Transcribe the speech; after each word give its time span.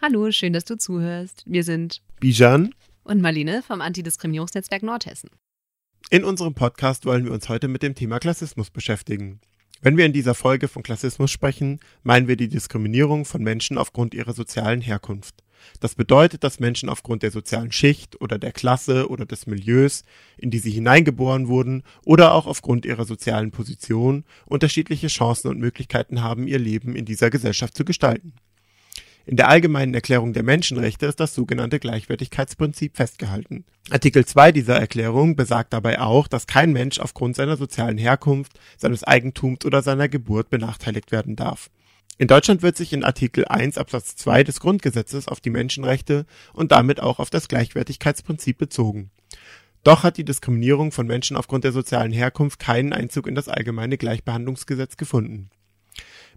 Hallo, 0.00 0.30
schön, 0.30 0.52
dass 0.52 0.64
du 0.64 0.78
zuhörst. 0.78 1.42
Wir 1.44 1.64
sind 1.64 2.02
Bijan 2.20 2.72
und 3.02 3.20
Marlene 3.20 3.62
vom 3.62 3.80
Antidiskriminierungsnetzwerk 3.80 4.84
Nordhessen. 4.84 5.28
In 6.08 6.22
unserem 6.22 6.54
Podcast 6.54 7.04
wollen 7.04 7.24
wir 7.24 7.32
uns 7.32 7.48
heute 7.48 7.66
mit 7.66 7.82
dem 7.82 7.96
Thema 7.96 8.20
Klassismus 8.20 8.70
beschäftigen. 8.70 9.40
Wenn 9.82 9.96
wir 9.96 10.06
in 10.06 10.12
dieser 10.12 10.36
Folge 10.36 10.68
von 10.68 10.84
Klassismus 10.84 11.32
sprechen, 11.32 11.80
meinen 12.04 12.28
wir 12.28 12.36
die 12.36 12.46
Diskriminierung 12.46 13.24
von 13.24 13.42
Menschen 13.42 13.76
aufgrund 13.76 14.14
ihrer 14.14 14.34
sozialen 14.34 14.82
Herkunft. 14.82 15.42
Das 15.80 15.96
bedeutet, 15.96 16.44
dass 16.44 16.60
Menschen 16.60 16.88
aufgrund 16.88 17.24
der 17.24 17.32
sozialen 17.32 17.72
Schicht 17.72 18.20
oder 18.20 18.38
der 18.38 18.52
Klasse 18.52 19.08
oder 19.08 19.26
des 19.26 19.48
Milieus, 19.48 20.04
in 20.36 20.52
die 20.52 20.60
sie 20.60 20.70
hineingeboren 20.70 21.48
wurden, 21.48 21.82
oder 22.04 22.34
auch 22.34 22.46
aufgrund 22.46 22.86
ihrer 22.86 23.04
sozialen 23.04 23.50
Position 23.50 24.24
unterschiedliche 24.46 25.08
Chancen 25.08 25.48
und 25.48 25.58
Möglichkeiten 25.58 26.22
haben, 26.22 26.46
ihr 26.46 26.60
Leben 26.60 26.94
in 26.94 27.04
dieser 27.04 27.30
Gesellschaft 27.30 27.76
zu 27.76 27.84
gestalten. 27.84 28.34
In 29.28 29.36
der 29.36 29.50
Allgemeinen 29.50 29.92
Erklärung 29.92 30.32
der 30.32 30.42
Menschenrechte 30.42 31.04
ist 31.04 31.20
das 31.20 31.34
sogenannte 31.34 31.78
Gleichwertigkeitsprinzip 31.78 32.96
festgehalten. 32.96 33.66
Artikel 33.90 34.24
2 34.24 34.52
dieser 34.52 34.76
Erklärung 34.76 35.36
besagt 35.36 35.74
dabei 35.74 36.00
auch, 36.00 36.28
dass 36.28 36.46
kein 36.46 36.72
Mensch 36.72 36.98
aufgrund 36.98 37.36
seiner 37.36 37.58
sozialen 37.58 37.98
Herkunft, 37.98 38.58
seines 38.78 39.04
Eigentums 39.04 39.66
oder 39.66 39.82
seiner 39.82 40.08
Geburt 40.08 40.48
benachteiligt 40.48 41.12
werden 41.12 41.36
darf. 41.36 41.68
In 42.16 42.26
Deutschland 42.26 42.62
wird 42.62 42.78
sich 42.78 42.94
in 42.94 43.04
Artikel 43.04 43.44
1 43.44 43.76
Absatz 43.76 44.16
2 44.16 44.44
des 44.44 44.60
Grundgesetzes 44.60 45.28
auf 45.28 45.40
die 45.40 45.50
Menschenrechte 45.50 46.24
und 46.54 46.72
damit 46.72 47.02
auch 47.02 47.18
auf 47.18 47.28
das 47.28 47.48
Gleichwertigkeitsprinzip 47.48 48.56
bezogen. 48.56 49.10
Doch 49.84 50.04
hat 50.04 50.16
die 50.16 50.24
Diskriminierung 50.24 50.90
von 50.90 51.06
Menschen 51.06 51.36
aufgrund 51.36 51.64
der 51.64 51.72
sozialen 51.72 52.12
Herkunft 52.12 52.60
keinen 52.60 52.94
Einzug 52.94 53.26
in 53.26 53.34
das 53.34 53.50
allgemeine 53.50 53.98
Gleichbehandlungsgesetz 53.98 54.96
gefunden 54.96 55.50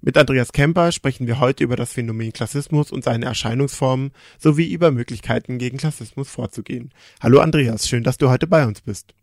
mit 0.01 0.17
Andreas 0.17 0.51
Kemper 0.51 0.91
sprechen 0.91 1.27
wir 1.27 1.39
heute 1.39 1.63
über 1.63 1.75
das 1.75 1.93
Phänomen 1.93 2.33
Klassismus 2.33 2.91
und 2.91 3.03
seine 3.03 3.25
Erscheinungsformen 3.25 4.11
sowie 4.39 4.71
über 4.71 4.91
Möglichkeiten 4.91 5.59
gegen 5.59 5.77
Klassismus 5.77 6.29
vorzugehen. 6.29 6.91
Hallo 7.21 7.39
Andreas, 7.39 7.87
schön, 7.87 8.03
dass 8.03 8.17
du 8.17 8.29
heute 8.29 8.47
bei 8.47 8.65
uns 8.65 8.81
bist. 8.81 9.13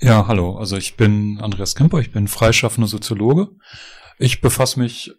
Ja, 0.00 0.26
hallo. 0.28 0.56
Also 0.56 0.76
ich 0.76 0.96
bin 0.96 1.38
Andreas 1.40 1.74
Kemper, 1.74 1.98
ich 1.98 2.12
bin 2.12 2.28
freischaffender 2.28 2.88
Soziologe. 2.88 3.50
Ich 4.18 4.40
befasse 4.40 4.80
mich 4.80 5.12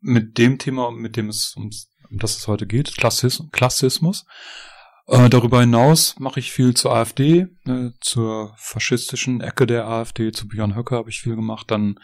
mit 0.00 0.36
dem 0.36 0.58
Thema, 0.58 0.90
mit 0.90 1.16
dem 1.16 1.28
es 1.28 1.54
um, 1.56 1.70
das 2.10 2.36
es 2.36 2.48
heute 2.48 2.66
geht, 2.66 2.96
Klassis 2.96 3.42
Klassismus. 3.52 4.26
Äh, 5.06 5.30
darüber 5.30 5.60
hinaus 5.60 6.16
mache 6.18 6.40
ich 6.40 6.52
viel 6.52 6.74
zur 6.74 6.94
AfD, 6.94 7.46
äh, 7.66 7.90
zur 8.00 8.52
faschistischen 8.58 9.40
Ecke 9.40 9.66
der 9.66 9.86
AfD, 9.86 10.32
zu 10.32 10.48
Björn 10.48 10.76
Höcke 10.76 10.96
habe 10.96 11.08
ich 11.08 11.20
viel 11.20 11.34
gemacht, 11.34 11.70
dann 11.70 11.98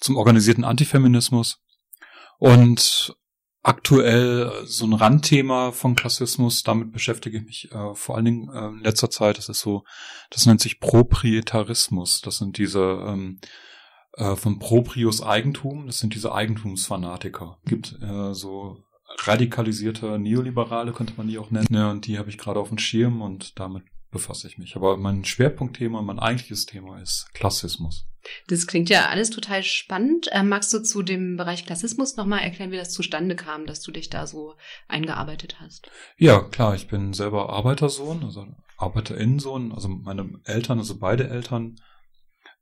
zum 0.00 0.16
organisierten 0.16 0.64
Antifeminismus. 0.64 1.60
Und 2.38 3.16
aktuell 3.62 4.52
so 4.64 4.84
ein 4.84 4.92
Randthema 4.92 5.72
von 5.72 5.94
Klassismus, 5.94 6.62
damit 6.62 6.92
beschäftige 6.92 7.38
ich 7.38 7.44
mich 7.44 7.72
äh, 7.72 7.94
vor 7.94 8.16
allen 8.16 8.26
Dingen 8.26 8.48
äh, 8.50 8.66
in 8.66 8.80
letzter 8.80 9.10
Zeit, 9.10 9.38
das 9.38 9.48
ist 9.48 9.60
so, 9.60 9.84
das 10.30 10.46
nennt 10.46 10.60
sich 10.60 10.80
Proprietarismus. 10.80 12.20
Das 12.20 12.36
sind 12.36 12.58
diese 12.58 13.02
ähm, 13.06 13.40
äh, 14.16 14.36
von 14.36 14.58
Proprius 14.58 15.22
Eigentum, 15.22 15.86
das 15.86 15.98
sind 15.98 16.14
diese 16.14 16.34
Eigentumsfanatiker. 16.34 17.58
Gibt 17.64 17.96
äh, 18.02 18.34
so 18.34 18.84
radikalisierte 19.24 20.18
Neoliberale, 20.18 20.92
könnte 20.92 21.14
man 21.16 21.28
die 21.28 21.38
auch 21.38 21.50
nennen. 21.50 21.66
Ja, 21.70 21.90
und 21.90 22.06
die 22.06 22.18
habe 22.18 22.28
ich 22.28 22.38
gerade 22.38 22.60
auf 22.60 22.68
dem 22.68 22.78
Schirm 22.78 23.22
und 23.22 23.58
damit 23.58 23.84
befasse 24.14 24.48
ich 24.48 24.56
mich. 24.56 24.76
Aber 24.76 24.96
mein 24.96 25.26
Schwerpunktthema, 25.26 26.00
mein 26.00 26.18
eigentliches 26.18 26.64
Thema 26.64 26.98
ist 27.02 27.28
Klassismus. 27.34 28.06
Das 28.46 28.66
klingt 28.66 28.88
ja 28.88 29.08
alles 29.10 29.28
total 29.28 29.62
spannend. 29.62 30.28
Ähm, 30.32 30.48
magst 30.48 30.72
du 30.72 30.78
zu 30.78 31.02
dem 31.02 31.36
Bereich 31.36 31.66
Klassismus 31.66 32.16
nochmal 32.16 32.40
erklären, 32.40 32.70
wie 32.70 32.78
das 32.78 32.92
zustande 32.92 33.36
kam, 33.36 33.66
dass 33.66 33.82
du 33.82 33.92
dich 33.92 34.08
da 34.08 34.26
so 34.26 34.54
eingearbeitet 34.88 35.60
hast? 35.60 35.90
Ja, 36.16 36.40
klar, 36.40 36.74
ich 36.74 36.88
bin 36.88 37.12
selber 37.12 37.50
Arbeitersohn, 37.50 38.24
also 38.24 38.46
Arbeiterinnensohn. 38.78 39.72
Also 39.72 39.88
meine 39.88 40.40
Eltern, 40.44 40.78
also 40.78 40.98
beide 40.98 41.28
Eltern, 41.28 41.76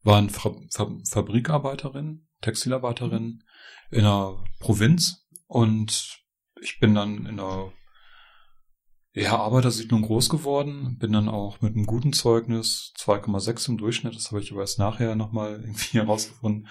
waren 0.03 0.31
Fa 0.31 0.53
Fa 0.71 0.91
Fabrikarbeiterinnen, 1.09 2.26
Textilarbeiterinnen 2.41 3.44
in 3.93 4.00
einer 4.00 4.43
Provinz 4.59 5.28
und 5.47 6.19
ich 6.60 6.81
bin 6.81 6.94
dann 6.94 7.26
in 7.26 7.38
einer 7.38 7.72
ja, 9.15 9.37
Arbeitersiedlung 9.37 10.03
groß 10.03 10.28
geworden, 10.31 10.97
bin 10.99 11.12
dann 11.12 11.28
auch 11.28 11.61
mit 11.61 11.75
einem 11.75 11.87
guten 11.87 12.12
Zeugnis, 12.12 12.93
2,6 12.99 13.69
im 13.69 13.78
Durchschnitt, 13.78 14.15
das 14.15 14.31
habe 14.31 14.41
ich 14.41 14.53
aber 14.53 14.62
erst 14.62 14.78
nachher 14.78 15.15
nochmal 15.17 15.61
irgendwie 15.61 15.99
herausgefunden, 15.99 16.69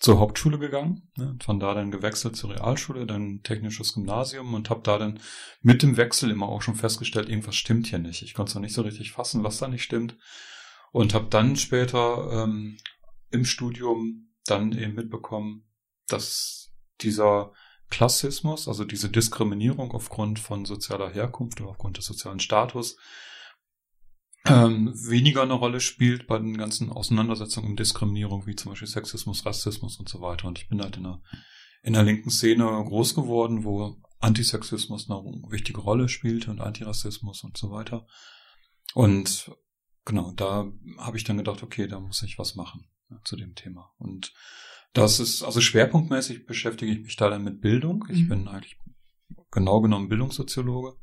zur 0.00 0.18
Hauptschule 0.18 0.58
gegangen, 0.58 1.10
ne, 1.16 1.30
und 1.30 1.44
von 1.44 1.60
da 1.60 1.74
dann 1.74 1.90
gewechselt 1.90 2.36
zur 2.36 2.50
Realschule, 2.50 3.06
dann 3.06 3.42
technisches 3.42 3.94
Gymnasium 3.94 4.54
und 4.54 4.70
habe 4.70 4.80
da 4.82 4.98
dann 4.98 5.20
mit 5.60 5.82
dem 5.82 5.96
Wechsel 5.96 6.30
immer 6.30 6.48
auch 6.48 6.62
schon 6.62 6.74
festgestellt, 6.74 7.28
irgendwas 7.28 7.56
stimmt 7.56 7.86
hier 7.86 7.98
nicht. 7.98 8.22
Ich 8.22 8.32
konnte 8.32 8.50
es 8.50 8.54
noch 8.54 8.62
nicht 8.62 8.74
so 8.74 8.82
richtig 8.82 9.12
fassen, 9.12 9.44
was 9.44 9.58
da 9.58 9.68
nicht 9.68 9.82
stimmt 9.82 10.16
und 10.92 11.14
habe 11.14 11.26
dann 11.28 11.56
später 11.56 12.44
ähm, 12.44 12.78
im 13.30 13.44
Studium 13.44 14.32
dann 14.46 14.72
eben 14.72 14.94
mitbekommen, 14.94 15.68
dass 16.08 16.72
dieser 17.00 17.52
Klassismus, 17.90 18.68
also 18.68 18.84
diese 18.84 19.10
Diskriminierung 19.10 19.92
aufgrund 19.92 20.38
von 20.38 20.64
sozialer 20.64 21.10
Herkunft 21.10 21.60
oder 21.60 21.70
aufgrund 21.70 21.98
des 21.98 22.06
sozialen 22.06 22.40
Status, 22.40 22.96
ähm, 24.46 24.92
weniger 24.94 25.42
eine 25.42 25.52
Rolle 25.52 25.80
spielt 25.80 26.26
bei 26.26 26.38
den 26.38 26.56
ganzen 26.56 26.90
Auseinandersetzungen 26.90 27.70
um 27.70 27.76
Diskriminierung, 27.76 28.46
wie 28.46 28.56
zum 28.56 28.72
Beispiel 28.72 28.88
Sexismus, 28.88 29.44
Rassismus 29.44 29.98
und 29.98 30.08
so 30.08 30.20
weiter. 30.22 30.48
Und 30.48 30.58
ich 30.58 30.68
bin 30.68 30.80
halt 30.80 30.96
in 30.96 31.02
der, 31.02 31.20
in 31.82 31.92
der 31.92 32.04
linken 32.04 32.30
Szene 32.30 32.64
groß 32.64 33.14
geworden, 33.14 33.64
wo 33.64 34.00
Antisexismus 34.18 35.10
eine 35.10 35.20
wichtige 35.50 35.80
Rolle 35.80 36.08
spielte 36.08 36.50
und 36.50 36.60
Antirassismus 36.60 37.44
und 37.44 37.56
so 37.56 37.70
weiter. 37.70 38.06
Und 38.94 39.50
genau, 40.04 40.32
da 40.32 40.70
habe 40.98 41.16
ich 41.16 41.24
dann 41.24 41.38
gedacht, 41.38 41.62
okay, 41.62 41.86
da 41.86 42.00
muss 42.00 42.22
ich 42.22 42.38
was 42.38 42.54
machen 42.54 42.88
ja, 43.10 43.18
zu 43.24 43.36
dem 43.36 43.54
Thema. 43.54 43.92
Und 43.98 44.32
das 44.92 45.20
ist, 45.20 45.42
also 45.42 45.60
schwerpunktmäßig 45.60 46.46
beschäftige 46.46 46.92
ich 46.92 47.00
mich 47.00 47.16
da 47.16 47.30
dann 47.30 47.44
mit 47.44 47.60
Bildung. 47.60 48.06
Ich 48.08 48.24
mhm. 48.24 48.28
bin 48.28 48.48
eigentlich 48.48 48.76
genau 49.50 49.80
genommen 49.80 50.08
Bildungssoziologe 50.08 50.96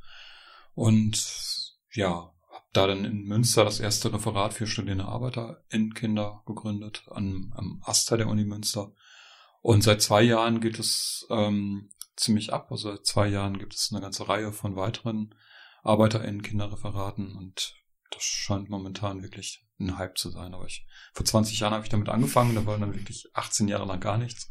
und 0.73 1.75
ja, 1.93 2.33
habe 2.51 2.65
da 2.73 2.87
dann 2.87 3.05
in 3.05 3.23
Münster 3.23 3.63
das 3.63 3.79
erste 3.79 4.13
Referat 4.13 4.53
für 4.53 4.67
studierende 4.67 5.05
Arbeiter 5.05 5.63
in 5.69 5.93
Kinder 5.93 6.43
gegründet, 6.45 7.05
an, 7.09 7.53
am 7.55 7.81
Aster 7.83 8.17
der 8.17 8.27
Uni 8.27 8.45
Münster. 8.45 8.93
Und 9.61 9.83
seit 9.83 10.01
zwei 10.01 10.21
Jahren 10.21 10.61
geht 10.61 10.79
es 10.79 11.25
ähm, 11.29 11.89
ziemlich 12.15 12.53
ab. 12.53 12.71
Also 12.71 12.91
seit 12.91 13.05
zwei 13.05 13.27
Jahren 13.27 13.57
gibt 13.57 13.73
es 13.73 13.89
eine 13.91 14.01
ganze 14.01 14.27
Reihe 14.27 14.53
von 14.53 14.75
weiteren 14.75 15.33
ArbeiterInnen 15.83 16.41
Kinderreferaten 16.41 17.35
und 17.35 17.73
das 18.11 18.23
scheint 18.23 18.69
momentan 18.69 19.21
wirklich 19.21 19.66
ein 19.79 19.97
Hype 19.97 20.17
zu 20.17 20.29
sein. 20.29 20.53
Aber 20.53 20.65
ich, 20.65 20.85
vor 21.13 21.25
20 21.25 21.59
Jahren 21.59 21.73
habe 21.73 21.83
ich 21.83 21.89
damit 21.89 22.09
angefangen, 22.09 22.55
da 22.55 22.65
war 22.65 22.77
dann 22.77 22.95
wirklich 22.95 23.29
18 23.33 23.67
Jahre 23.67 23.85
lang 23.85 23.99
gar 23.99 24.17
nichts. 24.17 24.49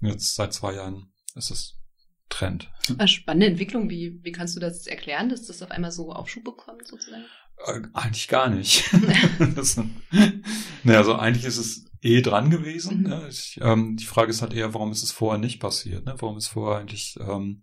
Und 0.00 0.08
jetzt 0.08 0.34
seit 0.34 0.52
zwei 0.52 0.74
Jahren 0.74 1.12
ist 1.34 1.50
es 1.50 1.78
Trend. 2.28 2.70
Ah, 2.98 3.06
spannende 3.06 3.46
Entwicklung. 3.46 3.90
Wie, 3.90 4.18
wie 4.22 4.32
kannst 4.32 4.56
du 4.56 4.60
das 4.60 4.86
erklären, 4.86 5.28
dass 5.28 5.46
das 5.46 5.62
auf 5.62 5.70
einmal 5.70 5.92
so 5.92 6.12
Aufschub 6.12 6.44
bekommt, 6.44 6.86
sozusagen? 6.86 7.24
Äh, 7.66 7.82
eigentlich 7.92 8.28
gar 8.28 8.48
nicht. 8.48 8.90
das, 9.54 9.76
ne, 10.82 10.96
also 10.96 11.14
eigentlich 11.16 11.44
ist 11.44 11.58
es 11.58 11.84
eh 12.02 12.22
dran 12.22 12.50
gewesen. 12.50 13.02
Mhm. 13.02 13.08
Ne? 13.08 13.28
Ich, 13.28 13.58
ähm, 13.62 13.96
die 13.96 14.04
Frage 14.04 14.30
ist 14.30 14.42
halt 14.42 14.52
eher, 14.52 14.74
warum 14.74 14.90
ist 14.90 15.02
es 15.02 15.12
vorher 15.12 15.38
nicht 15.38 15.60
passiert? 15.60 16.06
Ne? 16.06 16.14
Warum 16.18 16.36
ist 16.36 16.48
vorher 16.48 16.80
eigentlich 16.80 17.16
ähm, 17.20 17.62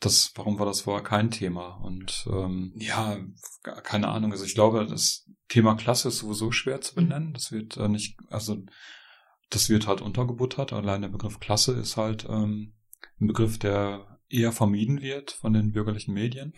das, 0.00 0.32
warum 0.34 0.58
war 0.58 0.66
das 0.66 0.82
vorher 0.82 1.02
kein 1.02 1.30
Thema? 1.30 1.76
Und 1.76 2.26
ähm, 2.30 2.72
ja, 2.76 3.18
keine 3.62 4.08
Ahnung. 4.08 4.32
Also 4.32 4.44
ich 4.44 4.54
glaube, 4.54 4.86
das 4.86 5.28
Thema 5.48 5.74
Klasse 5.74 6.08
ist 6.08 6.18
sowieso 6.18 6.52
schwer 6.52 6.80
zu 6.80 6.92
mhm. 6.92 7.08
benennen. 7.08 7.32
Das 7.32 7.52
wird 7.52 7.76
äh, 7.76 7.88
nicht, 7.88 8.18
also 8.30 8.58
das 9.50 9.68
wird 9.68 9.86
halt 9.86 10.00
untergebuttert. 10.00 10.72
Allein 10.72 11.02
der 11.02 11.08
Begriff 11.08 11.40
Klasse 11.40 11.72
ist 11.72 11.96
halt 11.96 12.26
ähm, 12.28 12.74
ein 13.20 13.26
Begriff, 13.28 13.58
der 13.58 14.18
eher 14.28 14.52
vermieden 14.52 15.00
wird 15.00 15.32
von 15.32 15.52
den 15.52 15.72
bürgerlichen 15.72 16.12
Medien. 16.12 16.52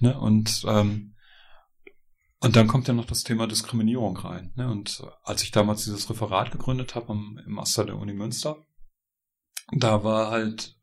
Ne? 0.00 0.18
Und 0.18 0.64
ähm, 0.66 1.14
und 2.40 2.54
dann 2.54 2.68
kommt 2.68 2.86
ja 2.86 2.94
noch 2.94 3.06
das 3.06 3.24
Thema 3.24 3.48
Diskriminierung 3.48 4.16
rein. 4.16 4.52
Ne? 4.54 4.70
Und 4.70 5.02
als 5.24 5.42
ich 5.42 5.50
damals 5.50 5.84
dieses 5.84 6.08
Referat 6.08 6.52
gegründet 6.52 6.94
habe 6.94 7.12
im 7.12 7.42
Master 7.46 7.84
der 7.84 7.96
Uni 7.96 8.12
Münster, 8.12 8.64
da 9.72 10.04
war 10.04 10.30
halt 10.30 10.77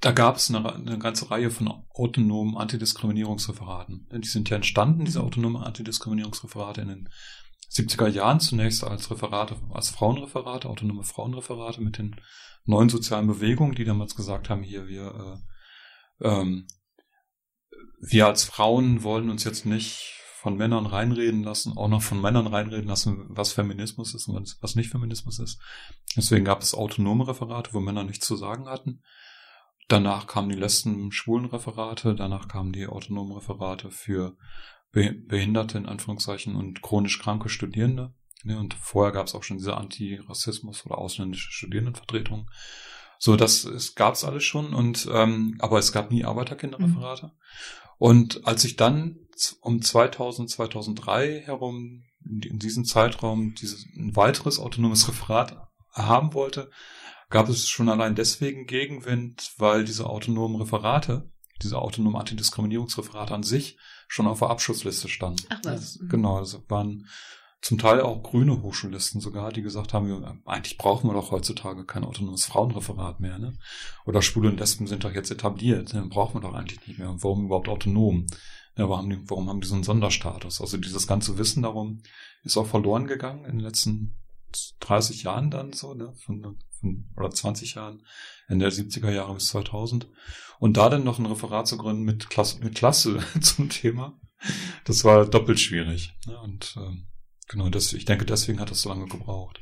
da 0.00 0.12
gab 0.12 0.36
es 0.36 0.48
eine, 0.48 0.74
eine, 0.74 0.98
ganze 0.98 1.30
Reihe 1.30 1.50
von 1.50 1.68
autonomen 1.90 2.56
Antidiskriminierungsreferaten. 2.56 4.08
Die 4.10 4.28
sind 4.28 4.48
ja 4.48 4.56
entstanden, 4.56 5.04
diese 5.04 5.22
autonomen 5.22 5.62
Antidiskriminierungsreferate 5.62 6.80
in 6.80 6.88
den 6.88 7.08
70er 7.70 8.08
Jahren 8.08 8.40
zunächst 8.40 8.82
als 8.82 9.10
Referate, 9.10 9.56
als 9.70 9.90
Frauenreferate, 9.90 10.68
autonome 10.68 11.04
Frauenreferate 11.04 11.82
mit 11.82 11.98
den 11.98 12.16
neuen 12.64 12.88
sozialen 12.88 13.26
Bewegungen, 13.26 13.74
die 13.74 13.84
damals 13.84 14.16
gesagt 14.16 14.48
haben, 14.48 14.62
hier, 14.62 14.88
wir, 14.88 15.40
äh, 16.20 16.28
ähm, 16.28 16.66
wir 18.00 18.26
als 18.26 18.44
Frauen 18.44 19.02
wollen 19.02 19.28
uns 19.28 19.44
jetzt 19.44 19.66
nicht 19.66 20.16
von 20.34 20.56
Männern 20.56 20.86
reinreden 20.86 21.42
lassen, 21.42 21.76
auch 21.76 21.88
noch 21.88 22.02
von 22.02 22.22
Männern 22.22 22.46
reinreden 22.46 22.88
lassen, 22.88 23.26
was 23.28 23.52
Feminismus 23.52 24.14
ist 24.14 24.26
und 24.28 24.56
was 24.62 24.74
nicht 24.74 24.88
Feminismus 24.88 25.38
ist. 25.38 25.60
Deswegen 26.16 26.46
gab 26.46 26.62
es 26.62 26.74
autonome 26.74 27.28
Referate, 27.28 27.74
wo 27.74 27.80
Männer 27.80 28.04
nichts 28.04 28.26
zu 28.26 28.36
sagen 28.36 28.66
hatten 28.66 29.02
danach 29.92 30.26
kamen 30.26 30.48
die 30.48 30.56
letzten 30.56 31.12
Schwulenreferate, 31.12 32.14
danach 32.14 32.48
kamen 32.48 32.72
die 32.72 32.86
autonomen 32.86 33.32
Referate 33.32 33.90
für 33.90 34.36
Behinderte 34.92 35.78
in 35.78 35.86
Anführungszeichen 35.86 36.56
und 36.56 36.82
chronisch 36.82 37.18
kranke 37.20 37.48
Studierende. 37.48 38.12
Ja, 38.44 38.58
und 38.58 38.74
vorher 38.74 39.12
gab 39.12 39.26
es 39.26 39.34
auch 39.34 39.42
schon 39.42 39.58
diese 39.58 39.76
Antirassismus 39.76 40.86
oder 40.86 40.98
ausländische 40.98 41.52
Studierendenvertretung. 41.52 42.50
So, 43.18 43.36
das 43.36 43.64
es 43.64 43.94
gab's 43.94 44.24
alles 44.24 44.44
schon 44.44 44.72
und 44.72 45.06
ähm, 45.12 45.56
aber 45.58 45.78
es 45.78 45.92
gab 45.92 46.10
nie 46.10 46.24
Arbeiterkinderreferate. 46.24 47.26
Mhm. 47.26 47.32
Und 47.98 48.46
als 48.46 48.64
ich 48.64 48.76
dann 48.76 49.18
um 49.60 49.82
2000 49.82 50.48
2003 50.48 51.42
herum 51.44 52.04
in 52.24 52.58
diesem 52.58 52.84
Zeitraum 52.84 53.54
dieses 53.54 53.84
ein 53.94 54.16
weiteres 54.16 54.58
autonomes 54.58 55.06
Referat 55.06 55.68
haben 55.92 56.32
wollte, 56.32 56.70
gab 57.30 57.48
es 57.48 57.68
schon 57.68 57.88
allein 57.88 58.14
deswegen 58.14 58.66
Gegenwind, 58.66 59.52
weil 59.56 59.84
diese 59.84 60.06
autonomen 60.06 60.60
Referate, 60.60 61.30
diese 61.62 61.78
autonomen 61.78 62.16
Antidiskriminierungsreferate 62.16 63.34
an 63.34 63.42
sich 63.42 63.78
schon 64.08 64.26
auf 64.26 64.40
der 64.40 64.50
Abschussliste 64.50 65.08
standen. 65.08 65.44
Ach 65.48 65.60
was. 65.62 65.98
Mhm. 66.00 66.08
Genau, 66.08 66.36
also 66.36 66.62
waren 66.68 67.06
zum 67.62 67.78
Teil 67.78 68.00
auch 68.00 68.22
grüne 68.22 68.62
Hochschullisten 68.62 69.20
sogar, 69.20 69.52
die 69.52 69.62
gesagt 69.62 69.92
haben, 69.92 70.42
eigentlich 70.46 70.78
brauchen 70.78 71.08
wir 71.08 71.14
doch 71.14 71.30
heutzutage 71.30 71.84
kein 71.84 72.04
autonomes 72.04 72.46
Frauenreferat 72.46 73.20
mehr. 73.20 73.38
Ne? 73.38 73.52
Oder 74.06 74.22
Schwule 74.22 74.48
und 74.48 74.58
Lesben 74.58 74.86
sind 74.86 75.04
doch 75.04 75.12
jetzt 75.12 75.30
etabliert, 75.30 75.92
ne? 75.92 76.06
brauchen 76.08 76.36
wir 76.36 76.48
doch 76.48 76.54
eigentlich 76.54 76.86
nicht 76.86 76.98
mehr. 76.98 77.10
Und 77.10 77.22
warum 77.22 77.44
überhaupt 77.44 77.68
autonom? 77.68 78.26
Ja, 78.76 78.88
warum, 78.88 78.98
haben 78.98 79.10
die, 79.10 79.30
warum 79.30 79.48
haben 79.48 79.60
die 79.60 79.68
so 79.68 79.74
einen 79.74 79.84
Sonderstatus? 79.84 80.60
Also 80.60 80.78
dieses 80.78 81.06
ganze 81.06 81.36
Wissen 81.36 81.62
darum 81.62 82.02
ist 82.44 82.56
auch 82.56 82.66
verloren 82.66 83.06
gegangen 83.06 83.44
in 83.44 83.58
den 83.58 83.60
letzten 83.60 84.14
30 84.80 85.24
Jahren 85.24 85.50
dann 85.50 85.74
so, 85.74 85.92
ne? 85.92 86.14
von, 86.24 86.56
oder 87.16 87.30
20 87.30 87.74
Jahren, 87.74 88.02
Ende 88.48 88.68
der 88.68 88.72
70er 88.72 89.10
Jahre 89.10 89.34
bis 89.34 89.48
2000. 89.48 90.08
Und 90.58 90.76
da 90.76 90.88
dann 90.88 91.04
noch 91.04 91.18
ein 91.18 91.26
Referat 91.26 91.66
zu 91.66 91.78
gründen 91.78 92.02
mit 92.02 92.30
Klasse, 92.30 92.60
mit 92.62 92.74
Klasse 92.74 93.18
zum 93.40 93.68
Thema, 93.68 94.18
das 94.84 95.04
war 95.04 95.26
doppelt 95.26 95.60
schwierig. 95.60 96.12
Ne? 96.26 96.38
Und 96.40 96.74
ähm, 96.76 97.06
Genau, 97.50 97.68
das, 97.68 97.92
ich 97.94 98.04
denke, 98.04 98.24
deswegen 98.24 98.60
hat 98.60 98.70
das 98.70 98.82
so 98.82 98.90
lange 98.90 99.06
gebraucht. 99.06 99.60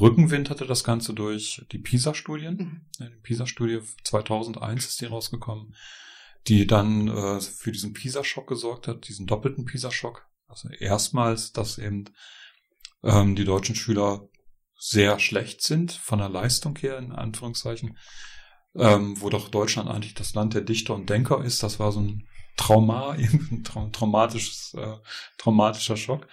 Rückenwind 0.00 0.48
hatte 0.48 0.64
das 0.64 0.84
Ganze 0.84 1.12
durch 1.12 1.66
die 1.70 1.78
PISA-Studien. 1.78 2.56
Mhm. 2.98 3.06
Die 3.10 3.20
PISA-Studie 3.22 3.80
2001 4.04 4.86
ist 4.86 5.02
die 5.02 5.04
rausgekommen, 5.04 5.74
die 6.46 6.66
dann 6.66 7.08
äh, 7.08 7.38
für 7.42 7.72
diesen 7.72 7.92
PISA-Schock 7.92 8.48
gesorgt 8.48 8.88
hat, 8.88 9.06
diesen 9.06 9.26
doppelten 9.26 9.66
PISA-Schock. 9.66 10.26
Also 10.48 10.70
erstmals, 10.70 11.52
dass 11.52 11.76
eben 11.76 12.04
ähm, 13.02 13.36
die 13.36 13.44
deutschen 13.44 13.74
Schüler 13.74 14.26
sehr 14.78 15.18
schlecht 15.18 15.62
sind 15.62 15.92
von 15.92 16.18
der 16.18 16.28
Leistung 16.28 16.76
her, 16.76 16.98
in 16.98 17.12
Anführungszeichen, 17.12 17.96
ähm, 18.74 19.20
wo 19.20 19.30
doch 19.30 19.48
Deutschland 19.48 19.88
eigentlich 19.88 20.14
das 20.14 20.34
Land 20.34 20.54
der 20.54 20.60
Dichter 20.60 20.94
und 20.94 21.08
Denker 21.08 21.42
ist. 21.44 21.62
Das 21.62 21.78
war 21.78 21.92
so 21.92 22.00
ein 22.00 22.28
Trauma, 22.56 23.10
ein 23.12 23.92
traumatisches, 23.92 24.74
äh, 24.74 24.96
traumatischer 25.38 25.96
Schock. 25.96 26.28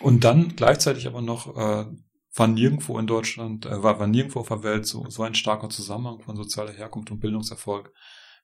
Und 0.00 0.24
dann 0.24 0.54
gleichzeitig 0.54 1.06
aber 1.06 1.22
noch 1.22 1.56
äh, 1.56 1.86
war 2.34 2.46
nirgendwo 2.46 2.98
in 2.98 3.06
Deutschland, 3.06 3.66
äh, 3.66 3.82
war, 3.82 3.98
war 3.98 4.06
nirgendwo 4.06 4.40
auf 4.40 4.48
der 4.48 4.62
Welt 4.62 4.86
so, 4.86 5.08
so 5.08 5.22
ein 5.22 5.34
starker 5.34 5.70
Zusammenhang 5.70 6.20
von 6.20 6.36
sozialer 6.36 6.72
Herkunft 6.72 7.10
und 7.10 7.20
Bildungserfolg 7.20 7.92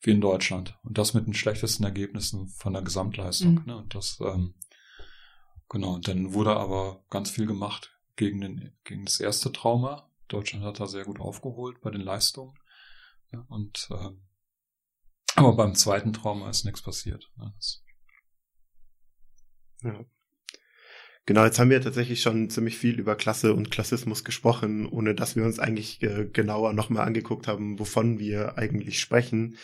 wie 0.00 0.10
in 0.10 0.20
Deutschland. 0.20 0.78
Und 0.82 0.98
das 0.98 1.14
mit 1.14 1.26
den 1.26 1.34
schlechtesten 1.34 1.84
Ergebnissen 1.84 2.48
von 2.48 2.72
der 2.72 2.82
Gesamtleistung. 2.82 3.54
Mhm. 3.54 3.62
Ne? 3.66 3.76
Und 3.76 3.94
das, 3.94 4.18
ähm, 4.20 4.54
genau, 5.68 5.98
dann 5.98 6.34
wurde 6.34 6.56
aber 6.56 7.04
ganz 7.10 7.30
viel 7.30 7.46
gemacht 7.46 7.93
gegen, 8.16 8.40
den, 8.40 8.76
gegen 8.84 9.04
das 9.04 9.20
erste 9.20 9.52
Trauma. 9.52 10.10
Deutschland 10.28 10.64
hat 10.64 10.80
da 10.80 10.86
sehr 10.86 11.04
gut 11.04 11.20
aufgeholt 11.20 11.80
bei 11.80 11.90
den 11.90 12.00
Leistungen. 12.00 12.54
Ja, 13.32 13.44
und 13.48 13.88
äh, 13.90 14.10
aber 15.36 15.56
beim 15.56 15.74
zweiten 15.74 16.12
Trauma 16.12 16.48
ist 16.48 16.64
nichts 16.64 16.82
passiert. 16.82 17.30
Ne? 17.36 17.52
Ja. 19.82 20.04
Genau, 21.26 21.44
jetzt 21.44 21.58
haben 21.58 21.70
wir 21.70 21.80
tatsächlich 21.80 22.20
schon 22.20 22.50
ziemlich 22.50 22.76
viel 22.76 22.98
über 23.00 23.16
Klasse 23.16 23.54
und 23.54 23.70
Klassismus 23.70 24.24
gesprochen, 24.24 24.86
ohne 24.86 25.14
dass 25.14 25.36
wir 25.36 25.44
uns 25.44 25.58
eigentlich 25.58 26.02
äh, 26.02 26.26
genauer 26.26 26.74
nochmal 26.74 27.06
angeguckt 27.06 27.48
haben, 27.48 27.78
wovon 27.78 28.18
wir 28.18 28.58
eigentlich 28.58 29.00
sprechen. 29.00 29.56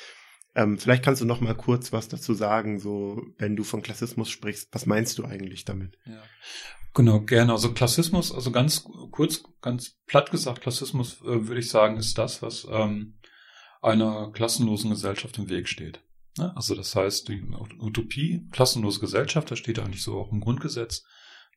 Ähm, 0.54 0.78
vielleicht 0.78 1.04
kannst 1.04 1.20
du 1.20 1.26
noch 1.26 1.40
mal 1.40 1.54
kurz 1.54 1.92
was 1.92 2.08
dazu 2.08 2.34
sagen, 2.34 2.80
so 2.80 3.22
wenn 3.36 3.56
du 3.56 3.62
von 3.62 3.82
Klassismus 3.82 4.30
sprichst, 4.30 4.68
was 4.72 4.86
meinst 4.86 5.18
du 5.18 5.24
eigentlich 5.24 5.64
damit? 5.64 5.98
Ja. 6.06 6.22
Genau, 6.94 7.20
gerne. 7.20 7.52
Also 7.52 7.72
Klassismus, 7.72 8.32
also 8.32 8.50
ganz 8.50 8.84
kurz, 9.10 9.42
ganz 9.60 9.96
platt 10.06 10.30
gesagt, 10.30 10.60
Klassismus 10.60 11.20
äh, 11.22 11.46
würde 11.46 11.60
ich 11.60 11.70
sagen, 11.70 11.96
ist 11.96 12.18
das, 12.18 12.42
was 12.42 12.66
ähm, 12.70 13.18
einer 13.80 14.30
klassenlosen 14.32 14.90
Gesellschaft 14.90 15.38
im 15.38 15.48
Weg 15.48 15.68
steht. 15.68 16.02
Ne? 16.36 16.54
Also 16.56 16.74
das 16.74 16.94
heißt, 16.96 17.28
die 17.28 17.42
Utopie, 17.78 18.46
klassenlose 18.50 19.00
Gesellschaft, 19.00 19.50
das 19.50 19.58
steht 19.58 19.78
eigentlich 19.78 20.02
so 20.02 20.18
auch 20.18 20.32
im 20.32 20.40
Grundgesetz, 20.40 21.04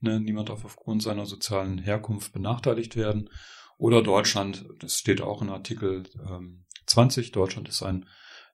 Ne, 0.03 0.19
niemand 0.19 0.49
darf 0.49 0.65
aufgrund 0.65 1.01
seiner 1.01 1.25
sozialen 1.25 1.77
Herkunft 1.77 2.33
benachteiligt 2.33 2.97
werden. 2.97 3.29
Oder 3.77 4.03
Deutschland, 4.03 4.65
das 4.79 4.97
steht 4.97 5.21
auch 5.21 5.41
in 5.41 5.49
Artikel 5.49 6.03
ähm, 6.29 6.65
20, 6.87 7.31
Deutschland 7.31 7.69
ist 7.69 7.81
ein 7.83 8.05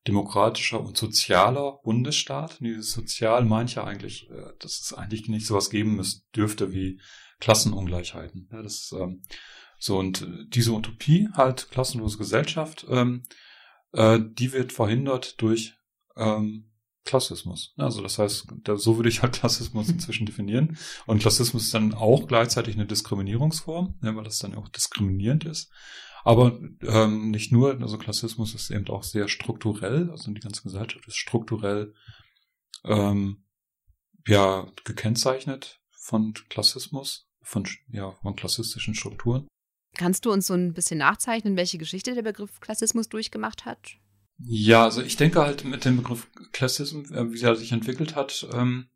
demokratischer 0.09 0.81
und 0.81 0.97
sozialer 0.97 1.79
Bundesstaat. 1.83 2.59
Und 2.59 2.67
dieses 2.67 2.91
Sozial 2.91 3.45
meint 3.45 3.75
ja 3.75 3.83
eigentlich, 3.83 4.29
äh, 4.29 4.53
dass 4.59 4.79
es 4.79 4.93
eigentlich 4.93 5.27
nicht 5.27 5.45
sowas 5.45 5.69
geben 5.69 6.03
dürfte 6.35 6.73
wie 6.73 6.99
Klassenungleichheiten. 7.39 8.49
Ja, 8.51 8.61
das 8.61 8.93
ähm, 8.97 9.21
so 9.77 9.97
und 9.97 10.23
äh, 10.23 10.45
diese 10.47 10.73
Utopie 10.73 11.29
halt 11.33 11.69
klassenlose 11.71 12.17
Gesellschaft, 12.17 12.85
ähm, 12.89 13.23
äh, 13.93 14.19
die 14.21 14.51
wird 14.51 14.73
verhindert 14.73 15.41
durch 15.41 15.75
ähm, 16.17 16.65
Klassismus. 17.05 17.73
Also 17.77 18.01
das 18.01 18.19
heißt, 18.19 18.47
da, 18.63 18.77
so 18.77 18.97
würde 18.97 19.09
ich 19.09 19.21
halt 19.21 19.33
Klassismus 19.39 19.89
inzwischen 19.89 20.25
definieren. 20.25 20.77
Und 21.05 21.19
Klassismus 21.19 21.63
ist 21.63 21.73
dann 21.73 21.93
auch 21.93 22.27
gleichzeitig 22.27 22.75
eine 22.75 22.85
Diskriminierungsform, 22.85 23.97
ne, 24.01 24.15
weil 24.15 24.25
das 24.25 24.39
dann 24.39 24.55
auch 24.55 24.67
diskriminierend 24.67 25.45
ist. 25.45 25.71
Aber 26.23 26.59
ähm, 26.81 27.31
nicht 27.31 27.51
nur, 27.51 27.79
also 27.81 27.97
Klassismus 27.97 28.53
ist 28.55 28.71
eben 28.71 28.87
auch 28.89 29.03
sehr 29.03 29.27
strukturell, 29.27 30.09
also 30.09 30.31
die 30.31 30.41
ganze 30.41 30.63
Gesellschaft 30.63 31.07
ist 31.07 31.17
strukturell 31.17 31.93
ähm, 32.85 33.45
ja 34.27 34.67
gekennzeichnet 34.83 35.79
von 35.91 36.33
Klassismus, 36.49 37.29
von 37.41 37.67
ja 37.91 38.11
von 38.21 38.35
klassistischen 38.35 38.95
Strukturen. 38.95 39.47
Kannst 39.97 40.25
du 40.25 40.31
uns 40.31 40.47
so 40.47 40.53
ein 40.53 40.73
bisschen 40.73 40.99
nachzeichnen, 40.99 41.57
welche 41.57 41.77
Geschichte 41.77 42.13
der 42.13 42.21
Begriff 42.21 42.59
Klassismus 42.59 43.09
durchgemacht 43.09 43.65
hat? 43.65 43.97
Ja, 44.37 44.85
also 44.85 45.01
ich 45.01 45.17
denke 45.17 45.41
halt 45.41 45.65
mit 45.65 45.83
dem 45.83 45.97
Begriff 45.97 46.27
Klassism, 46.51 47.13
äh, 47.13 47.33
wie 47.33 47.41
er 47.41 47.55
sich 47.55 47.71
entwickelt 47.71 48.15
hat, 48.15 48.47
ähm, 48.53 48.89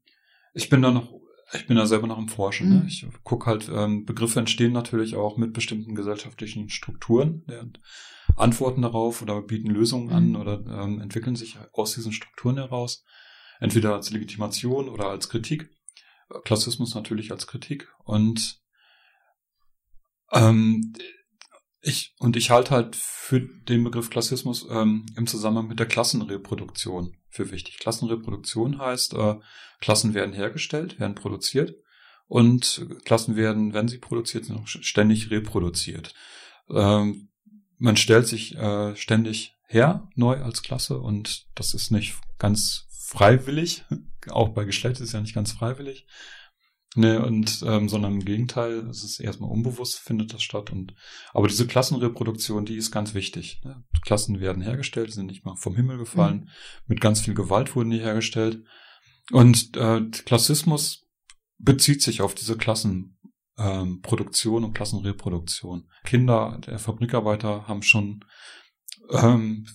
ich 0.53 0.69
bin 0.69 0.81
da 0.81 0.91
noch, 0.91 1.09
ich 1.53 1.67
bin 1.67 1.77
da 1.77 1.86
selber 1.86 2.07
noch 2.07 2.17
im 2.17 2.27
Forschen. 2.27 2.69
Ne? 2.69 2.75
Mhm. 2.75 2.81
Ne? 2.81 2.88
Ich 2.88 3.05
gucke 3.24 3.45
halt, 3.45 3.69
ähm, 3.74 4.05
Begriffe 4.05 4.39
entstehen 4.39 4.74
natürlich 4.74 5.15
auch 5.15 5.38
mit 5.38 5.53
bestimmten 5.53 5.95
gesellschaftlichen 5.95 6.69
Strukturen 6.69 7.43
und 7.62 7.79
antworten 8.36 8.81
darauf 8.81 9.22
oder 9.22 9.41
bieten 9.41 9.69
Lösungen 9.69 10.07
mhm. 10.07 10.13
an 10.13 10.36
oder 10.36 10.83
ähm, 10.83 11.01
entwickeln 11.01 11.36
sich 11.36 11.57
aus 11.74 11.93
diesen 11.93 12.12
Strukturen 12.12 12.57
heraus. 12.57 13.03
Entweder 13.60 13.93
als 13.93 14.10
Legitimation 14.10 14.89
oder 14.89 15.07
als 15.07 15.29
Kritik. 15.29 15.69
Klassismus 16.43 16.95
natürlich 16.95 17.31
als 17.31 17.48
Kritik. 17.48 17.88
Und 18.03 18.60
ähm, 20.31 20.93
ich, 21.85 22.15
und 22.17 22.37
ich 22.37 22.49
halte 22.49 22.71
halt 22.71 22.95
für 22.95 23.41
den 23.41 23.83
Begriff 23.83 24.09
Klassismus 24.09 24.65
ähm, 24.69 25.05
im 25.17 25.27
Zusammenhang 25.27 25.67
mit 25.67 25.79
der 25.79 25.85
Klassenreproduktion 25.85 27.17
für 27.29 27.51
wichtig. 27.51 27.77
Klassenreproduktion 27.77 28.79
heißt, 28.79 29.13
äh, 29.15 29.35
Klassen 29.81 30.13
werden 30.13 30.33
hergestellt, 30.33 30.99
werden 30.99 31.13
produziert 31.13 31.75
und 32.27 32.87
Klassen 33.03 33.35
werden, 33.35 33.73
wenn 33.73 33.89
sie 33.89 33.97
produziert 33.97 34.45
sind, 34.45 34.67
ständig 34.67 35.29
reproduziert. 35.29 36.13
Ähm, 36.69 37.29
man 37.77 37.97
stellt 37.97 38.27
sich 38.27 38.55
äh, 38.55 38.95
ständig 38.95 39.57
her, 39.67 40.07
neu 40.15 40.41
als 40.41 40.63
Klasse 40.63 40.99
und 40.99 41.47
das 41.53 41.73
ist 41.73 41.91
nicht 41.91 42.15
ganz 42.39 42.87
freiwillig. 42.89 43.83
Auch 44.29 44.49
bei 44.49 44.63
Geschlecht 44.63 45.01
ist 45.01 45.07
es 45.07 45.11
ja 45.11 45.19
nicht 45.19 45.35
ganz 45.35 45.51
freiwillig. 45.51 46.07
Nee, 46.95 47.17
und 47.17 47.63
ähm, 47.65 47.89
sondern 47.89 48.13
im 48.13 48.25
Gegenteil, 48.25 48.88
es 48.88 49.03
ist 49.03 49.19
erstmal 49.19 49.50
unbewusst, 49.50 50.00
findet 50.00 50.31
das 50.33 50.43
statt. 50.43 50.71
Und 50.71 50.93
aber 51.33 51.47
diese 51.47 51.65
Klassenreproduktion, 51.65 52.65
die 52.65 52.75
ist 52.75 52.91
ganz 52.91 53.15
wichtig. 53.15 53.62
Ne? 53.63 53.83
Klassen 54.03 54.39
werden 54.39 54.62
hergestellt, 54.62 55.12
sind 55.12 55.25
nicht 55.25 55.43
mal 55.43 55.55
vom 55.55 55.75
Himmel 55.75 55.97
gefallen. 55.97 56.41
Mhm. 56.41 56.50
Mit 56.88 57.01
ganz 57.01 57.21
viel 57.21 57.33
Gewalt 57.33 57.75
wurden 57.75 57.89
die 57.89 58.00
hergestellt. 58.00 58.63
Und 59.31 59.75
äh, 59.75 60.01
Klassismus 60.25 61.07
bezieht 61.57 62.03
sich 62.03 62.21
auf 62.21 62.35
diese 62.35 62.57
Klassenproduktion 62.57 64.57
ähm, 64.57 64.65
und 64.65 64.73
Klassenreproduktion. 64.73 65.89
Kinder 66.03 66.62
der 66.65 66.77
Fabrikarbeiter 66.77 67.67
haben 67.67 67.81
schon 67.81 68.23
ähm, 69.09 69.65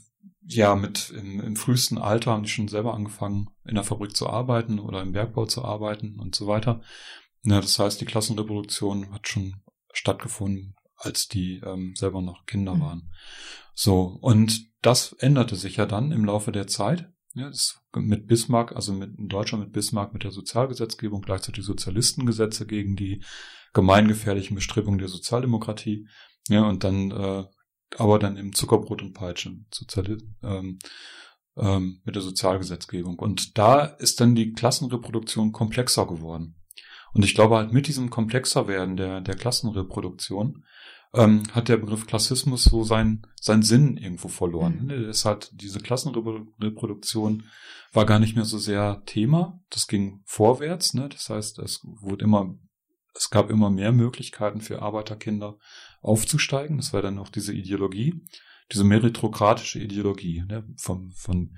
ja, 0.50 0.74
mit 0.74 1.10
im, 1.10 1.40
im 1.40 1.56
frühesten 1.56 1.98
Alter 1.98 2.32
haben 2.32 2.44
die 2.44 2.48
schon 2.48 2.68
selber 2.68 2.94
angefangen, 2.94 3.50
in 3.66 3.74
der 3.74 3.84
Fabrik 3.84 4.16
zu 4.16 4.28
arbeiten 4.28 4.78
oder 4.78 5.02
im 5.02 5.12
Bergbau 5.12 5.44
zu 5.44 5.62
arbeiten 5.62 6.18
und 6.18 6.34
so 6.34 6.46
weiter. 6.46 6.80
Ja, 7.42 7.60
das 7.60 7.78
heißt, 7.78 8.00
die 8.00 8.06
Klassenreproduktion 8.06 9.12
hat 9.12 9.28
schon 9.28 9.60
stattgefunden, 9.92 10.74
als 10.96 11.28
die 11.28 11.60
ähm, 11.64 11.94
selber 11.94 12.22
noch 12.22 12.46
Kinder 12.46 12.76
mhm. 12.76 12.80
waren. 12.80 13.12
So, 13.74 14.18
und 14.20 14.66
das 14.80 15.12
änderte 15.18 15.54
sich 15.54 15.76
ja 15.76 15.84
dann 15.84 16.12
im 16.12 16.24
Laufe 16.24 16.50
der 16.50 16.66
Zeit. 16.66 17.12
Ja, 17.34 17.48
das 17.48 17.80
mit 17.94 18.26
Bismarck, 18.26 18.74
also 18.74 18.94
mit, 18.94 19.18
in 19.18 19.28
Deutschland 19.28 19.64
mit 19.64 19.72
Bismarck 19.74 20.14
mit 20.14 20.24
der 20.24 20.30
Sozialgesetzgebung, 20.30 21.20
gleichzeitig 21.20 21.64
Sozialistengesetze 21.64 22.66
gegen 22.66 22.96
die 22.96 23.22
gemeingefährlichen 23.74 24.54
Bestrebungen 24.54 24.98
der 24.98 25.08
Sozialdemokratie. 25.08 26.08
Ja, 26.48 26.66
und 26.66 26.84
dann, 26.84 27.10
äh, 27.10 27.44
aber 27.96 28.18
dann 28.18 28.36
im 28.36 28.54
Zuckerbrot 28.54 29.02
und 29.02 29.14
Peitschen 29.14 29.66
Sozial 29.72 30.18
ähm, 30.42 30.78
ähm, 31.56 32.00
mit 32.04 32.14
der 32.14 32.22
Sozialgesetzgebung. 32.22 33.18
Und 33.18 33.58
da 33.58 33.84
ist 33.84 34.20
dann 34.20 34.34
die 34.34 34.52
Klassenreproduktion 34.52 35.52
komplexer 35.52 36.06
geworden. 36.06 36.56
Und 37.12 37.24
ich 37.24 37.34
glaube 37.34 37.56
halt 37.56 37.72
mit 37.72 37.88
diesem 37.88 38.10
komplexer 38.10 38.68
werden 38.68 38.96
der, 38.96 39.20
der 39.20 39.34
Klassenreproduktion 39.34 40.64
ähm, 41.14 41.42
hat 41.52 41.68
der 41.68 41.78
Begriff 41.78 42.06
Klassismus 42.06 42.64
so 42.64 42.84
sein, 42.84 43.26
sein 43.40 43.62
Sinn 43.62 43.96
irgendwo 43.96 44.28
verloren. 44.28 44.84
Mhm. 44.84 44.90
Es 45.08 45.24
hat 45.24 45.50
diese 45.54 45.80
Klassenreproduktion 45.80 47.44
war 47.92 48.04
gar 48.04 48.18
nicht 48.18 48.36
mehr 48.36 48.44
so 48.44 48.58
sehr 48.58 49.02
Thema. 49.06 49.60
Das 49.70 49.86
ging 49.86 50.20
vorwärts. 50.26 50.94
Ne? 50.94 51.08
Das 51.08 51.30
heißt, 51.30 51.58
es 51.60 51.80
wurde 51.82 52.24
immer, 52.24 52.54
es 53.14 53.30
gab 53.30 53.50
immer 53.50 53.70
mehr 53.70 53.92
Möglichkeiten 53.92 54.60
für 54.60 54.82
Arbeiterkinder 54.82 55.56
aufzusteigen. 56.00 56.76
Das 56.76 56.92
war 56.92 57.02
dann 57.02 57.18
auch 57.18 57.28
diese 57.28 57.52
Ideologie, 57.52 58.22
diese 58.72 58.84
meritokratische 58.84 59.78
Ideologie, 59.78 60.44
ne? 60.46 60.64
von, 60.76 61.10
von 61.12 61.56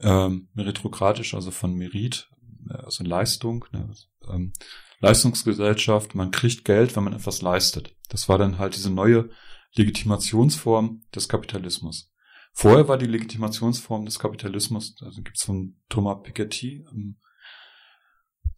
ähm, 0.00 0.48
meritokratisch, 0.54 1.34
also 1.34 1.50
von 1.50 1.74
Merit, 1.74 2.28
also 2.68 3.04
Leistung, 3.04 3.64
ne? 3.72 3.92
ähm, 4.28 4.52
Leistungsgesellschaft, 5.00 6.14
man 6.14 6.30
kriegt 6.30 6.64
Geld, 6.64 6.94
wenn 6.94 7.04
man 7.04 7.14
etwas 7.14 7.40
leistet. 7.40 7.94
Das 8.08 8.28
war 8.28 8.36
dann 8.36 8.58
halt 8.58 8.76
diese 8.76 8.90
neue 8.90 9.30
Legitimationsform 9.74 11.02
des 11.14 11.28
Kapitalismus. 11.28 12.12
Vorher 12.52 12.88
war 12.88 12.98
die 12.98 13.06
Legitimationsform 13.06 14.04
des 14.04 14.18
Kapitalismus, 14.18 14.96
also 15.02 15.22
gibt 15.22 15.38
es 15.38 15.44
von 15.44 15.76
Thomas 15.88 16.18
Piketty, 16.22 16.84
ähm, 16.92 17.16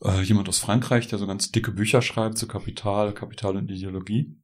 äh, 0.02 0.23
jemand 0.23 0.49
aus 0.49 0.59
Frankreich, 0.59 1.07
der 1.07 1.19
so 1.19 1.26
ganz 1.26 1.52
dicke 1.52 1.71
Bücher 1.71 2.02
schreibt 2.02 2.38
zu 2.38 2.49
Kapital, 2.49 3.14
Kapital 3.14 3.57
und 3.57 3.71
Ideologie. 3.71 4.37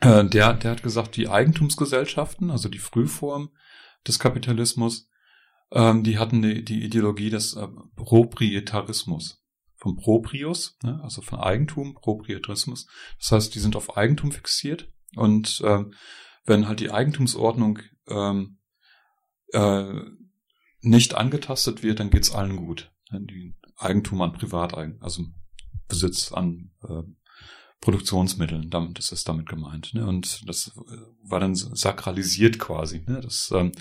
Äh, 0.00 0.24
der, 0.24 0.54
der 0.54 0.70
hat 0.72 0.82
gesagt, 0.82 1.16
die 1.16 1.28
Eigentumsgesellschaften, 1.28 2.50
also 2.50 2.68
die 2.68 2.78
Frühform 2.78 3.50
des 4.06 4.18
Kapitalismus, 4.18 5.08
ähm, 5.72 6.02
die 6.02 6.18
hatten 6.18 6.42
die, 6.42 6.64
die 6.64 6.82
Ideologie 6.82 7.30
des 7.30 7.54
äh, 7.54 7.68
Proprietarismus 7.96 9.42
vom 9.76 9.96
Proprius, 9.96 10.76
ne, 10.82 11.00
also 11.02 11.22
von 11.22 11.40
Eigentum, 11.40 11.94
Proprietarismus. 11.94 12.86
Das 13.18 13.32
heißt, 13.32 13.54
die 13.54 13.60
sind 13.60 13.76
auf 13.76 13.96
Eigentum 13.96 14.32
fixiert 14.32 14.90
und 15.16 15.60
äh, 15.64 15.84
wenn 16.44 16.68
halt 16.68 16.80
die 16.80 16.90
Eigentumsordnung 16.90 17.78
ähm, 18.08 18.58
äh, 19.52 19.84
nicht 20.80 21.14
angetastet 21.14 21.82
wird, 21.82 22.00
dann 22.00 22.10
geht's 22.10 22.32
allen 22.32 22.56
gut. 22.56 22.92
Die 23.12 23.54
Eigentum 23.76 24.22
an 24.22 24.32
Privateigen, 24.32 25.00
also 25.02 25.24
Besitz 25.88 26.32
an 26.32 26.70
äh, 26.88 27.02
Produktionsmitteln, 27.80 28.68
damit 28.70 28.98
ist 28.98 29.12
es 29.12 29.24
damit 29.24 29.48
gemeint. 29.48 29.94
Ne? 29.94 30.06
Und 30.06 30.46
das 30.48 30.72
war 31.22 31.40
dann 31.40 31.54
sakralisiert 31.54 32.58
quasi. 32.58 33.02
Ne? 33.06 33.20
Das 33.20 33.50
ähm, 33.54 33.72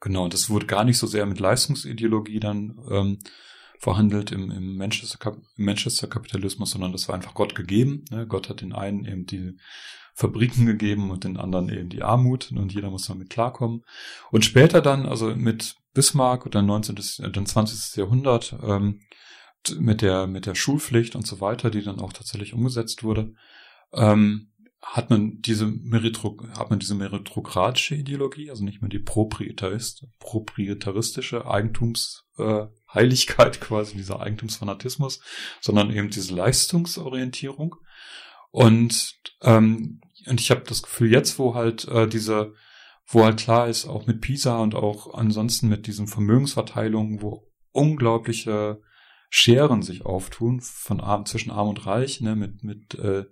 genau, 0.00 0.28
das 0.28 0.50
wurde 0.50 0.66
gar 0.66 0.84
nicht 0.84 0.98
so 0.98 1.06
sehr 1.06 1.26
mit 1.26 1.40
Leistungsideologie 1.40 2.40
dann 2.40 2.78
ähm, 2.90 3.18
verhandelt 3.78 4.30
im, 4.30 4.50
im 4.50 4.76
Manchester, 4.76 5.36
Manchester 5.56 6.06
Kapitalismus, 6.06 6.70
sondern 6.70 6.92
das 6.92 7.08
war 7.08 7.16
einfach 7.16 7.34
Gott 7.34 7.54
gegeben. 7.54 8.04
Ne? 8.10 8.26
Gott 8.26 8.48
hat 8.48 8.60
den 8.60 8.72
einen 8.72 9.04
eben 9.04 9.26
die 9.26 9.56
Fabriken 10.14 10.64
gegeben 10.64 11.10
und 11.10 11.24
den 11.24 11.36
anderen 11.36 11.68
eben 11.68 11.88
die 11.88 12.04
Armut 12.04 12.52
und 12.52 12.72
jeder 12.72 12.90
muss 12.90 13.06
damit 13.06 13.30
klarkommen. 13.30 13.82
Und 14.30 14.44
später 14.44 14.80
dann, 14.80 15.06
also 15.06 15.34
mit 15.34 15.74
Bismarck 15.92 16.46
oder 16.46 16.62
19. 16.62 16.96
Äh, 16.96 17.30
dann 17.30 17.46
20. 17.46 17.96
Jahrhundert, 17.96 18.56
ähm, 18.62 19.00
mit 19.78 20.02
der, 20.02 20.26
mit 20.26 20.46
der 20.46 20.54
Schulpflicht 20.54 21.16
und 21.16 21.26
so 21.26 21.40
weiter, 21.40 21.70
die 21.70 21.82
dann 21.82 22.00
auch 22.00 22.12
tatsächlich 22.12 22.54
umgesetzt 22.54 23.02
wurde, 23.02 23.34
ähm, 23.92 24.52
hat 24.84 25.10
man 25.10 25.40
diese 25.40 25.66
Meritro 25.66 26.36
hat 26.58 26.70
man 26.70 26.78
diese 26.78 26.94
meritokratische 26.94 27.94
Ideologie, 27.94 28.50
also 28.50 28.64
nicht 28.64 28.82
mehr 28.82 28.90
die 28.90 28.98
Proprietarist, 28.98 30.06
proprietaristische 30.18 31.46
Eigentumsheiligkeit 31.46 33.56
äh, 33.56 33.60
quasi, 33.60 33.96
dieser 33.96 34.20
Eigentumsfanatismus, 34.20 35.20
sondern 35.60 35.90
eben 35.90 36.10
diese 36.10 36.34
Leistungsorientierung. 36.34 37.76
Und, 38.50 39.14
ähm, 39.40 40.02
und 40.26 40.40
ich 40.40 40.50
habe 40.50 40.64
das 40.66 40.82
Gefühl, 40.82 41.10
jetzt, 41.10 41.38
wo 41.38 41.54
halt 41.54 41.88
äh, 41.88 42.06
diese, 42.06 42.52
wo 43.06 43.24
halt 43.24 43.38
klar 43.38 43.68
ist, 43.68 43.86
auch 43.86 44.06
mit 44.06 44.20
PISA 44.20 44.58
und 44.58 44.74
auch 44.74 45.14
ansonsten 45.14 45.68
mit 45.68 45.86
diesen 45.86 46.08
Vermögensverteilungen, 46.08 47.22
wo 47.22 47.50
unglaubliche 47.72 48.82
Scheren 49.36 49.82
sich 49.82 50.06
auftun 50.06 50.60
von 50.60 51.00
arm, 51.00 51.26
zwischen 51.26 51.50
arm 51.50 51.70
und 51.70 51.86
reich, 51.86 52.20
ne, 52.20 52.36
mit, 52.36 52.62
mit 52.62 52.94
äh, 52.94 53.24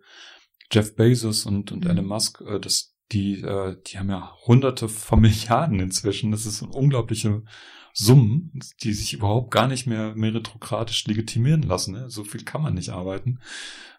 Jeff 0.73 0.97
Bezos 0.97 1.47
und, 1.47 1.71
und 1.71 1.85
mhm. 1.85 1.91
Elon 1.91 2.07
Musk, 2.07 2.41
äh, 2.41 2.59
das, 2.59 2.97
die, 3.13 3.41
äh, 3.41 3.77
die 3.87 4.01
haben 4.01 4.11
ja 4.11 4.37
hunderte 4.45 4.89
von 4.89 5.21
Milliarden 5.21 5.79
inzwischen. 5.79 6.33
Das 6.33 6.45
ist 6.45 6.61
unglaubliche 6.61 7.45
Summen, 7.93 8.51
die 8.83 8.93
sich 8.95 9.13
überhaupt 9.13 9.53
gar 9.53 9.69
nicht 9.69 9.87
mehr 9.87 10.17
meritokratisch 10.17 11.07
legitimieren 11.07 11.63
lassen. 11.63 11.95
Ne? 11.95 12.11
So 12.11 12.25
viel 12.25 12.43
kann 12.43 12.63
man 12.63 12.75
nicht 12.75 12.91
arbeiten. 12.91 13.39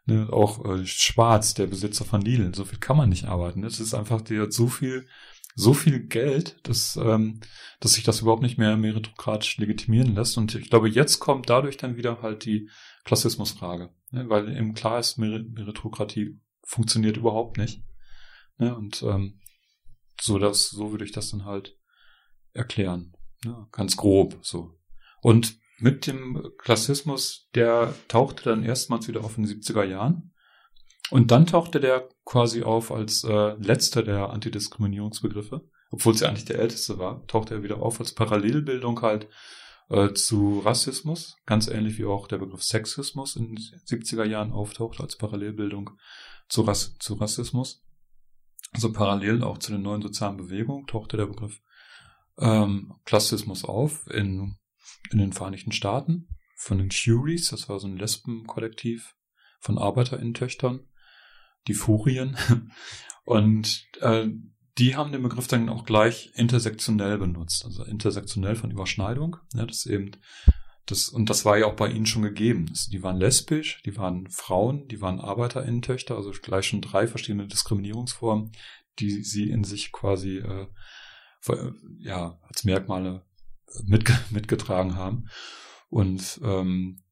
Ne? 0.06 0.28
Auch 0.30 0.66
äh, 0.66 0.86
Schwarz, 0.86 1.54
der 1.54 1.68
Besitzer 1.68 2.04
von 2.04 2.20
Lidl, 2.20 2.54
so 2.54 2.66
viel 2.66 2.80
kann 2.80 2.98
man 2.98 3.08
nicht 3.08 3.30
arbeiten. 3.30 3.62
Ne? 3.62 3.68
Es 3.68 3.80
ist 3.80 3.94
einfach, 3.94 4.20
die 4.20 4.42
hat 4.42 4.52
so 4.52 4.68
viel, 4.68 5.08
so 5.56 5.74
viel 5.74 6.00
Geld, 6.08 6.58
dass, 6.64 6.96
ähm, 6.96 7.40
dass 7.80 7.94
sich 7.94 8.04
das 8.04 8.22
überhaupt 8.22 8.42
nicht 8.42 8.58
mehr 8.58 8.76
meritokratisch 8.78 9.58
legitimieren 9.58 10.16
lässt. 10.16 10.38
Und 10.38 10.56
ich 10.56 10.70
glaube, 10.70 10.90
jetzt 10.90 11.20
kommt 11.20 11.50
dadurch 11.50 11.78
dann 11.78 11.96
wieder 11.96 12.22
halt 12.22 12.46
die 12.46 12.70
Klassismusfrage. 13.04 13.92
Ne? 14.12 14.30
Weil 14.30 14.56
eben 14.56 14.74
klar 14.74 15.00
ist, 15.00 15.18
Meritokratie 15.18 16.40
funktioniert 16.64 17.18
überhaupt 17.18 17.58
nicht. 17.58 17.84
Ne? 18.58 18.76
Und 18.76 19.04
ähm, 19.04 19.40
so 20.22 20.40
das, 20.40 20.70
so 20.70 20.92
würde 20.92 21.06
ich 21.06 21.12
das 21.12 21.32
dann 21.32 21.46
halt 21.46 21.78
erklären. 22.54 23.14
Ne? 23.46 23.68
Ganz 23.72 23.98
grob 23.98 24.38
so. 24.42 24.80
Und 25.22 25.58
mit 25.80 26.08
dem 26.08 26.52
Klassismus, 26.58 27.50
der 27.56 27.94
tauchte 28.08 28.44
dann 28.44 28.64
erstmals 28.64 29.08
wieder 29.08 29.24
auf 29.24 29.38
in 29.38 29.46
den 29.46 29.60
70er 29.60 29.84
Jahren. 29.84 30.33
Und 31.14 31.30
dann 31.30 31.46
tauchte 31.46 31.80
der 31.80 32.10
quasi 32.26 32.64
auf 32.64 32.92
als 32.92 33.24
äh, 33.24 33.54
letzter 33.60 34.02
der 34.02 34.32
Antidiskriminierungsbegriffe, 34.32 35.62
obwohl 35.92 36.16
es 36.16 36.22
ja 36.22 36.28
eigentlich 36.28 36.46
der 36.46 36.58
älteste 36.58 36.98
war, 36.98 37.24
tauchte 37.28 37.54
er 37.54 37.62
wieder 37.62 37.84
auf 37.84 38.00
als 38.00 38.16
Parallelbildung 38.16 39.00
halt 39.04 39.30
äh, 39.90 40.14
zu 40.14 40.58
Rassismus, 40.66 41.38
ganz 41.46 41.68
ähnlich 41.68 42.00
wie 42.00 42.06
auch 42.06 42.28
der 42.28 42.40
Begriff 42.40 42.64
Sexismus 42.64 43.36
in 43.36 43.50
den 43.50 43.58
70er 43.60 44.24
Jahren 44.24 44.52
auftaucht 44.52 45.02
als 45.02 45.16
Parallelbildung 45.16 45.92
zu, 46.50 46.64
Rass 46.64 46.98
zu 46.98 47.14
Rassismus. 47.14 47.86
Also 48.72 48.92
parallel 48.92 49.44
auch 49.44 49.60
zu 49.60 49.72
den 49.72 49.84
neuen 49.84 50.02
sozialen 50.02 50.38
Bewegungen 50.38 50.88
tauchte 50.88 51.18
der 51.18 51.28
Begriff 51.28 51.62
ähm, 52.40 52.96
Klassismus 53.06 53.66
auf 53.66 54.08
in, 54.10 54.58
in 55.12 55.20
den 55.20 55.32
Vereinigten 55.32 55.74
Staaten 55.74 56.28
von 56.56 56.80
den 56.80 56.90
Furies, 56.90 57.52
das 57.52 57.70
war 57.70 57.80
so 57.80 57.86
ein 57.86 57.98
Lesbenkollektiv 57.98 59.16
von 59.60 59.78
ArbeiterInnen-Töchtern, 59.78 60.88
die 61.68 61.74
Furien. 61.74 62.38
Und 63.26 63.88
äh, 64.02 64.28
die 64.78 64.96
haben 64.96 65.12
den 65.12 65.24
Begriff 65.24 65.48
dann 65.48 65.70
auch 65.70 65.86
gleich 65.86 66.32
intersektionell 66.36 67.18
benutzt, 67.18 67.64
also 67.64 67.84
intersektionell 67.84 68.56
von 68.56 68.72
Überschneidung. 68.72 69.38
Ja, 69.54 69.66
das 69.66 69.86
eben 69.86 70.12
das, 70.86 71.08
und 71.08 71.30
das 71.30 71.46
war 71.46 71.58
ja 71.58 71.68
auch 71.68 71.76
bei 71.76 71.90
ihnen 71.90 72.06
schon 72.06 72.24
gegeben. 72.24 72.66
Das, 72.68 72.88
die 72.88 73.04
waren 73.04 73.18
lesbisch, 73.18 73.82
die 73.86 73.96
waren 73.96 74.28
Frauen, 74.30 74.88
die 74.88 75.00
waren 75.00 75.22
ArbeiterInnen-Töchter, 75.22 76.16
also 76.16 76.32
gleich 76.32 76.68
schon 76.68 76.82
drei 76.82 77.08
verschiedene 77.08 77.48
Diskriminierungsformen, 77.48 78.52
die 79.00 79.24
sie 79.24 79.50
in 79.50 79.64
sich 79.64 79.92
quasi 79.92 80.40
äh, 80.40 80.68
ja, 82.00 82.38
als 82.42 82.64
Merkmale 82.64 83.26
mitge 83.86 84.18
mitgetragen 84.30 84.96
haben. 84.96 85.30
Und 85.90 86.40
ähm, 86.44 87.03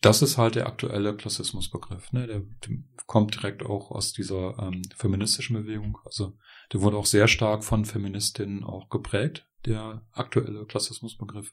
das 0.00 0.22
ist 0.22 0.38
halt 0.38 0.54
der 0.54 0.66
aktuelle 0.66 1.14
Klassismusbegriff. 1.14 2.12
Ne? 2.12 2.26
Der, 2.26 2.40
der 2.40 2.78
kommt 3.06 3.34
direkt 3.34 3.62
auch 3.62 3.90
aus 3.90 4.12
dieser 4.12 4.58
ähm, 4.58 4.82
feministischen 4.96 5.56
Bewegung. 5.56 5.98
Also 6.04 6.38
der 6.72 6.80
wurde 6.80 6.96
auch 6.96 7.06
sehr 7.06 7.28
stark 7.28 7.64
von 7.64 7.84
Feministinnen 7.84 8.64
auch 8.64 8.88
geprägt, 8.88 9.46
der 9.66 10.06
aktuelle 10.12 10.64
Klassismusbegriff 10.64 11.52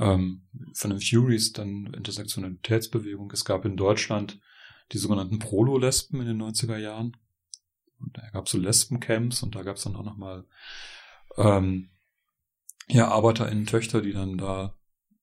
ähm, 0.00 0.46
von 0.74 0.90
den 0.90 1.00
Furies, 1.00 1.52
dann 1.52 1.92
Intersektionalitätsbewegung. 1.94 3.30
Es 3.32 3.44
gab 3.44 3.64
in 3.64 3.76
Deutschland 3.76 4.40
die 4.92 4.98
sogenannten 4.98 5.38
Prolo-Lesben 5.38 6.20
in 6.20 6.26
den 6.26 6.42
90er 6.42 6.78
Jahren. 6.78 7.16
Und 8.00 8.16
da 8.16 8.28
gab 8.30 8.46
es 8.46 8.52
so 8.52 8.58
Lesbencamps 8.58 9.42
und 9.42 9.54
da 9.54 9.62
gab 9.62 9.76
es 9.76 9.84
dann 9.84 9.94
auch 9.94 10.04
nochmal 10.04 10.46
ähm, 11.36 11.90
ja, 12.88 13.08
ArbeiterInnen, 13.08 13.66
Töchter, 13.66 14.00
die 14.00 14.12
dann 14.12 14.36
da 14.36 14.74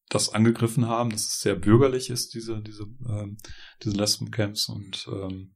das 0.10 0.34
angegriffen 0.34 0.88
haben, 0.88 1.10
dass 1.10 1.28
es 1.28 1.42
sehr 1.42 1.56
bürgerlich 1.56 2.10
ist, 2.10 2.34
diese, 2.34 2.62
diese, 2.62 2.84
ähm, 3.08 3.38
diese 3.84 3.98
Lesbencamps 3.98 4.70
und 4.70 5.08
ähm, 5.12 5.56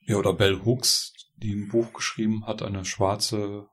ja, 0.00 0.16
oder 0.16 0.32
Bell 0.32 0.64
Hooks, 0.64 1.12
die 1.36 1.52
ein 1.52 1.68
Buch 1.68 1.92
geschrieben 1.92 2.46
hat, 2.46 2.62
eine 2.62 2.84
schwarze 2.84 3.68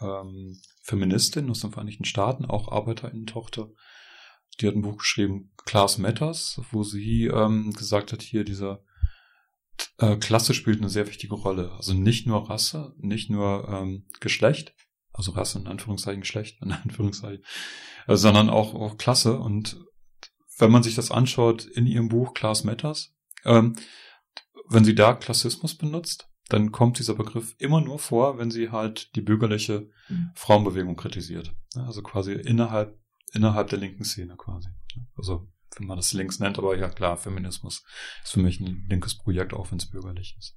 ähm, 0.00 0.60
Feministin 0.82 1.50
aus 1.50 1.60
den 1.60 1.72
Vereinigten 1.72 2.04
Staaten, 2.04 2.46
auch 2.46 2.72
Arbeiterinnen-Tochter. 2.72 3.70
Die 4.60 4.66
hat 4.66 4.74
ein 4.74 4.82
Buch 4.82 4.98
geschrieben, 4.98 5.52
Class 5.64 5.98
Matters, 5.98 6.60
wo 6.72 6.82
sie 6.82 7.26
ähm, 7.26 7.72
gesagt 7.72 8.12
hat, 8.12 8.22
hier 8.22 8.44
dieser 8.44 8.82
äh, 9.98 10.16
Klasse 10.16 10.54
spielt 10.54 10.78
eine 10.78 10.88
sehr 10.88 11.06
wichtige 11.06 11.34
Rolle. 11.34 11.72
Also 11.72 11.94
nicht 11.94 12.26
nur 12.26 12.48
Rasse, 12.48 12.94
nicht 12.98 13.30
nur 13.30 13.68
ähm, 13.68 14.06
Geschlecht, 14.20 14.74
also 15.18 15.32
Rasse 15.32 15.58
in 15.58 15.66
Anführungszeichen, 15.66 16.22
Geschlecht 16.22 16.62
in 16.62 16.72
Anführungszeichen, 16.84 17.44
äh, 18.06 18.16
sondern 18.16 18.48
auch, 18.48 18.74
auch 18.74 18.96
Klasse. 18.96 19.38
Und 19.38 19.76
wenn 20.58 20.70
man 20.70 20.82
sich 20.82 20.94
das 20.94 21.10
anschaut 21.10 21.66
in 21.66 21.86
ihrem 21.86 22.08
Buch 22.08 22.32
Class 22.32 22.64
Matters, 22.64 23.14
ähm, 23.44 23.76
wenn 24.70 24.84
sie 24.84 24.94
da 24.94 25.14
Klassismus 25.14 25.76
benutzt, 25.76 26.28
dann 26.48 26.72
kommt 26.72 26.98
dieser 26.98 27.14
Begriff 27.14 27.54
immer 27.58 27.80
nur 27.80 27.98
vor, 27.98 28.38
wenn 28.38 28.50
sie 28.50 28.70
halt 28.70 29.14
die 29.16 29.20
bürgerliche 29.20 29.90
mhm. 30.08 30.30
Frauenbewegung 30.34 30.96
kritisiert. 30.96 31.54
Also 31.74 32.02
quasi 32.02 32.32
innerhalb, 32.32 32.98
innerhalb 33.34 33.68
der 33.68 33.78
linken 33.78 34.04
Szene 34.04 34.36
quasi. 34.36 34.68
Also 35.16 35.48
wenn 35.76 35.86
man 35.86 35.96
das 35.96 36.12
links 36.12 36.38
nennt, 36.38 36.58
aber 36.58 36.76
ja 36.76 36.88
klar, 36.88 37.16
Feminismus 37.16 37.84
ist 38.22 38.32
für 38.32 38.40
mich 38.40 38.60
ein 38.60 38.86
linkes 38.88 39.18
Projekt, 39.18 39.52
auch 39.52 39.70
wenn 39.70 39.78
es 39.78 39.90
bürgerlich 39.90 40.36
ist. 40.38 40.56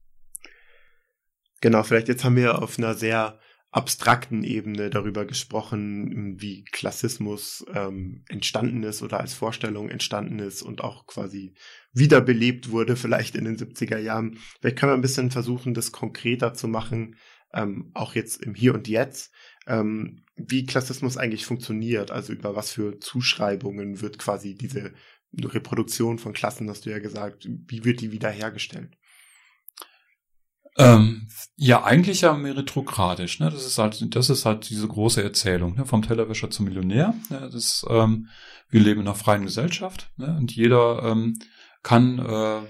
Genau, 1.62 1.84
vielleicht 1.84 2.08
jetzt 2.08 2.24
haben 2.24 2.36
wir 2.36 2.62
auf 2.62 2.78
einer 2.78 2.94
sehr 2.94 3.40
abstrakten 3.72 4.44
Ebene 4.44 4.90
darüber 4.90 5.26
gesprochen, 5.26 6.42
wie 6.42 6.66
Klassismus 6.66 7.66
ähm, 7.74 8.26
entstanden 8.28 8.84
ist 8.84 9.02
oder 9.02 9.22
als 9.22 9.34
Vorstellung 9.34 9.90
entstanden 9.90 10.40
ist 10.40 10.62
und 10.62 10.82
auch 10.82 11.08
quasi 11.08 11.56
wiederbelebt 11.94 12.72
wurde, 12.72 12.98
vielleicht 12.98 13.36
in 13.36 13.46
den 13.46 13.58
70er 13.58 13.98
Jahren. 13.98 14.38
Vielleicht 14.60 14.78
können 14.78 14.92
wir 14.92 14.98
ein 14.98 15.02
bisschen 15.02 15.32
versuchen, 15.32 15.74
das 15.74 15.94
konkreter 15.94 16.54
zu 16.54 16.68
machen, 16.68 17.16
ähm, 17.54 17.92
auch 17.94 18.14
jetzt 18.14 18.44
im 18.44 18.56
Hier 18.56 18.74
und 18.74 18.90
Jetzt, 18.90 19.34
ähm, 19.68 20.26
wie 20.36 20.66
Klassismus 20.66 21.16
eigentlich 21.16 21.46
funktioniert, 21.46 22.12
also 22.12 22.34
über 22.34 22.56
was 22.58 22.72
für 22.74 23.00
Zuschreibungen 23.00 24.02
wird 24.02 24.20
quasi 24.20 24.54
diese 24.54 24.94
Reproduktion 25.34 26.18
von 26.18 26.34
Klassen, 26.34 26.70
hast 26.70 26.86
du 26.86 26.90
ja 26.90 27.00
gesagt, 27.00 27.48
wie 27.68 27.86
wird 27.86 28.02
die 28.02 28.12
wiederhergestellt? 28.12 28.98
Ähm, 30.78 31.28
ja, 31.58 31.84
eigentlich 31.84 32.22
ja 32.22 32.34
meritokratisch. 32.34 33.40
Ne? 33.40 33.50
Das 33.50 33.66
ist 33.66 33.78
halt, 33.78 34.16
das 34.16 34.30
ist 34.30 34.46
halt 34.46 34.70
diese 34.70 34.88
große 34.88 35.22
Erzählung 35.22 35.76
ne? 35.76 35.86
vom 35.86 36.02
Tellerwäscher 36.02 36.50
zum 36.50 36.66
Millionär. 36.66 37.14
Ne? 37.30 37.50
Das 37.52 37.86
ähm, 37.90 38.30
wir 38.70 38.82
leben 38.82 39.02
in 39.02 39.08
einer 39.08 39.16
freien 39.16 39.44
Gesellschaft 39.44 40.12
ne? 40.18 40.36
und 40.38 40.56
jeder 40.56 41.04
ähm, 41.04 41.38
kann 41.84 42.20
äh, 42.20 42.62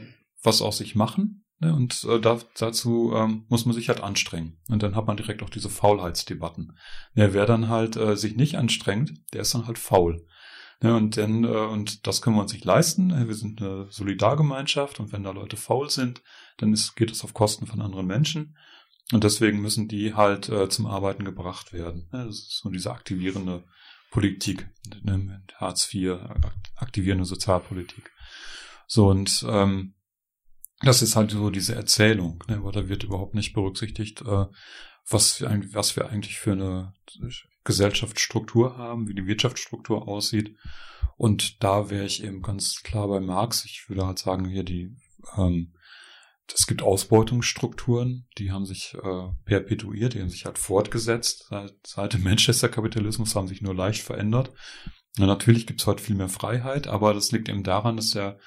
was 0.44 0.62
aus 0.62 0.78
sich 0.78 0.96
machen. 0.96 1.46
Ne? 1.60 1.74
Und 1.74 2.04
äh, 2.06 2.20
da, 2.20 2.40
dazu 2.58 3.14
ähm, 3.16 3.46
muss 3.48 3.66
man 3.66 3.76
sich 3.76 3.88
halt 3.88 4.02
anstrengen. 4.02 4.58
Und 4.68 4.82
dann 4.82 4.96
hat 4.96 5.06
man 5.06 5.16
direkt 5.16 5.44
auch 5.44 5.50
diese 5.50 5.70
Faulheitsdebatten. 5.70 6.78
Ja, 7.14 7.34
wer 7.34 7.46
dann 7.46 7.70
halt 7.70 7.96
äh, 7.96 8.18
sich 8.18 8.36
nicht 8.36 8.58
anstrengt, 8.58 9.14
der 9.34 9.42
ist 9.42 9.54
dann 9.54 9.68
halt 9.68 9.78
faul. 9.78 10.26
Ne, 10.84 10.96
und 10.96 11.18
dann, 11.18 11.44
äh, 11.44 11.48
und 11.48 12.08
das 12.08 12.22
können 12.22 12.36
wir 12.36 12.42
uns 12.42 12.54
nicht 12.54 12.66
leisten. 12.66 13.28
Wir 13.28 13.36
sind 13.36 13.62
eine 13.62 13.88
Solidargemeinschaft 13.92 15.00
und 15.00 15.12
wenn 15.12 15.24
da 15.24 15.30
Leute 15.30 15.56
faul 15.56 15.92
sind, 15.92 16.24
dann 16.58 16.74
ist, 16.74 16.96
geht 16.96 17.12
es 17.12 17.24
auf 17.24 17.36
Kosten 17.36 17.68
von 17.68 17.82
anderen 17.82 18.08
Menschen. 18.08 18.58
Und 19.14 19.24
deswegen 19.24 19.62
müssen 19.62 19.88
die 19.88 20.16
halt 20.16 20.50
äh, 20.50 20.70
zum 20.70 20.88
Arbeiten 20.88 21.24
gebracht 21.24 21.72
werden. 21.72 22.10
Ja, 22.12 22.26
das 22.26 22.36
ist 22.36 22.60
so 22.64 22.70
diese 22.70 22.92
aktivierende 22.92 23.64
Politik, 24.10 24.70
ne, 25.04 25.44
Hartz 25.56 25.94
IV, 25.94 26.18
aktivierende 26.76 27.26
Sozialpolitik. 27.26 28.12
So, 28.88 29.08
und 29.08 29.46
ähm, 29.48 29.94
das 30.82 31.04
ist 31.04 31.16
halt 31.16 31.32
so 31.32 31.52
diese 31.52 31.76
Erzählung, 31.76 32.44
ne, 32.48 32.58
aber 32.58 32.72
da 32.72 32.90
wird 32.90 33.04
überhaupt 33.04 33.36
nicht 33.36 33.54
berücksichtigt, 33.54 34.22
äh, 34.22 34.46
was, 35.12 35.42
wir, 35.42 35.50
was 35.74 35.96
wir 35.96 36.10
eigentlich 36.10 36.40
für 36.40 36.54
eine 36.54 36.94
Gesellschaftsstruktur 37.64 38.78
haben, 38.78 39.08
wie 39.08 39.14
die 39.14 39.28
Wirtschaftsstruktur 39.28 40.08
aussieht. 40.08 40.56
Und 41.18 41.64
da 41.64 41.90
wäre 41.90 42.06
ich 42.06 42.24
eben 42.24 42.42
ganz 42.42 42.82
klar 42.84 43.08
bei 43.08 43.20
Marx. 43.20 43.66
Ich 43.66 43.86
würde 43.88 44.08
halt 44.08 44.20
sagen, 44.20 44.46
hier 44.46 44.64
die, 44.64 44.96
ähm, 45.38 45.74
es 46.54 46.68
gibt 46.68 46.82
Ausbeutungsstrukturen, 46.82 48.28
die 48.38 48.52
haben 48.52 48.66
sich 48.66 48.96
äh, 48.96 49.28
perpetuiert, 49.46 50.14
die 50.14 50.22
haben 50.22 50.30
sich 50.30 50.46
halt 50.46 50.58
fortgesetzt. 50.58 51.48
Seit, 51.50 51.76
seit 51.86 52.14
dem 52.14 52.24
Manchester-Kapitalismus 52.24 53.36
haben 53.36 53.48
sich 53.48 53.62
nur 53.62 53.76
leicht 53.76 54.02
verändert. 54.02 54.52
Na, 55.18 55.26
natürlich 55.26 55.68
gibt 55.68 55.82
es 55.82 55.88
heute 55.88 56.04
viel 56.04 56.16
mehr 56.16 56.30
Freiheit, 56.30 56.88
aber 56.88 57.14
das 57.14 57.32
liegt 57.32 57.50
eben 57.50 57.64
daran, 57.64 57.98
dass 57.98 58.14
ja, 58.14 58.38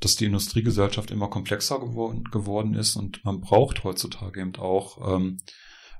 dass 0.00 0.16
die 0.16 0.24
Industriegesellschaft 0.24 1.10
immer 1.10 1.28
komplexer 1.28 1.78
geworden, 1.78 2.24
geworden 2.24 2.74
ist 2.74 2.96
und 2.96 3.24
man 3.24 3.40
braucht 3.40 3.84
heutzutage 3.84 4.40
eben 4.40 4.56
auch 4.56 5.14
ähm, 5.14 5.40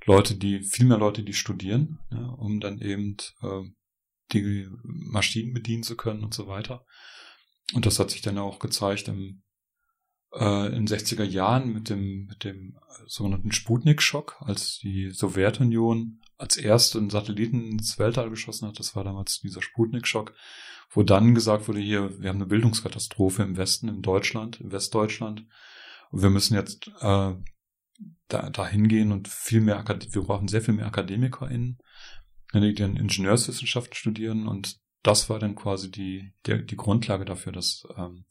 Leute, 0.07 0.35
die, 0.35 0.63
viel 0.63 0.87
mehr 0.87 0.99
Leute, 0.99 1.23
die 1.23 1.35
studieren, 1.35 1.99
ja, 2.11 2.27
um 2.27 2.61
dann 2.61 2.81
eben 2.81 3.17
äh, 3.43 3.63
die 4.33 4.69
Maschinen 4.83 5.53
bedienen 5.53 5.83
zu 5.83 5.97
können 5.97 6.25
und 6.25 6.35
so 6.35 6.47
weiter. 6.47 6.85
Und 7.75 7.87
das 7.87 7.99
hat 7.99 8.11
sich 8.11 8.23
dann 8.23 8.39
auch 8.39 8.59
gezeigt 8.59 9.09
im, 9.09 9.43
äh, 10.33 10.67
in 10.69 10.87
den 10.87 10.89
60er 10.89 11.25
Jahren 11.25 11.73
mit 11.73 11.89
dem, 11.89 12.27
mit 12.27 12.45
dem 12.45 12.79
sogenannten 13.07 13.53
Sputnik-Schock, 13.53 14.37
als 14.41 14.79
die 14.79 15.11
Sowjetunion 15.11 16.21
als 16.37 16.57
erste 16.57 16.99
einen 16.99 17.11
Satelliten 17.11 17.73
ins 17.73 17.99
Weltall 17.99 18.31
geschossen 18.31 18.67
hat. 18.67 18.79
Das 18.79 18.97
war 18.97 19.05
damals 19.05 19.41
dieser 19.41 19.61
Sputnik-Schock, 19.61 20.35
wo 20.91 21.03
dann 21.03 21.35
gesagt 21.35 21.69
wurde, 21.69 21.81
hier, 21.81 22.19
wir 22.21 22.31
haben 22.31 22.37
eine 22.37 22.47
Bildungskatastrophe 22.47 23.43
im 23.43 23.57
Westen, 23.57 23.89
in 23.89 24.01
Deutschland, 24.01 24.61
in 24.61 24.73
Westdeutschland. 24.73 25.47
Und 26.11 26.23
wir 26.23 26.31
müssen 26.31 26.55
jetzt 26.55 26.91
äh, 27.01 27.35
da, 28.29 28.51
da 28.51 28.67
hingehen 28.67 29.13
und 29.13 29.29
viel 29.29 29.61
mehr, 29.61 29.85
wir 29.87 30.23
brauchen 30.23 30.49
sehr 30.49 30.63
viel 30.63 30.75
mehr 30.75 30.87
AkademikerInnen, 30.87 31.79
die 32.55 32.75
dann 32.75 32.97
Ingenieurswissenschaften 32.97 33.95
studieren 33.95 34.47
und 34.49 34.81
das 35.03 35.31
war 35.31 35.39
dann 35.39 35.55
quasi 35.55 35.91
die, 35.91 36.35
die, 36.47 36.65
die 36.65 36.77
Grundlage 36.77 37.25
dafür, 37.25 37.53
dass 37.53 37.87
ähm, 37.97 38.27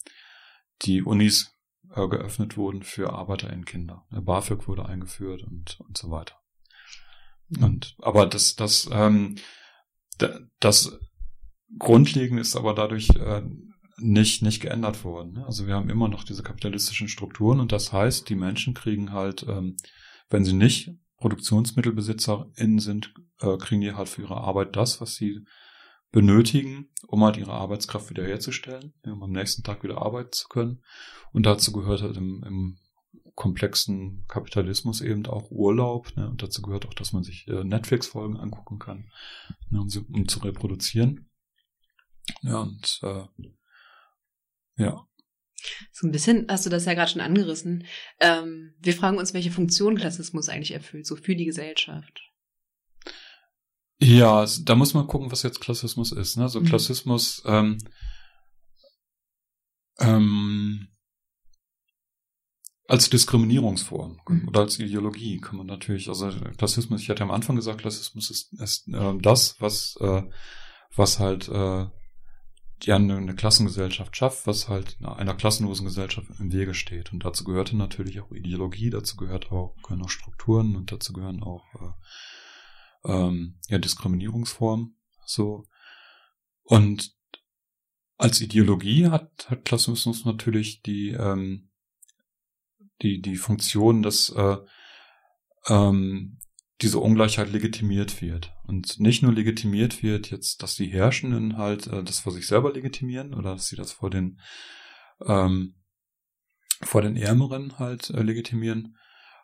die 0.84 1.02
Unis 1.02 1.56
äh, 1.96 2.08
geöffnet 2.08 2.58
wurden 2.58 2.84
für 2.84 3.12
ArbeiterInnen-Kinder. 3.12 4.06
BAföG 4.12 4.68
wurde 4.68 4.86
eingeführt 4.86 5.44
und, 5.44 5.80
und 5.80 5.98
so 5.98 6.12
weiter. 6.12 6.36
Und, 7.60 7.96
aber 8.00 8.28
das, 8.28 8.56
das, 8.56 8.88
ähm, 8.92 9.38
das 10.60 11.00
Grundlegende 11.80 12.42
ist 12.42 12.56
aber 12.56 12.76
dadurch 12.76 13.10
äh, 13.10 13.42
nicht, 14.02 14.42
nicht 14.42 14.62
geändert 14.62 15.04
worden. 15.04 15.34
Ne? 15.34 15.46
Also 15.46 15.68
wir 15.68 15.76
haben 15.76 15.90
immer 15.90 16.08
noch 16.08 16.24
diese 16.24 16.44
kapitalistischen 16.44 17.08
Strukturen 17.08 17.60
und 17.60 17.72
das 17.72 17.92
heißt, 17.94 18.30
die 18.30 18.36
Menschen 18.36 18.74
kriegen 18.74 19.12
halt, 19.12 19.46
ähm, 19.48 19.78
wenn 20.30 20.46
sie 20.46 20.54
nicht 20.54 20.92
ProduktionsmittelbesitzerInnen 21.18 22.80
sind, 22.80 23.14
äh, 23.42 23.58
kriegen 23.58 23.82
die 23.82 23.94
halt 23.94 24.10
für 24.10 24.22
ihre 24.22 24.38
Arbeit 24.38 24.76
das, 24.76 25.02
was 25.02 25.16
sie 25.16 25.46
benötigen, 26.12 26.90
um 27.08 27.24
halt 27.24 27.38
ihre 27.38 27.54
Arbeitskraft 27.54 28.10
wiederherzustellen, 28.10 28.94
um 29.04 29.22
am 29.22 29.32
nächsten 29.32 29.64
Tag 29.64 29.84
wieder 29.84 30.02
arbeiten 30.02 30.32
zu 30.32 30.48
können. 30.48 30.82
Und 31.32 31.46
dazu 31.46 31.72
gehört 31.72 32.02
halt 32.02 32.18
im, 32.18 32.44
im 32.44 32.78
komplexen 33.36 34.26
Kapitalismus 34.28 35.02
eben 35.02 35.26
auch 35.28 35.52
Urlaub. 35.52 36.16
Ne? 36.16 36.30
Und 36.30 36.42
dazu 36.42 36.62
gehört 36.62 36.86
auch, 36.86 36.94
dass 36.94 37.14
man 37.14 37.24
sich 37.24 37.48
äh, 37.48 37.64
Netflix-Folgen 37.64 38.38
angucken 38.38 38.80
kann, 38.80 39.12
ne? 39.70 39.82
um, 39.82 39.90
sie, 39.90 40.00
um 40.00 40.28
zu 40.28 40.40
reproduzieren. 40.40 41.30
Ja, 42.42 42.62
und 42.62 43.00
äh, 43.04 43.24
ja. 44.80 45.06
So 45.92 46.08
ein 46.08 46.12
bisschen 46.12 46.48
hast 46.50 46.66
du 46.66 46.70
das 46.70 46.86
ja 46.86 46.94
gerade 46.94 47.12
schon 47.12 47.22
angerissen. 47.22 47.86
Ähm, 48.20 48.74
wir 48.80 48.94
fragen 48.94 49.18
uns, 49.18 49.34
welche 49.34 49.52
Funktion 49.52 49.98
Klassismus 49.98 50.50
eigentlich 50.50 50.72
erfüllt, 50.72 51.06
so 51.06 51.16
für 51.16 51.36
die 51.36 51.46
Gesellschaft. 51.46 52.22
Ja, 54.02 54.46
da 54.64 54.76
muss 54.76 54.94
man 54.94 55.08
gucken, 55.08 55.32
was 55.32 55.44
jetzt 55.44 55.60
Klassismus 55.60 56.14
ist. 56.14 56.38
Ne? 56.38 56.48
So 56.48 56.62
mhm. 56.62 56.66
Klassismus 56.66 57.44
ähm, 57.46 57.78
ähm, 60.00 60.88
als 62.88 63.10
Diskriminierungsform 63.10 64.20
mhm. 64.28 64.48
oder 64.48 64.62
als 64.62 64.80
Ideologie 64.80 65.40
kann 65.40 65.58
man 65.58 65.68
natürlich, 65.68 66.08
also 66.08 66.32
Klassismus, 66.58 67.02
ich 67.02 67.10
hatte 67.10 67.24
am 67.24 67.32
Anfang 67.32 67.58
gesagt, 67.58 67.82
Klassismus 67.82 68.32
ist, 68.32 68.54
ist 68.54 68.88
äh, 68.88 69.18
das, 69.22 69.60
was, 69.60 69.98
äh, 70.00 70.24
was 70.96 71.20
halt 71.20 71.50
äh, 71.50 71.86
die 72.84 72.94
eine, 72.94 73.36
Klassengesellschaft 73.36 74.16
schafft, 74.16 74.48
was 74.48 74.70
halt 74.70 74.98
einer 75.02 75.36
klassenlosen 75.36 75.86
Gesellschaft 75.86 76.28
im 76.40 76.52
Wege 76.52 76.74
steht. 76.74 77.12
Und 77.12 77.26
dazu 77.26 77.44
gehörte 77.44 77.76
natürlich 77.76 78.22
auch 78.22 78.32
Ideologie, 78.32 78.90
dazu 78.90 79.18
gehört 79.18 79.52
auch, 79.52 79.76
gehören 79.84 80.04
auch 80.04 80.10
Strukturen 80.10 80.76
und 80.76 80.92
dazu 80.92 81.14
gehören 81.14 81.44
auch 81.44 81.66
äh, 81.76 83.12
ähm, 83.12 83.60
ja, 83.68 83.78
Diskriminierungsformen. 83.78 84.96
So. 85.26 85.66
Und 86.64 87.14
als 88.18 88.42
Ideologie 88.42 89.08
hat, 89.08 89.50
hat 89.50 89.66
Klassismus 89.66 90.26
natürlich 90.26 90.82
die, 90.82 91.10
ähm, 91.10 91.70
die, 93.02 93.22
die 93.22 93.38
Funktion, 93.38 94.02
dass 94.04 94.30
äh, 94.30 94.58
ähm, 95.68 96.40
diese 96.82 97.00
Ungleichheit 97.00 97.52
legitimiert 97.52 98.22
wird. 98.22 98.54
Und 98.64 99.00
nicht 99.00 99.22
nur 99.22 99.34
legitimiert 99.34 100.02
wird 100.02 100.32
jetzt, 100.32 100.64
dass 100.64 100.76
die 100.76 100.88
Herrschenden 100.88 101.58
halt 101.58 101.88
äh, 101.88 102.04
das 102.04 102.20
vor 102.20 102.32
sich 102.32 102.48
selber 102.48 102.74
legitimieren 102.74 103.34
oder 103.34 103.54
dass 103.54 103.68
sie 103.68 103.76
das 103.76 103.92
vor 103.92 104.10
den, 104.10 104.40
ähm, 105.26 105.76
vor 106.82 107.02
den 107.02 107.18
Ärmeren 107.18 107.78
halt 107.80 108.10
äh, 108.12 108.22
legitimieren, 108.22 108.96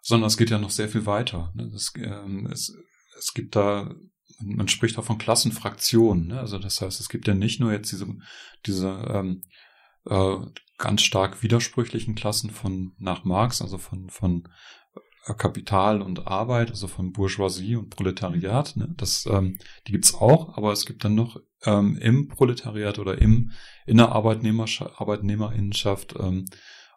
sondern 0.02 0.28
es 0.28 0.38
geht 0.38 0.50
ja 0.50 0.60
noch 0.60 0.70
sehr 0.70 0.88
viel 0.88 1.06
weiter. 1.06 1.52
Ne? 1.56 1.70
Das, 1.72 1.92
ähm, 1.98 2.48
es, 2.52 2.74
es 3.18 3.34
gibt 3.34 3.56
da, 3.56 3.94
man 4.40 4.70
spricht 4.70 4.98
auch 4.98 5.06
von 5.06 5.18
Klassenfraktionen. 5.18 6.28
Ne? 6.28 6.40
Also 6.40 6.58
das 6.58 6.82
heißt, 6.82 7.02
es 7.02 7.10
gibt 7.10 7.28
ja 7.28 7.34
nicht 7.34 7.60
nur 7.60 7.74
jetzt 7.74 7.92
diese, 7.92 8.08
diese 8.66 8.90
ähm, 9.10 9.42
äh, 10.06 10.38
ganz 10.78 11.02
stark 11.02 11.44
widersprüchlichen 11.44 12.16
Klassen 12.16 12.50
von 12.50 12.94
nach 12.98 13.26
Marx, 13.26 13.62
also 13.62 13.78
von, 13.78 14.10
von 14.10 14.48
Kapital 15.34 16.02
und 16.02 16.28
Arbeit, 16.28 16.70
also 16.70 16.88
von 16.88 17.12
Bourgeoisie 17.12 17.76
und 17.76 17.90
Proletariat. 17.90 18.76
Ne? 18.76 18.94
Das, 18.96 19.26
ähm, 19.26 19.58
die 19.88 19.92
gibt's 19.92 20.14
auch, 20.14 20.56
aber 20.56 20.72
es 20.72 20.86
gibt 20.86 21.04
dann 21.04 21.16
noch 21.16 21.42
ähm, 21.64 21.98
im 21.98 22.28
Proletariat 22.28 23.00
oder 23.00 23.20
im 23.20 23.52
in 23.86 23.98
der 23.98 24.12
Arbeitnehmerschaft, 24.12 25.02
Arbeitnehmerinnenschaft 25.02 26.16
ähm, 26.20 26.46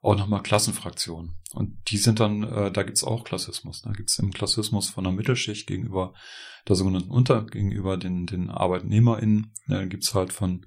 auch 0.03 0.17
nochmal 0.17 0.43
Klassenfraktionen. 0.43 1.35
Und 1.55 1.77
die 1.91 1.97
sind 1.97 2.21
dann, 2.21 2.43
äh, 2.43 2.71
da 2.71 2.83
gibt's 2.83 3.03
auch 3.03 3.25
Klassismus. 3.25 3.83
Da 3.83 3.93
gibt's 3.93 4.19
im 4.19 4.33
Klassismus 4.33 4.91
von 4.91 5.05
der 5.05 5.12
Mittelschicht 5.12 5.67
gegenüber 5.67 6.12
der 6.69 6.77
sogenannten 6.77 7.11
Unter, 7.11 7.45
gegenüber 7.45 7.97
den, 7.97 8.27
den 8.27 8.51
ArbeitnehmerInnen. 8.51 9.53
Da 9.67 9.85
gibt's 9.87 10.14
halt 10.14 10.33
von 10.33 10.67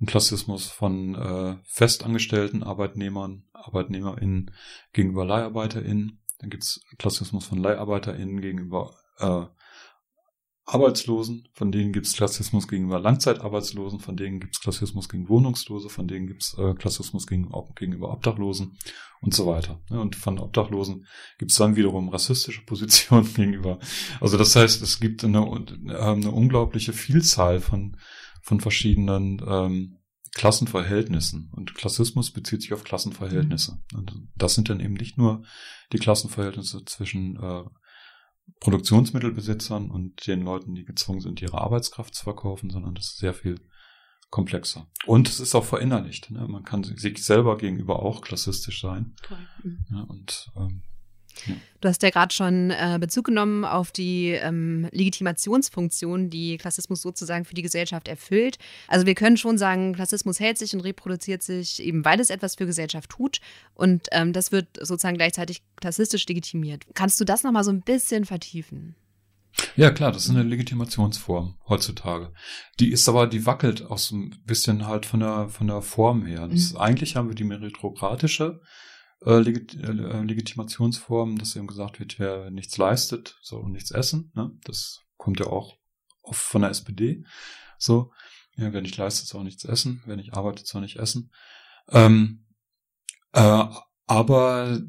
einen 0.00 0.06
Klassismus 0.06 0.66
von 0.66 1.14
äh, 1.14 1.56
festangestellten 1.64 2.62
Arbeitnehmern, 2.62 3.44
ArbeitnehmerInnen 3.52 4.50
gegenüber 4.92 5.24
LeiharbeiterInnen. 5.24 6.20
Dann 6.44 6.50
gibt's 6.50 6.82
Klassismus 6.98 7.46
von 7.46 7.56
LeiharbeiterInnen 7.56 8.42
gegenüber 8.42 8.94
äh, 9.18 9.46
Arbeitslosen, 10.66 11.48
von 11.54 11.72
denen 11.72 11.90
gibt's 11.94 12.12
Klassismus 12.12 12.68
gegenüber 12.68 12.98
Langzeitarbeitslosen, 12.98 13.98
von 13.98 14.14
denen 14.14 14.40
gibt's 14.40 14.60
Klassismus 14.60 15.08
gegen 15.08 15.30
Wohnungslose, 15.30 15.88
von 15.88 16.06
denen 16.06 16.26
gibt's 16.26 16.54
äh, 16.58 16.74
Klassismus 16.74 17.26
gegen, 17.26 17.50
gegenüber 17.76 18.12
Obdachlosen 18.12 18.76
und 19.22 19.32
so 19.32 19.46
weiter. 19.46 19.80
Und 19.88 20.16
von 20.16 20.38
Obdachlosen 20.38 21.06
gibt's 21.38 21.56
dann 21.56 21.76
wiederum 21.76 22.10
rassistische 22.10 22.62
Positionen 22.66 23.32
gegenüber. 23.32 23.78
Also 24.20 24.36
das 24.36 24.54
heißt, 24.54 24.82
es 24.82 25.00
gibt 25.00 25.24
eine, 25.24 25.40
eine 25.40 26.30
unglaubliche 26.30 26.92
Vielzahl 26.92 27.60
von, 27.60 27.96
von 28.42 28.60
verschiedenen 28.60 29.42
ähm, 29.48 29.98
Klassenverhältnissen. 30.34 31.50
Und 31.52 31.74
Klassismus 31.74 32.32
bezieht 32.32 32.62
sich 32.62 32.72
auf 32.72 32.84
Klassenverhältnisse. 32.84 33.78
Mhm. 33.92 33.98
Und 33.98 34.28
das 34.36 34.54
sind 34.54 34.68
dann 34.68 34.80
eben 34.80 34.94
nicht 34.94 35.16
nur 35.16 35.44
die 35.92 35.98
Klassenverhältnisse 35.98 36.84
zwischen 36.84 37.36
äh, 37.36 37.64
Produktionsmittelbesitzern 38.60 39.90
und 39.90 40.26
den 40.26 40.42
Leuten, 40.42 40.74
die 40.74 40.84
gezwungen 40.84 41.20
sind, 41.20 41.40
ihre 41.40 41.60
Arbeitskraft 41.60 42.14
zu 42.14 42.24
verkaufen, 42.24 42.70
sondern 42.70 42.94
das 42.94 43.06
ist 43.06 43.18
sehr 43.18 43.34
viel 43.34 43.60
komplexer. 44.30 44.88
Und 45.06 45.28
es 45.28 45.38
ist 45.38 45.54
auch 45.54 45.64
verinnerlicht. 45.64 46.30
Ne? 46.30 46.46
Man 46.48 46.64
kann 46.64 46.82
sich 46.82 47.24
selber 47.24 47.56
gegenüber 47.56 48.02
auch 48.02 48.20
klassistisch 48.20 48.80
sein. 48.80 49.14
Mhm. 49.62 49.86
Ja, 49.90 50.00
und 50.02 50.50
ähm, 50.56 50.82
Du 51.80 51.88
hast 51.88 52.02
ja 52.02 52.10
gerade 52.10 52.32
schon 52.32 52.70
äh, 52.70 52.96
Bezug 52.98 53.26
genommen 53.26 53.64
auf 53.64 53.92
die 53.92 54.30
ähm, 54.30 54.88
Legitimationsfunktion, 54.90 56.30
die 56.30 56.56
Klassismus 56.56 57.02
sozusagen 57.02 57.44
für 57.44 57.54
die 57.54 57.62
Gesellschaft 57.62 58.08
erfüllt. 58.08 58.58
Also 58.88 59.04
wir 59.04 59.14
können 59.14 59.36
schon 59.36 59.58
sagen, 59.58 59.92
Klassismus 59.94 60.40
hält 60.40 60.56
sich 60.56 60.74
und 60.74 60.80
reproduziert 60.80 61.42
sich 61.42 61.82
eben, 61.82 62.04
weil 62.04 62.20
es 62.20 62.30
etwas 62.30 62.54
für 62.54 62.66
Gesellschaft 62.66 63.10
tut. 63.10 63.40
Und 63.74 64.06
ähm, 64.12 64.32
das 64.32 64.50
wird 64.52 64.68
sozusagen 64.80 65.16
gleichzeitig 65.16 65.62
klassistisch 65.76 66.26
legitimiert. 66.26 66.84
Kannst 66.94 67.20
du 67.20 67.24
das 67.24 67.42
nochmal 67.42 67.64
so 67.64 67.70
ein 67.70 67.82
bisschen 67.82 68.24
vertiefen? 68.24 68.94
Ja, 69.76 69.90
klar, 69.90 70.10
das 70.10 70.24
ist 70.24 70.30
eine 70.30 70.42
Legitimationsform 70.42 71.56
heutzutage. 71.68 72.32
Die 72.80 72.90
ist 72.90 73.08
aber, 73.08 73.26
die 73.26 73.46
wackelt 73.46 73.88
auch 73.88 73.98
so 73.98 74.16
ein 74.16 74.36
bisschen 74.46 74.86
halt 74.86 75.06
von 75.06 75.20
der, 75.20 75.48
von 75.48 75.66
der 75.66 75.82
Form 75.82 76.26
her. 76.26 76.48
Mhm. 76.48 76.76
Eigentlich 76.76 77.16
haben 77.16 77.28
wir 77.28 77.36
die 77.36 77.44
meritokratische 77.44 78.60
äh, 79.24 79.38
Legit 79.38 79.74
äh, 79.74 80.22
Legitimationsform, 80.22 81.38
dass 81.38 81.56
eben 81.56 81.66
gesagt 81.66 82.00
wird, 82.00 82.18
wer 82.18 82.50
nichts 82.50 82.76
leistet, 82.76 83.38
soll 83.42 83.68
nichts 83.70 83.90
essen. 83.90 84.32
Ne? 84.34 84.56
Das 84.64 85.00
kommt 85.16 85.40
ja 85.40 85.46
auch 85.46 85.76
oft 86.22 86.42
von 86.42 86.62
der 86.62 86.70
SPD. 86.70 87.24
So, 87.78 88.12
ja, 88.56 88.72
wer 88.72 88.82
nicht 88.82 88.96
leistet, 88.96 89.26
soll 89.26 89.44
nichts 89.44 89.64
essen, 89.64 90.02
wer 90.06 90.16
nicht 90.16 90.34
arbeitet, 90.34 90.66
soll 90.66 90.82
nicht 90.82 90.96
essen. 90.96 91.30
Ähm, 91.88 92.46
äh, 93.32 93.64
aber 94.06 94.80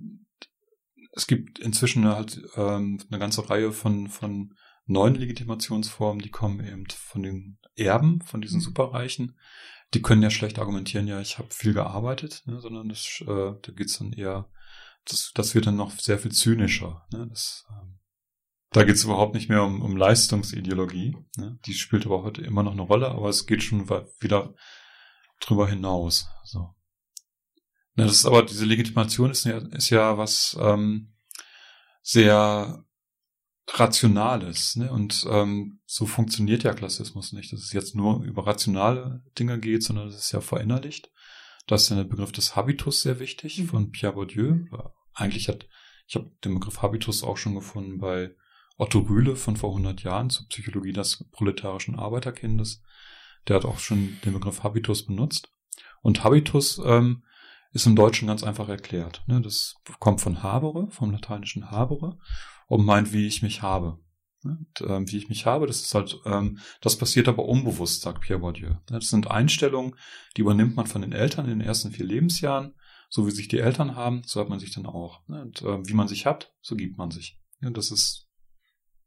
es 1.14 1.28
gibt 1.28 1.60
inzwischen 1.60 2.06
halt 2.06 2.42
ähm, 2.56 3.00
eine 3.10 3.20
ganze 3.20 3.50
Reihe 3.50 3.72
von, 3.72 4.10
von 4.10 4.54
neuen 4.86 5.16
Legitimationsformen, 5.16 6.22
die 6.22 6.30
kommen 6.30 6.66
eben 6.66 6.86
von 6.90 7.24
den 7.24 7.58
Erben, 7.76 8.22
von 8.22 8.42
diesen 8.42 8.60
mhm. 8.60 8.64
Superreichen, 8.64 9.38
die 9.96 10.02
können 10.02 10.22
ja 10.22 10.30
schlecht 10.30 10.60
argumentieren, 10.60 11.08
ja, 11.08 11.22
ich 11.22 11.40
habe 11.40 11.48
viel 11.52 11.74
gearbeitet, 11.74 12.44
ne, 12.46 12.60
sondern 12.60 12.90
das, 12.90 13.22
äh, 13.22 13.54
da 13.62 13.72
geht's 13.74 13.98
dann 13.98 14.12
eher, 14.12 14.50
das, 15.06 15.32
das 15.34 15.56
wird 15.56 15.68
dann 15.68 15.78
noch 15.78 15.92
sehr 15.92 16.20
viel 16.20 16.34
zynischer. 16.34 17.08
Ne, 17.14 17.28
das, 17.30 17.66
ähm, 17.70 18.00
da 18.72 18.84
geht's 18.84 19.06
überhaupt 19.06 19.36
nicht 19.36 19.48
mehr 19.48 19.64
um, 19.64 19.82
um 19.82 19.96
Leistungsideologie. 19.96 21.16
Ne, 21.38 21.58
die 21.66 21.74
spielt 21.74 22.06
aber 22.06 22.24
heute 22.24 22.42
immer 22.42 22.62
noch 22.62 22.74
eine 22.74 22.82
Rolle, 22.82 23.08
aber 23.08 23.30
es 23.30 23.46
geht 23.46 23.64
schon 23.64 23.90
wieder 24.20 24.54
drüber 25.40 25.68
hinaus. 25.70 26.28
So. 26.44 26.76
Ne, 27.96 28.04
das 28.04 28.16
ist 28.16 28.26
aber, 28.26 28.44
diese 28.44 28.66
Legitimation 28.66 29.32
ist 29.32 29.46
ja, 29.46 29.60
ist 29.60 29.90
ja 29.92 30.18
was 30.18 30.58
ähm, 30.60 31.14
sehr 32.02 32.84
Rationales. 33.68 34.76
Ne? 34.76 34.92
Und 34.92 35.26
ähm, 35.30 35.80
so 35.86 36.06
funktioniert 36.06 36.64
ja 36.64 36.74
Klassismus 36.74 37.34
nicht, 37.34 37.52
dass 37.52 37.62
es 37.62 37.74
jetzt 37.74 37.96
nur 37.96 38.24
über 38.24 38.46
rationale 38.46 39.24
Dinge 39.38 39.60
geht, 39.60 39.84
sondern 39.84 40.08
es 40.08 40.16
ist 40.16 40.32
ja 40.32 40.42
verinnerlicht. 40.42 41.12
Da 41.68 41.76
ist 41.76 41.90
ja 41.90 41.96
der 41.96 42.04
Begriff 42.04 42.32
des 42.32 42.56
Habitus 42.56 43.02
sehr 43.02 43.20
wichtig 43.20 43.60
mhm. 43.60 43.68
von 43.68 43.92
Pierre 43.92 44.14
Bourdieu. 44.14 44.66
Eigentlich 45.14 45.50
hat, 45.50 45.68
ich 46.08 46.16
habe 46.16 46.32
den 46.44 46.54
Begriff 46.54 46.82
Habitus 46.82 47.24
auch 47.24 47.38
schon 47.38 47.56
gefunden 47.56 47.98
bei 47.98 48.36
Otto 48.78 49.00
Rühle 49.00 49.36
von 49.36 49.56
vor 49.56 49.72
100 49.72 50.04
Jahren 50.04 50.30
zur 50.30 50.48
Psychologie 50.48 50.94
des 50.94 51.26
proletarischen 51.32 51.98
Arbeiterkindes. 51.98 52.84
Der 53.48 53.56
hat 53.56 53.66
auch 53.66 53.80
schon 53.80 54.18
den 54.26 54.34
Begriff 54.34 54.64
Habitus 54.64 55.06
benutzt. 55.06 55.50
Und 56.02 56.24
Habitus 56.24 56.80
ähm, 56.86 57.24
ist 57.72 57.88
im 57.88 57.96
Deutschen 57.96 58.28
ganz 58.28 58.44
einfach 58.44 58.70
erklärt. 58.70 59.24
Ne? 59.28 59.42
Das 59.42 59.76
kommt 60.00 60.22
von 60.22 60.44
habere, 60.44 60.90
vom 60.92 61.12
lateinischen 61.12 61.72
habere 61.72 62.18
und 62.68 62.86
meint, 62.86 63.14
wie 63.14 63.28
ich 63.28 63.42
mich 63.42 63.62
habe. 63.62 64.00
Und, 64.44 64.82
ähm, 64.88 65.12
wie 65.12 65.18
ich 65.18 65.30
mich 65.30 65.46
habe, 65.46 65.66
das 65.66 65.82
ist 65.82 65.96
halt, 65.96 66.20
ähm, 66.26 66.60
das 66.82 66.98
passiert 66.98 67.28
aber 67.28 67.46
unbewusst, 67.46 68.02
sagt 68.02 68.22
Pierre 68.22 68.40
Bourdieu. 68.40 68.76
Das 68.86 69.10
sind 69.10 69.30
Einstellungen, 69.30 69.96
die 70.38 70.42
übernimmt 70.42 70.76
man 70.76 70.88
von 70.88 71.02
den 71.02 71.14
Eltern 71.14 71.46
in 71.46 71.60
den 71.60 71.68
ersten 71.68 71.92
vier 71.92 72.06
Lebensjahren. 72.06 72.76
So 73.10 73.26
wie 73.28 73.32
sich 73.32 73.48
die 73.48 73.60
Eltern 73.60 73.96
haben, 73.96 74.24
so 74.26 74.40
hat 74.40 74.50
man 74.50 74.60
sich 74.60 74.74
dann 74.74 74.86
auch. 74.86 75.22
Und 75.28 75.62
äh, 75.62 75.88
wie 75.88 75.94
man 75.94 76.08
sich 76.08 76.26
hat, 76.26 76.54
so 76.62 76.76
gibt 76.76 76.98
man 76.98 77.12
sich. 77.12 77.40
Ja, 77.62 77.70
das 77.70 77.92
ist 77.92 78.28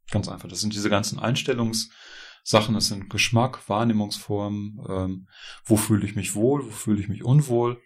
ganz 0.09 0.27
einfach. 0.27 0.49
Das 0.49 0.61
sind 0.61 0.73
diese 0.73 0.89
ganzen 0.89 1.19
Einstellungssachen, 1.19 2.73
das 2.73 2.87
sind 2.87 3.09
Geschmack, 3.09 3.69
Wahrnehmungsformen, 3.69 4.79
ähm, 4.89 5.27
wo 5.65 5.77
fühle 5.77 6.05
ich 6.05 6.15
mich 6.15 6.33
wohl, 6.33 6.65
wo 6.65 6.71
fühle 6.71 6.99
ich 6.99 7.09
mich 7.09 7.23
unwohl. 7.23 7.81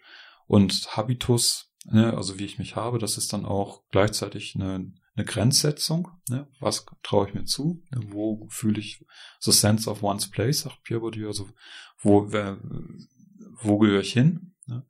Und 0.46 0.96
Habitus, 0.96 1.72
ne, 1.84 2.16
also 2.16 2.38
wie 2.38 2.44
ich 2.44 2.58
mich 2.58 2.76
habe, 2.76 2.98
das 2.98 3.18
ist 3.18 3.32
dann 3.32 3.44
auch 3.44 3.82
gleichzeitig 3.90 4.54
eine 4.54 4.92
eine 5.16 5.24
Grenzsetzung. 5.24 6.08
Ne? 6.28 6.48
Was 6.60 6.86
traue 7.02 7.28
ich 7.28 7.34
mir 7.34 7.44
zu? 7.44 7.82
Ne? 7.90 8.00
Wo 8.08 8.46
fühle 8.50 8.80
ich 8.80 9.04
so 9.38 9.52
sense 9.52 9.88
of 9.88 10.02
one's 10.02 10.30
place, 10.30 10.60
sagt 10.60 10.82
Pierre 10.82 11.00
Bourdieu, 11.00 11.28
also 11.28 11.48
wo, 11.98 12.32
wer, 12.32 12.58
wo 13.60 13.78
gehöre 13.78 14.00
ich 14.00 14.12
hin? 14.12 14.54
Ne? 14.66 14.84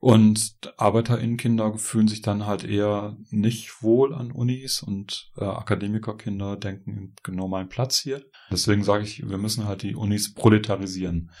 Und 0.00 0.56
ArbeiterInnenkinder 0.76 1.76
fühlen 1.76 2.06
sich 2.06 2.22
dann 2.22 2.46
halt 2.46 2.62
eher 2.62 3.16
nicht 3.30 3.82
wohl 3.82 4.14
an 4.14 4.30
Unis 4.30 4.80
und 4.80 5.32
äh, 5.36 5.44
Akademikerkinder 5.44 6.56
denken 6.56 7.16
genau 7.24 7.48
mein 7.48 7.68
Platz 7.68 7.98
hier. 7.98 8.24
Deswegen 8.50 8.84
sage 8.84 9.02
ich, 9.02 9.28
wir 9.28 9.38
müssen 9.38 9.66
halt 9.66 9.82
die 9.82 9.96
Unis 9.96 10.34
proletarisieren. 10.34 11.32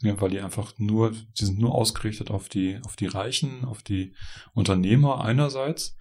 Ja, 0.00 0.18
weil 0.20 0.30
die 0.30 0.40
einfach 0.40 0.72
nur, 0.78 1.10
die 1.10 1.44
sind 1.44 1.58
nur 1.58 1.74
ausgerichtet 1.74 2.30
auf 2.30 2.48
die, 2.48 2.78
auf 2.84 2.96
die 2.96 3.06
Reichen, 3.06 3.64
auf 3.64 3.82
die 3.82 4.14
Unternehmer 4.54 5.22
einerseits 5.22 5.96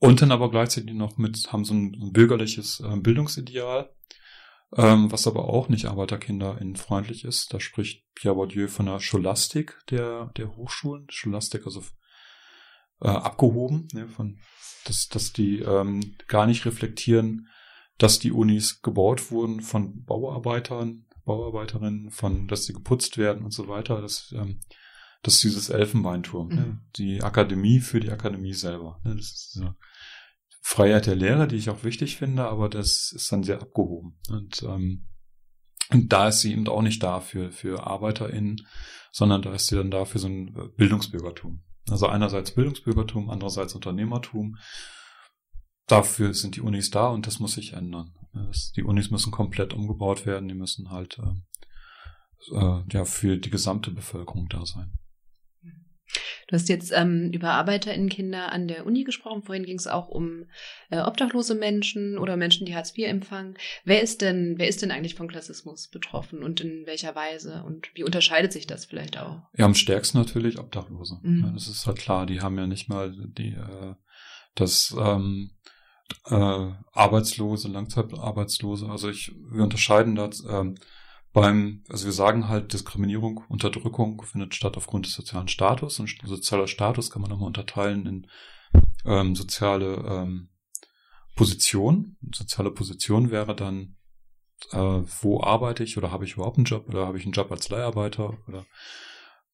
und 0.00 0.22
dann 0.22 0.32
aber 0.32 0.50
gleichzeitig 0.50 0.94
noch 0.94 1.18
mit, 1.18 1.52
haben 1.52 1.64
so 1.64 1.74
ein, 1.74 1.94
ein 1.94 2.12
bürgerliches 2.12 2.80
äh, 2.80 2.96
Bildungsideal, 2.96 3.94
ähm, 4.76 5.12
was 5.12 5.26
aber 5.26 5.44
auch 5.44 5.68
nicht 5.68 5.84
ArbeiterkinderInnen 5.84 6.76
freundlich 6.76 7.24
ist. 7.24 7.52
Da 7.52 7.60
spricht 7.60 8.02
Pierre 8.14 8.34
Bourdieu 8.34 8.66
von 8.68 8.86
der 8.86 8.98
Scholastik 8.98 9.78
der, 9.90 10.32
der 10.38 10.56
Hochschulen. 10.56 11.06
Scholastik, 11.10 11.66
also 11.66 11.82
äh, 13.02 13.08
abgehoben, 13.08 13.88
ne, 13.92 14.08
von, 14.08 14.38
dass, 14.86 15.08
dass 15.08 15.34
die 15.34 15.58
ähm, 15.58 16.16
gar 16.28 16.46
nicht 16.46 16.64
reflektieren, 16.64 17.48
dass 17.98 18.18
die 18.18 18.32
Unis 18.32 18.80
gebaut 18.80 19.30
wurden 19.30 19.60
von 19.60 20.04
Bauarbeitern, 20.04 21.04
Bauarbeiterinnen, 21.26 22.10
von, 22.10 22.48
dass 22.48 22.64
sie 22.64 22.72
geputzt 22.72 23.18
werden 23.18 23.44
und 23.44 23.52
so 23.52 23.68
weiter. 23.68 24.00
Das, 24.00 24.32
ähm, 24.34 24.60
das 25.22 25.34
ist 25.34 25.44
dieses 25.44 25.68
Elfenbeinturm, 25.68 26.48
ne? 26.48 26.54
mhm. 26.54 26.62
ne? 26.62 26.80
die 26.96 27.22
Akademie 27.22 27.80
für 27.80 28.00
die 28.00 28.10
Akademie 28.10 28.54
selber. 28.54 28.98
Ne? 29.04 29.16
Das 29.16 29.26
ist 29.26 29.52
so 29.52 29.74
Freiheit 30.60 31.06
der 31.06 31.16
Lehre, 31.16 31.48
die 31.48 31.56
ich 31.56 31.70
auch 31.70 31.84
wichtig 31.84 32.16
finde, 32.16 32.44
aber 32.44 32.68
das 32.68 33.12
ist 33.12 33.30
dann 33.32 33.42
sehr 33.42 33.60
abgehoben. 33.60 34.18
Und, 34.28 34.62
ähm, 34.62 35.06
und 35.90 36.12
da 36.12 36.28
ist 36.28 36.40
sie 36.40 36.52
eben 36.52 36.68
auch 36.68 36.82
nicht 36.82 37.02
da 37.02 37.20
für, 37.20 37.50
für 37.50 37.86
ArbeiterInnen, 37.86 38.66
sondern 39.10 39.42
da 39.42 39.54
ist 39.54 39.66
sie 39.66 39.76
dann 39.76 39.90
da 39.90 40.04
für 40.04 40.18
so 40.18 40.28
ein 40.28 40.54
Bildungsbürgertum. 40.76 41.62
Also 41.88 42.06
einerseits 42.06 42.52
Bildungsbürgertum, 42.52 43.30
andererseits 43.30 43.74
Unternehmertum. 43.74 44.56
dafür 45.86 46.34
sind 46.34 46.54
die 46.54 46.60
Unis 46.60 46.90
da 46.90 47.08
und 47.08 47.26
das 47.26 47.40
muss 47.40 47.54
sich 47.54 47.72
ändern. 47.72 48.14
Die 48.76 48.84
Unis 48.84 49.10
müssen 49.10 49.32
komplett 49.32 49.72
umgebaut 49.72 50.24
werden, 50.24 50.48
die 50.48 50.54
müssen 50.54 50.90
halt 50.90 51.18
äh, 51.18 52.54
äh, 52.54 52.84
ja 52.92 53.04
für 53.04 53.36
die 53.38 53.50
gesamte 53.50 53.90
Bevölkerung 53.90 54.48
da 54.48 54.64
sein. 54.64 54.92
Du 56.50 56.56
hast 56.56 56.68
jetzt 56.68 56.90
ähm, 56.92 57.30
über 57.32 57.52
ArbeiterInnenkinder 57.52 58.50
an 58.50 58.66
der 58.66 58.84
Uni 58.84 59.04
gesprochen. 59.04 59.44
Vorhin 59.44 59.64
ging 59.64 59.76
es 59.76 59.86
auch 59.86 60.08
um 60.08 60.46
äh, 60.90 60.98
obdachlose 60.98 61.54
Menschen 61.54 62.18
oder 62.18 62.36
Menschen, 62.36 62.66
die 62.66 62.74
Hartz 62.74 62.92
IV 62.98 63.06
empfangen. 63.06 63.56
Wer 63.84 64.02
ist 64.02 64.20
denn, 64.20 64.54
wer 64.58 64.66
ist 64.66 64.82
denn 64.82 64.90
eigentlich 64.90 65.14
von 65.14 65.28
Klassismus 65.28 65.86
betroffen 65.86 66.42
und 66.42 66.60
in 66.60 66.86
welcher 66.86 67.14
Weise? 67.14 67.62
Und 67.64 67.90
wie 67.94 68.02
unterscheidet 68.02 68.52
sich 68.52 68.66
das 68.66 68.84
vielleicht 68.84 69.16
auch? 69.16 69.42
Ja, 69.56 69.64
am 69.64 69.76
stärksten 69.76 70.18
natürlich 70.18 70.58
Obdachlose. 70.58 71.20
Mhm. 71.22 71.44
Ja, 71.44 71.52
das 71.52 71.68
ist 71.68 71.86
halt 71.86 71.98
klar. 71.98 72.26
Die 72.26 72.40
haben 72.40 72.58
ja 72.58 72.66
nicht 72.66 72.88
mal 72.88 73.14
die 73.16 73.50
äh, 73.52 73.94
das 74.56 74.92
ähm, 74.98 75.52
äh, 76.26 76.34
Arbeitslose, 76.34 77.68
Langzeitarbeitslose. 77.68 78.88
Also 78.88 79.08
ich, 79.08 79.32
wir 79.52 79.62
unterscheiden 79.62 80.16
das 80.16 80.42
ähm, 80.50 80.74
beim, 81.32 81.84
also 81.88 82.06
wir 82.06 82.12
sagen 82.12 82.48
halt, 82.48 82.72
Diskriminierung, 82.72 83.44
Unterdrückung 83.48 84.22
findet 84.22 84.54
statt 84.54 84.76
aufgrund 84.76 85.06
des 85.06 85.14
sozialen 85.14 85.48
Status 85.48 86.00
und 86.00 86.10
sozialer 86.24 86.66
Status 86.66 87.10
kann 87.10 87.22
man 87.22 87.30
nochmal 87.30 87.46
unterteilen 87.46 88.06
in 88.06 88.26
ähm, 89.04 89.36
soziale 89.36 89.96
ähm, 90.06 90.50
Position. 91.36 92.16
Soziale 92.34 92.70
Position 92.70 93.30
wäre 93.30 93.54
dann, 93.54 93.96
äh, 94.72 95.02
wo 95.20 95.42
arbeite 95.42 95.84
ich 95.84 95.96
oder 95.96 96.10
habe 96.10 96.24
ich 96.24 96.34
überhaupt 96.34 96.58
einen 96.58 96.66
Job 96.66 96.88
oder 96.88 97.06
habe 97.06 97.18
ich 97.18 97.24
einen 97.24 97.32
Job 97.32 97.50
als 97.50 97.68
Leiharbeiter 97.68 98.36
oder 98.48 98.66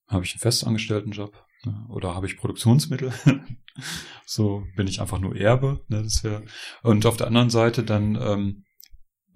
habe 0.09 0.25
ich 0.25 0.33
einen 0.33 0.41
festangestellten 0.41 1.13
Job 1.13 1.45
ne? 1.65 1.87
oder 1.91 2.15
habe 2.15 2.27
ich 2.27 2.39
Produktionsmittel? 2.39 3.13
so 4.27 4.65
bin 4.77 4.87
ich 4.87 5.01
einfach 5.01 5.19
nur 5.19 5.37
Erbe. 5.37 5.85
Ne? 5.89 6.03
Das 6.03 6.25
wär, 6.25 6.43
und 6.83 7.05
auf 7.07 7.17
der 7.17 7.27
anderen 7.27 7.51
Seite 7.51 7.85
dann 7.85 8.17
ähm, 8.21 8.66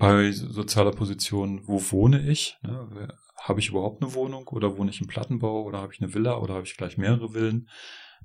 bei 0.01 0.33
sozialer 0.33 0.93
Position, 0.93 1.61
wo 1.69 1.79
wohne 1.93 2.27
ich? 2.27 2.57
Ne? 2.63 3.15
Habe 3.37 3.61
ich 3.61 3.69
überhaupt 3.69 4.03
eine 4.03 4.15
Wohnung 4.15 4.49
oder 4.49 4.77
wohne 4.79 4.91
ich 4.91 5.01
im 5.01 5.07
Plattenbau 5.07 5.63
oder 5.63 5.79
habe 5.79 5.93
ich 5.93 6.01
eine 6.01 6.15
Villa 6.15 6.39
oder 6.39 6.55
habe 6.55 6.65
ich 6.65 6.77
gleich 6.77 6.97
mehrere 6.97 7.35
Villen? 7.35 7.69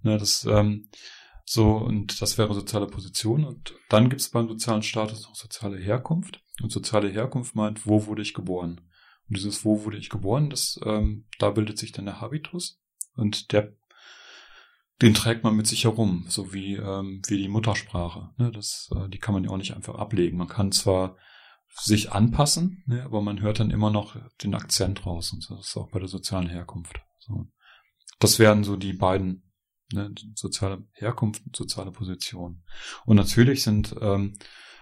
Ne, 0.02 0.18
das 0.18 0.46
ähm, 0.46 0.90
so 1.46 1.76
und 1.76 2.22
das 2.22 2.38
wäre 2.38 2.54
soziale 2.54 2.88
Position 2.88 3.44
und 3.44 3.76
dann 3.90 4.10
gibt 4.10 4.22
es 4.22 4.30
beim 4.30 4.48
sozialen 4.48 4.84
Status 4.84 5.24
noch 5.24 5.36
soziale 5.36 5.78
Herkunft 5.78 6.42
und 6.62 6.72
soziale 6.72 7.10
Herkunft 7.10 7.56
meint, 7.56 7.86
wo 7.86 8.06
wurde 8.08 8.22
ich 8.22 8.34
geboren? 8.34 8.82
Und 9.28 9.38
dieses 9.38 9.66
wo 9.66 9.84
wurde 9.84 9.98
ich 9.98 10.10
geboren, 10.10 10.50
das 10.50 10.80
ähm, 10.86 11.26
da 11.40 11.50
bildet 11.52 11.78
sich 11.78 11.92
dann 11.92 12.06
der 12.06 12.22
Habitus 12.22 12.82
und 13.16 13.52
der 13.52 13.74
den 15.02 15.14
trägt 15.14 15.44
man 15.44 15.58
mit 15.58 15.68
sich 15.68 15.84
herum, 15.84 16.26
so 16.30 16.54
wie 16.54 16.76
ähm, 16.76 17.22
wie 17.28 17.38
die 17.38 17.50
Muttersprache. 17.50 18.30
Ne? 18.38 18.52
Das 18.52 18.90
äh, 18.96 19.10
die 19.10 19.20
kann 19.20 19.34
man 19.34 19.44
ja 19.44 19.50
auch 19.50 19.58
nicht 19.58 19.76
einfach 19.76 19.96
ablegen. 19.96 20.38
Man 20.38 20.48
kann 20.48 20.72
zwar 20.72 21.18
sich 21.78 22.12
anpassen, 22.12 22.84
ne, 22.88 23.04
aber 23.04 23.22
man 23.22 23.42
hört 23.42 23.60
dann 23.60 23.70
immer 23.70 23.92
noch 23.92 24.16
den 24.42 24.56
Akzent 24.56 25.06
raus 25.06 25.34
und 25.34 25.50
das 25.50 25.68
ist 25.68 25.78
auch 25.78 25.90
bei 25.92 26.00
der 26.00 26.08
sozialen 26.08 26.48
Herkunft. 26.48 27.02
So. 27.20 27.48
Das 28.20 28.40
wären 28.40 28.64
so 28.64 28.78
die 28.78 28.94
beiden, 28.94 29.52
ne, 29.92 30.14
soziale 30.36 30.88
Herkunft 30.94 31.46
und 31.46 31.56
soziale 31.56 31.92
Position. 31.92 32.64
Und 33.06 33.18
natürlich 33.18 33.64
sind 33.64 33.94
ähm, 34.00 34.38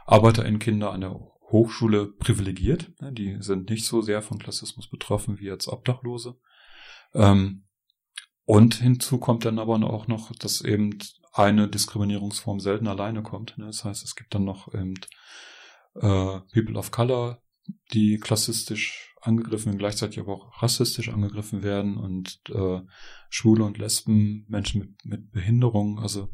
ArbeiterInnen-Kinder 0.05 0.91
an 0.91 1.01
der 1.01 1.19
Hochschule 1.49 2.07
privilegiert. 2.07 2.91
Ne, 3.01 3.11
die 3.11 3.37
sind 3.39 3.69
nicht 3.69 3.85
so 3.85 4.01
sehr 4.01 4.21
von 4.21 4.37
Klassismus 4.37 4.87
betroffen 4.87 5.39
wie 5.39 5.45
jetzt 5.45 5.67
Obdachlose. 5.67 6.37
Ähm, 7.15 7.65
und 8.45 8.75
hinzu 8.75 9.17
kommt 9.17 9.45
dann 9.45 9.57
aber 9.57 9.75
auch 9.89 10.07
noch, 10.07 10.31
dass 10.35 10.61
eben 10.61 10.99
eine 11.31 11.67
Diskriminierungsform 11.67 12.59
selten 12.59 12.87
alleine 12.87 13.23
kommt. 13.23 13.57
Ne? 13.57 13.65
Das 13.65 13.83
heißt, 13.83 14.03
es 14.03 14.15
gibt 14.15 14.35
dann 14.35 14.43
noch 14.43 14.71
eben 14.73 14.93
äh, 15.95 16.39
People 16.53 16.77
of 16.77 16.91
Color, 16.91 17.41
die 17.93 18.17
klassistisch 18.17 19.15
angegriffen 19.21 19.67
werden, 19.67 19.79
gleichzeitig 19.79 20.19
aber 20.19 20.33
auch 20.33 20.61
rassistisch 20.61 21.09
angegriffen 21.09 21.63
werden 21.63 21.97
und 21.97 22.41
äh, 22.49 22.81
Schwule 23.29 23.63
und 23.63 23.77
Lesben, 23.77 24.45
Menschen 24.49 24.81
mit, 24.81 25.05
mit 25.05 25.31
Behinderung, 25.31 25.99
also 25.99 26.29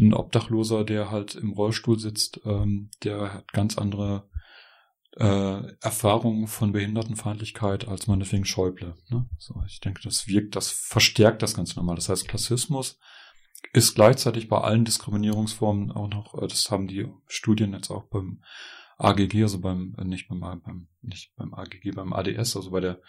ein 0.00 0.12
Obdachloser, 0.12 0.84
der 0.84 1.10
halt 1.10 1.34
im 1.36 1.52
Rollstuhl 1.52 1.98
sitzt, 1.98 2.40
ähm, 2.44 2.90
der 3.02 3.32
hat 3.32 3.52
ganz 3.52 3.78
andere 3.78 4.28
äh, 5.16 5.62
Erfahrungen 5.80 6.46
von 6.46 6.72
Behindertenfeindlichkeit 6.72 7.88
als 7.88 8.06
meinetwegen 8.06 8.44
Schäuble. 8.44 8.94
Ne? 9.08 9.28
So, 9.38 9.54
ich 9.66 9.80
denke, 9.80 10.02
das 10.02 10.28
wirkt, 10.28 10.56
das 10.56 10.70
verstärkt 10.70 11.42
das 11.42 11.54
ganz 11.54 11.76
normal. 11.76 11.96
Das 11.96 12.08
heißt, 12.10 12.28
Klassismus 12.28 12.98
ist 13.72 13.94
gleichzeitig 13.94 14.48
bei 14.48 14.60
allen 14.60 14.84
Diskriminierungsformen 14.84 15.90
auch 15.92 16.08
noch, 16.08 16.34
äh, 16.34 16.46
das 16.46 16.70
haben 16.70 16.86
die 16.86 17.08
Studien 17.28 17.72
jetzt 17.72 17.90
auch 17.90 18.04
beim 18.04 18.42
AGG, 18.96 19.42
also 19.42 19.60
beim, 19.60 19.94
äh, 19.98 20.04
nicht 20.04 20.28
beim, 20.28 20.40
beim, 20.40 20.88
nicht 21.02 21.34
beim 21.36 21.54
AGG, 21.54 21.92
beim 21.92 22.12
ADS, 22.12 22.56
also 22.56 22.70
bei 22.70 22.80
der, 22.80 23.00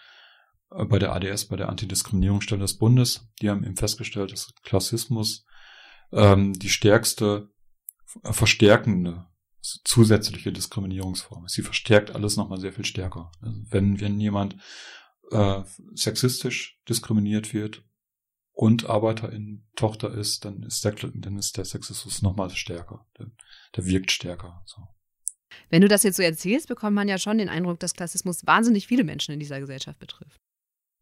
äh, 0.70 0.84
bei 0.84 0.98
der 0.98 1.14
ADS, 1.14 1.46
bei 1.46 1.56
der 1.56 1.68
Antidiskriminierungsstelle 1.68 2.60
des 2.60 2.78
Bundes, 2.78 3.28
die 3.40 3.50
haben 3.50 3.64
eben 3.64 3.76
festgestellt, 3.76 4.32
dass 4.32 4.54
Klassismus 4.62 5.46
ähm, 6.12 6.52
die 6.52 6.68
stärkste 6.68 7.50
äh, 8.22 8.32
verstärkende 8.32 9.26
zusätzliche 9.60 10.52
Diskriminierungsform 10.52 11.46
ist. 11.46 11.54
Sie 11.54 11.62
verstärkt 11.62 12.14
alles 12.14 12.36
nochmal 12.36 12.60
sehr 12.60 12.72
viel 12.72 12.84
stärker. 12.84 13.32
Also 13.40 13.60
wenn, 13.70 14.00
wenn 14.00 14.20
jemand 14.20 14.56
äh, 15.30 15.62
sexistisch 15.94 16.80
diskriminiert 16.88 17.52
wird 17.52 17.84
und 18.52 18.88
Arbeiterin 18.88 19.66
Tochter 19.74 20.12
ist, 20.12 20.44
dann 20.44 20.62
ist 20.62 20.84
der, 20.84 20.94
dann 21.14 21.38
ist 21.38 21.56
der 21.56 21.64
Sexismus 21.64 22.22
nochmal 22.22 22.50
stärker. 22.50 23.06
Der, 23.18 23.26
der 23.76 23.86
wirkt 23.86 24.10
stärker. 24.10 24.62
So. 24.64 24.82
Wenn 25.70 25.82
du 25.82 25.88
das 25.88 26.02
jetzt 26.02 26.16
so 26.16 26.22
erzählst, 26.22 26.68
bekommt 26.68 26.94
man 26.94 27.08
ja 27.08 27.18
schon 27.18 27.38
den 27.38 27.48
Eindruck, 27.48 27.80
dass 27.80 27.94
Klassismus 27.94 28.46
wahnsinnig 28.46 28.86
viele 28.86 29.04
Menschen 29.04 29.32
in 29.32 29.40
dieser 29.40 29.60
Gesellschaft 29.60 29.98
betrifft. 29.98 30.40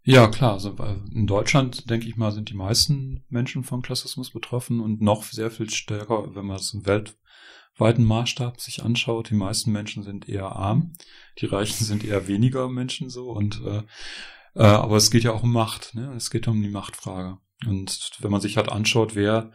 Ja, 0.03 0.29
klar. 0.29 0.55
Also 0.55 0.77
äh, 0.79 0.97
in 1.13 1.27
Deutschland, 1.27 1.91
denke 1.91 2.07
ich 2.09 2.17
mal, 2.17 2.31
sind 2.31 2.49
die 2.49 2.55
meisten 2.55 3.25
Menschen 3.29 3.65
von 3.65 3.83
Klassismus 3.83 4.31
betroffen 4.31 4.81
und 4.81 5.01
noch 5.01 5.25
sehr 5.25 5.51
viel 5.51 5.69
stärker, 5.69 6.35
wenn 6.35 6.47
man 6.47 6.57
es 6.57 6.73
im 6.75 6.87
weltweiten 6.87 8.05
Maßstab 8.05 8.61
sich 8.61 8.85
anschaut. 8.85 9.31
Die 9.31 9.35
meisten 9.35 9.73
Menschen 9.73 10.05
sind 10.05 10.29
eher 10.29 10.55
arm, 10.55 10.93
die 11.39 11.47
Reichen 11.47 11.85
sind 11.85 12.05
eher 12.05 12.29
weniger 12.29 12.69
Menschen 12.69 13.11
so 13.11 13.31
und 13.31 13.61
äh, 13.67 13.83
äh, 14.57 14.63
aber 14.63 14.97
es 14.97 15.11
geht 15.11 15.25
ja 15.25 15.33
auch 15.33 15.43
um 15.43 15.53
Macht. 15.53 15.95
Ne? 15.95 16.13
Es 16.17 16.31
geht 16.31 16.49
um 16.49 16.63
die 16.63 16.71
Machtfrage. 16.71 17.39
Und 17.67 18.11
wenn 18.21 18.31
man 18.31 18.41
sich 18.41 18.57
halt 18.57 18.71
anschaut, 18.71 19.15
wer 19.15 19.53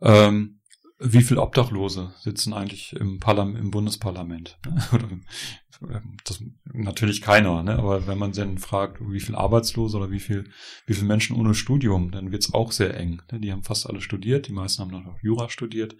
ähm, 0.00 0.59
wie 1.00 1.22
viele 1.22 1.40
Obdachlose 1.40 2.12
sitzen 2.20 2.52
eigentlich 2.52 2.92
im, 2.92 3.18
Parlament, 3.18 3.58
im 3.58 3.70
Bundesparlament? 3.70 4.58
das, 6.24 6.44
natürlich 6.72 7.22
keiner, 7.22 7.62
ne? 7.62 7.78
aber 7.78 8.06
wenn 8.06 8.18
man 8.18 8.32
dann 8.32 8.58
fragt, 8.58 9.00
wie 9.00 9.20
viele 9.20 9.38
Arbeitslose 9.38 9.96
oder 9.96 10.10
wie 10.10 10.20
viel, 10.20 10.50
wie 10.86 10.92
viele 10.92 11.06
Menschen 11.06 11.36
ohne 11.36 11.54
Studium, 11.54 12.10
dann 12.10 12.32
wird's 12.32 12.52
auch 12.52 12.70
sehr 12.70 12.94
eng. 12.96 13.22
Ne? 13.32 13.40
Die 13.40 13.50
haben 13.50 13.64
fast 13.64 13.88
alle 13.88 14.02
studiert, 14.02 14.46
die 14.46 14.52
meisten 14.52 14.82
haben 14.82 14.90
noch 14.90 15.18
Jura 15.22 15.48
studiert 15.48 15.96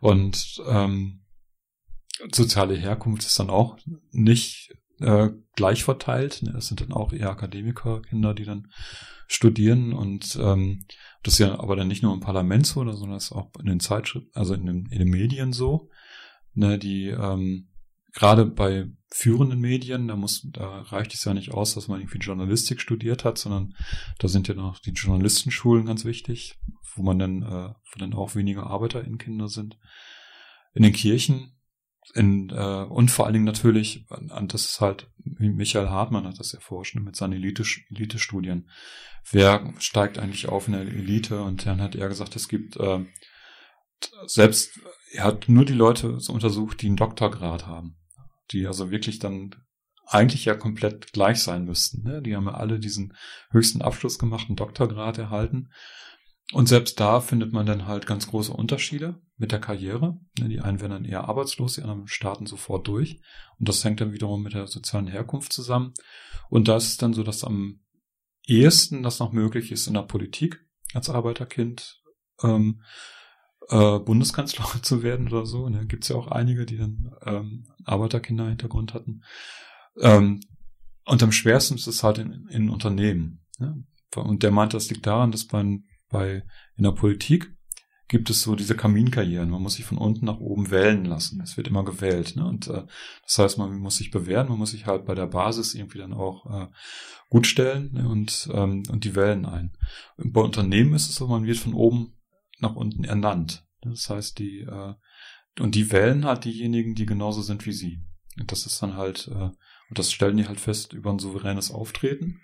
und 0.00 0.60
ähm, 0.66 1.20
soziale 2.32 2.74
Herkunft 2.74 3.22
ist 3.24 3.38
dann 3.38 3.50
auch 3.50 3.78
nicht 4.10 4.74
äh, 5.00 5.30
gleich 5.54 5.84
verteilt. 5.84 6.42
Ne? 6.42 6.60
Sind 6.60 6.80
dann 6.80 6.92
auch 6.92 7.12
eher 7.12 7.30
Akademikerkinder, 7.30 8.34
die 8.34 8.44
dann 8.44 8.72
studieren 9.28 9.92
und 9.92 10.38
ähm, 10.40 10.84
das 11.22 11.34
ist 11.34 11.38
ja 11.38 11.58
aber 11.58 11.76
dann 11.76 11.88
nicht 11.88 12.02
nur 12.02 12.12
im 12.12 12.20
Parlament 12.20 12.66
so, 12.66 12.80
sondern 12.92 13.12
das 13.12 13.24
ist 13.26 13.32
auch 13.32 13.50
in 13.58 13.66
den 13.66 13.80
Zeitschriften, 13.80 14.30
also 14.34 14.54
in 14.54 14.66
den, 14.66 14.86
in 14.86 14.98
den 14.98 15.08
Medien 15.08 15.52
so. 15.52 15.88
Ne, 16.54 16.78
die 16.78 17.08
ähm, 17.08 17.68
gerade 18.12 18.44
bei 18.44 18.90
führenden 19.08 19.60
Medien, 19.60 20.08
da 20.08 20.16
muss, 20.16 20.46
da 20.52 20.82
reicht 20.82 21.14
es 21.14 21.24
ja 21.24 21.34
nicht 21.34 21.52
aus, 21.52 21.74
dass 21.74 21.88
man 21.88 22.00
irgendwie 22.00 22.18
Journalistik 22.18 22.80
studiert 22.80 23.24
hat, 23.24 23.38
sondern 23.38 23.74
da 24.18 24.28
sind 24.28 24.48
ja 24.48 24.54
noch 24.54 24.78
die 24.78 24.92
Journalistenschulen 24.92 25.86
ganz 25.86 26.04
wichtig, 26.04 26.58
wo 26.94 27.02
man 27.02 27.18
dann, 27.18 27.42
äh, 27.42 27.68
wo 27.68 27.98
dann 27.98 28.14
auch 28.14 28.34
weniger 28.34 28.66
Arbeiter 28.66 29.02
in 29.04 29.18
Kinder 29.18 29.48
sind. 29.48 29.78
In 30.74 30.82
den 30.82 30.92
Kirchen 30.92 31.52
in, 32.14 32.50
äh, 32.50 32.84
und 32.84 33.10
vor 33.10 33.24
allen 33.26 33.34
Dingen 33.34 33.44
natürlich, 33.44 34.06
das 34.48 34.64
ist 34.64 34.80
halt, 34.80 35.10
wie 35.16 35.50
Michael 35.50 35.88
Hartmann 35.88 36.26
hat 36.26 36.38
das 36.38 36.54
erforscht, 36.54 36.94
mit 36.96 37.16
seinen 37.16 37.34
Elite-Studien. 37.34 38.68
Wer 39.30 39.72
steigt 39.78 40.18
eigentlich 40.18 40.48
auf 40.48 40.66
in 40.66 40.74
der 40.74 40.82
Elite? 40.82 41.42
Und 41.42 41.64
dann 41.64 41.80
hat 41.80 41.94
er 41.94 42.08
gesagt, 42.08 42.36
es 42.36 42.48
gibt 42.48 42.76
äh, 42.76 43.04
selbst, 44.26 44.80
er 45.12 45.24
hat 45.24 45.48
nur 45.48 45.64
die 45.64 45.72
Leute 45.72 46.18
untersucht, 46.28 46.82
die 46.82 46.86
einen 46.86 46.96
Doktorgrad 46.96 47.66
haben. 47.66 47.96
Die 48.50 48.66
also 48.66 48.90
wirklich 48.90 49.18
dann 49.18 49.54
eigentlich 50.06 50.44
ja 50.44 50.54
komplett 50.54 51.12
gleich 51.12 51.40
sein 51.40 51.64
müssten. 51.64 52.02
Ne? 52.02 52.20
Die 52.20 52.34
haben 52.34 52.46
ja 52.46 52.54
alle 52.54 52.78
diesen 52.78 53.14
höchsten 53.50 53.80
Abschluss 53.80 54.18
gemacht, 54.18 54.46
einen 54.48 54.56
Doktorgrad 54.56 55.18
erhalten. 55.18 55.70
Und 56.52 56.68
selbst 56.68 57.00
da 57.00 57.20
findet 57.20 57.52
man 57.52 57.64
dann 57.64 57.86
halt 57.86 58.06
ganz 58.06 58.26
große 58.28 58.52
Unterschiede 58.52 59.20
mit 59.38 59.52
der 59.52 59.60
Karriere. 59.60 60.18
Die 60.38 60.60
einen 60.60 60.80
werden 60.80 60.92
dann 60.92 61.04
eher 61.04 61.26
arbeitslos, 61.28 61.74
die 61.74 61.82
anderen 61.82 62.06
starten 62.08 62.46
sofort 62.46 62.86
durch. 62.86 63.22
Und 63.58 63.68
das 63.68 63.82
hängt 63.84 64.00
dann 64.02 64.12
wiederum 64.12 64.42
mit 64.42 64.52
der 64.52 64.66
sozialen 64.66 65.06
Herkunft 65.06 65.52
zusammen. 65.52 65.94
Und 66.50 66.68
da 66.68 66.76
ist 66.76 66.88
es 66.88 66.96
dann 66.98 67.14
so, 67.14 67.22
dass 67.22 67.42
am 67.42 67.80
ehesten 68.46 69.02
das 69.02 69.18
noch 69.18 69.32
möglich 69.32 69.72
ist 69.72 69.86
in 69.86 69.94
der 69.94 70.02
Politik 70.02 70.62
als 70.92 71.08
Arbeiterkind, 71.08 72.02
ähm, 72.42 72.82
äh, 73.68 73.98
Bundeskanzler 73.98 74.66
zu 74.82 75.02
werden 75.02 75.28
oder 75.28 75.46
so. 75.46 75.68
Ne? 75.70 75.86
Gibt 75.86 76.04
es 76.04 76.10
ja 76.10 76.16
auch 76.16 76.28
einige, 76.28 76.66
die 76.66 76.76
dann 76.76 77.12
ähm, 77.24 77.66
Arbeiterkinder-Hintergrund 77.84 78.92
hatten. 78.92 79.22
Ähm, 79.98 80.40
und 81.04 81.22
am 81.22 81.32
schwersten 81.32 81.76
ist 81.76 81.86
es 81.86 82.02
halt 82.02 82.18
in, 82.18 82.46
in 82.48 82.68
Unternehmen. 82.68 83.44
Ne? 83.58 83.84
Und 84.14 84.42
der 84.42 84.50
meinte, 84.50 84.76
das 84.76 84.90
liegt 84.90 85.06
daran, 85.06 85.32
dass 85.32 85.46
bei, 85.46 85.64
bei 86.12 86.44
in 86.76 86.84
der 86.84 86.92
Politik 86.92 87.52
gibt 88.06 88.28
es 88.30 88.42
so 88.42 88.54
diese 88.54 88.76
Kaminkarrieren. 88.76 89.50
Man 89.50 89.62
muss 89.62 89.74
sich 89.74 89.86
von 89.86 89.98
unten 89.98 90.26
nach 90.26 90.38
oben 90.38 90.70
wählen 90.70 91.04
lassen. 91.06 91.40
Es 91.40 91.56
wird 91.56 91.66
immer 91.66 91.82
gewählt. 91.82 92.36
Ne? 92.36 92.46
Und 92.46 92.68
äh, 92.68 92.84
das 93.24 93.38
heißt, 93.38 93.58
man 93.58 93.78
muss 93.78 93.96
sich 93.96 94.10
bewähren, 94.10 94.48
man 94.48 94.58
muss 94.58 94.72
sich 94.72 94.86
halt 94.86 95.06
bei 95.06 95.14
der 95.14 95.26
Basis 95.26 95.74
irgendwie 95.74 95.98
dann 95.98 96.12
auch 96.12 96.46
äh, 96.46 96.68
gut 97.30 97.46
stellen 97.46 97.92
ne? 97.94 98.06
und, 98.06 98.50
ähm, 98.52 98.82
und 98.90 99.04
die 99.04 99.16
wählen 99.16 99.46
ein. 99.46 99.72
Und 100.18 100.34
bei 100.34 100.42
Unternehmen 100.42 100.94
ist 100.94 101.08
es 101.08 101.16
so, 101.16 101.26
man 101.26 101.46
wird 101.46 101.56
von 101.56 101.72
oben 101.72 102.12
nach 102.60 102.76
unten 102.76 103.04
ernannt. 103.04 103.66
Das 103.80 104.10
heißt, 104.10 104.38
die 104.38 104.60
äh, 104.60 104.94
und 105.60 105.74
die 105.74 105.92
wählen 105.92 106.24
halt 106.24 106.44
diejenigen, 106.44 106.94
die 106.94 107.06
genauso 107.06 107.42
sind 107.42 107.66
wie 107.66 107.72
sie. 107.72 108.00
Und 108.38 108.52
das 108.52 108.64
ist 108.64 108.82
dann 108.82 108.96
halt, 108.96 109.28
äh, 109.28 109.50
und 109.88 109.98
das 109.98 110.12
stellen 110.12 110.36
die 110.36 110.48
halt 110.48 110.60
fest 110.60 110.92
über 110.92 111.10
ein 111.10 111.18
souveränes 111.18 111.70
Auftreten. 111.70 112.40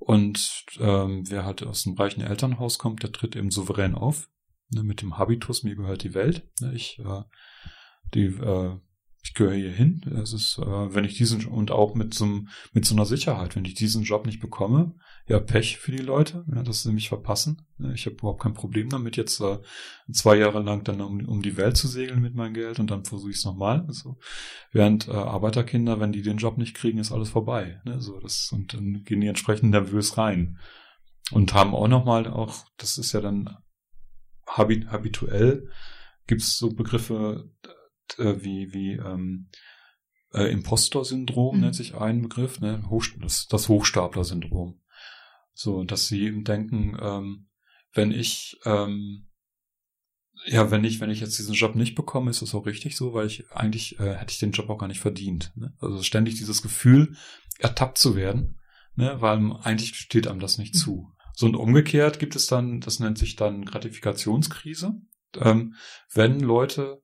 Und 0.00 0.64
ähm, 0.80 1.24
wer 1.28 1.44
halt 1.44 1.62
aus 1.62 1.86
einem 1.86 1.96
reichen 1.96 2.22
Elternhaus 2.22 2.78
kommt, 2.78 3.02
der 3.02 3.12
tritt 3.12 3.36
eben 3.36 3.50
souverän 3.50 3.94
auf 3.94 4.28
ne, 4.70 4.82
mit 4.82 5.02
dem 5.02 5.18
Habitus, 5.18 5.62
mir 5.62 5.76
gehört 5.76 6.02
die 6.02 6.14
Welt. 6.14 6.48
Ne, 6.60 6.72
ich, 6.74 6.98
äh, 6.98 7.22
die, 8.14 8.26
äh, 8.26 8.76
ich 9.22 9.34
gehöre 9.34 9.54
hier 9.54 9.72
hin. 9.72 10.00
Es 10.22 10.32
ist, 10.32 10.58
äh, 10.58 10.94
wenn 10.94 11.04
ich 11.04 11.16
diesen 11.16 11.44
und 11.46 11.70
auch 11.70 11.94
mit 11.94 12.14
so, 12.14 12.26
mit 12.72 12.86
so 12.86 12.94
einer 12.94 13.04
Sicherheit, 13.04 13.54
wenn 13.54 13.64
ich 13.64 13.74
diesen 13.74 14.02
Job 14.02 14.24
nicht 14.24 14.40
bekomme, 14.40 14.94
ja 15.26 15.38
Pech 15.38 15.78
für 15.78 15.92
die 15.92 15.98
Leute, 15.98 16.44
ja, 16.54 16.62
dass 16.62 16.82
sie 16.82 16.92
mich 16.92 17.08
verpassen. 17.08 17.66
Ich 17.94 18.06
habe 18.06 18.16
überhaupt 18.16 18.42
kein 18.42 18.54
Problem 18.54 18.88
damit, 18.88 19.16
jetzt 19.16 19.40
äh, 19.40 19.58
zwei 20.10 20.36
Jahre 20.36 20.62
lang 20.62 20.84
dann 20.84 21.00
um, 21.00 21.26
um 21.28 21.42
die 21.42 21.56
Welt 21.56 21.76
zu 21.76 21.86
segeln 21.86 22.22
mit 22.22 22.34
meinem 22.34 22.54
Geld 22.54 22.80
und 22.80 22.90
dann 22.90 23.04
versuche 23.04 23.30
ich 23.30 23.36
es 23.36 23.44
nochmal. 23.44 23.86
So. 23.88 24.18
Während 24.72 25.08
äh, 25.08 25.12
Arbeiterkinder, 25.12 26.00
wenn 26.00 26.12
die 26.12 26.22
den 26.22 26.38
Job 26.38 26.56
nicht 26.56 26.74
kriegen, 26.74 26.98
ist 26.98 27.12
alles 27.12 27.28
vorbei. 27.28 27.80
Ne? 27.84 28.00
So, 28.00 28.18
das, 28.20 28.50
und 28.52 28.72
dann 28.72 29.04
gehen 29.04 29.20
die 29.20 29.28
entsprechend 29.28 29.70
nervös 29.70 30.16
rein. 30.16 30.58
Und 31.30 31.54
haben 31.54 31.74
auch 31.74 31.88
nochmal 31.88 32.26
auch, 32.26 32.64
das 32.78 32.98
ist 32.98 33.12
ja 33.12 33.20
dann 33.20 33.56
habit 34.46 34.90
habituell 34.90 35.68
gibt 36.30 36.42
es 36.42 36.58
so 36.58 36.70
Begriffe 36.70 37.50
äh, 38.18 38.42
wie, 38.42 38.72
wie 38.72 38.92
ähm, 38.92 39.48
äh, 40.32 40.50
Impostor-Syndrom 40.50 41.56
mhm. 41.56 41.62
nennt 41.62 41.74
sich 41.74 41.94
ein 41.94 42.22
Begriff, 42.22 42.60
ne? 42.60 42.82
Hoch, 42.88 43.04
das, 43.20 43.46
das 43.46 43.68
Hochstapler-Syndrom. 43.68 44.80
So, 45.52 45.84
dass 45.84 46.06
sie 46.06 46.22
eben 46.22 46.44
denken, 46.44 46.96
ähm, 47.00 47.48
wenn 47.92 48.12
ich 48.12 48.58
ähm, 48.64 49.26
ja, 50.46 50.70
wenn 50.70 50.84
ich, 50.84 51.00
wenn 51.00 51.10
ich 51.10 51.20
jetzt 51.20 51.38
diesen 51.38 51.54
Job 51.54 51.74
nicht 51.74 51.94
bekomme, 51.94 52.30
ist 52.30 52.42
das 52.42 52.54
auch 52.54 52.66
richtig 52.66 52.96
so, 52.96 53.12
weil 53.12 53.26
ich 53.26 53.50
eigentlich 53.50 53.98
äh, 54.00 54.14
hätte 54.14 54.32
ich 54.32 54.38
den 54.38 54.52
Job 54.52 54.70
auch 54.70 54.78
gar 54.78 54.88
nicht 54.88 55.00
verdient. 55.00 55.52
Ne? 55.56 55.74
Also 55.80 56.02
ständig 56.02 56.36
dieses 56.36 56.62
Gefühl, 56.62 57.16
ertappt 57.58 57.98
zu 57.98 58.16
werden, 58.16 58.58
ne? 58.94 59.20
weil 59.20 59.52
eigentlich 59.62 59.96
steht 59.96 60.26
einem 60.26 60.40
das 60.40 60.58
nicht 60.58 60.74
mhm. 60.74 60.78
zu. 60.78 61.12
So 61.34 61.46
und 61.46 61.56
umgekehrt 61.56 62.18
gibt 62.18 62.36
es 62.36 62.46
dann, 62.46 62.80
das 62.80 63.00
nennt 63.00 63.18
sich 63.18 63.36
dann 63.36 63.64
Gratifikationskrise, 63.64 64.94
ähm, 65.36 65.74
wenn 66.12 66.40
Leute 66.40 67.02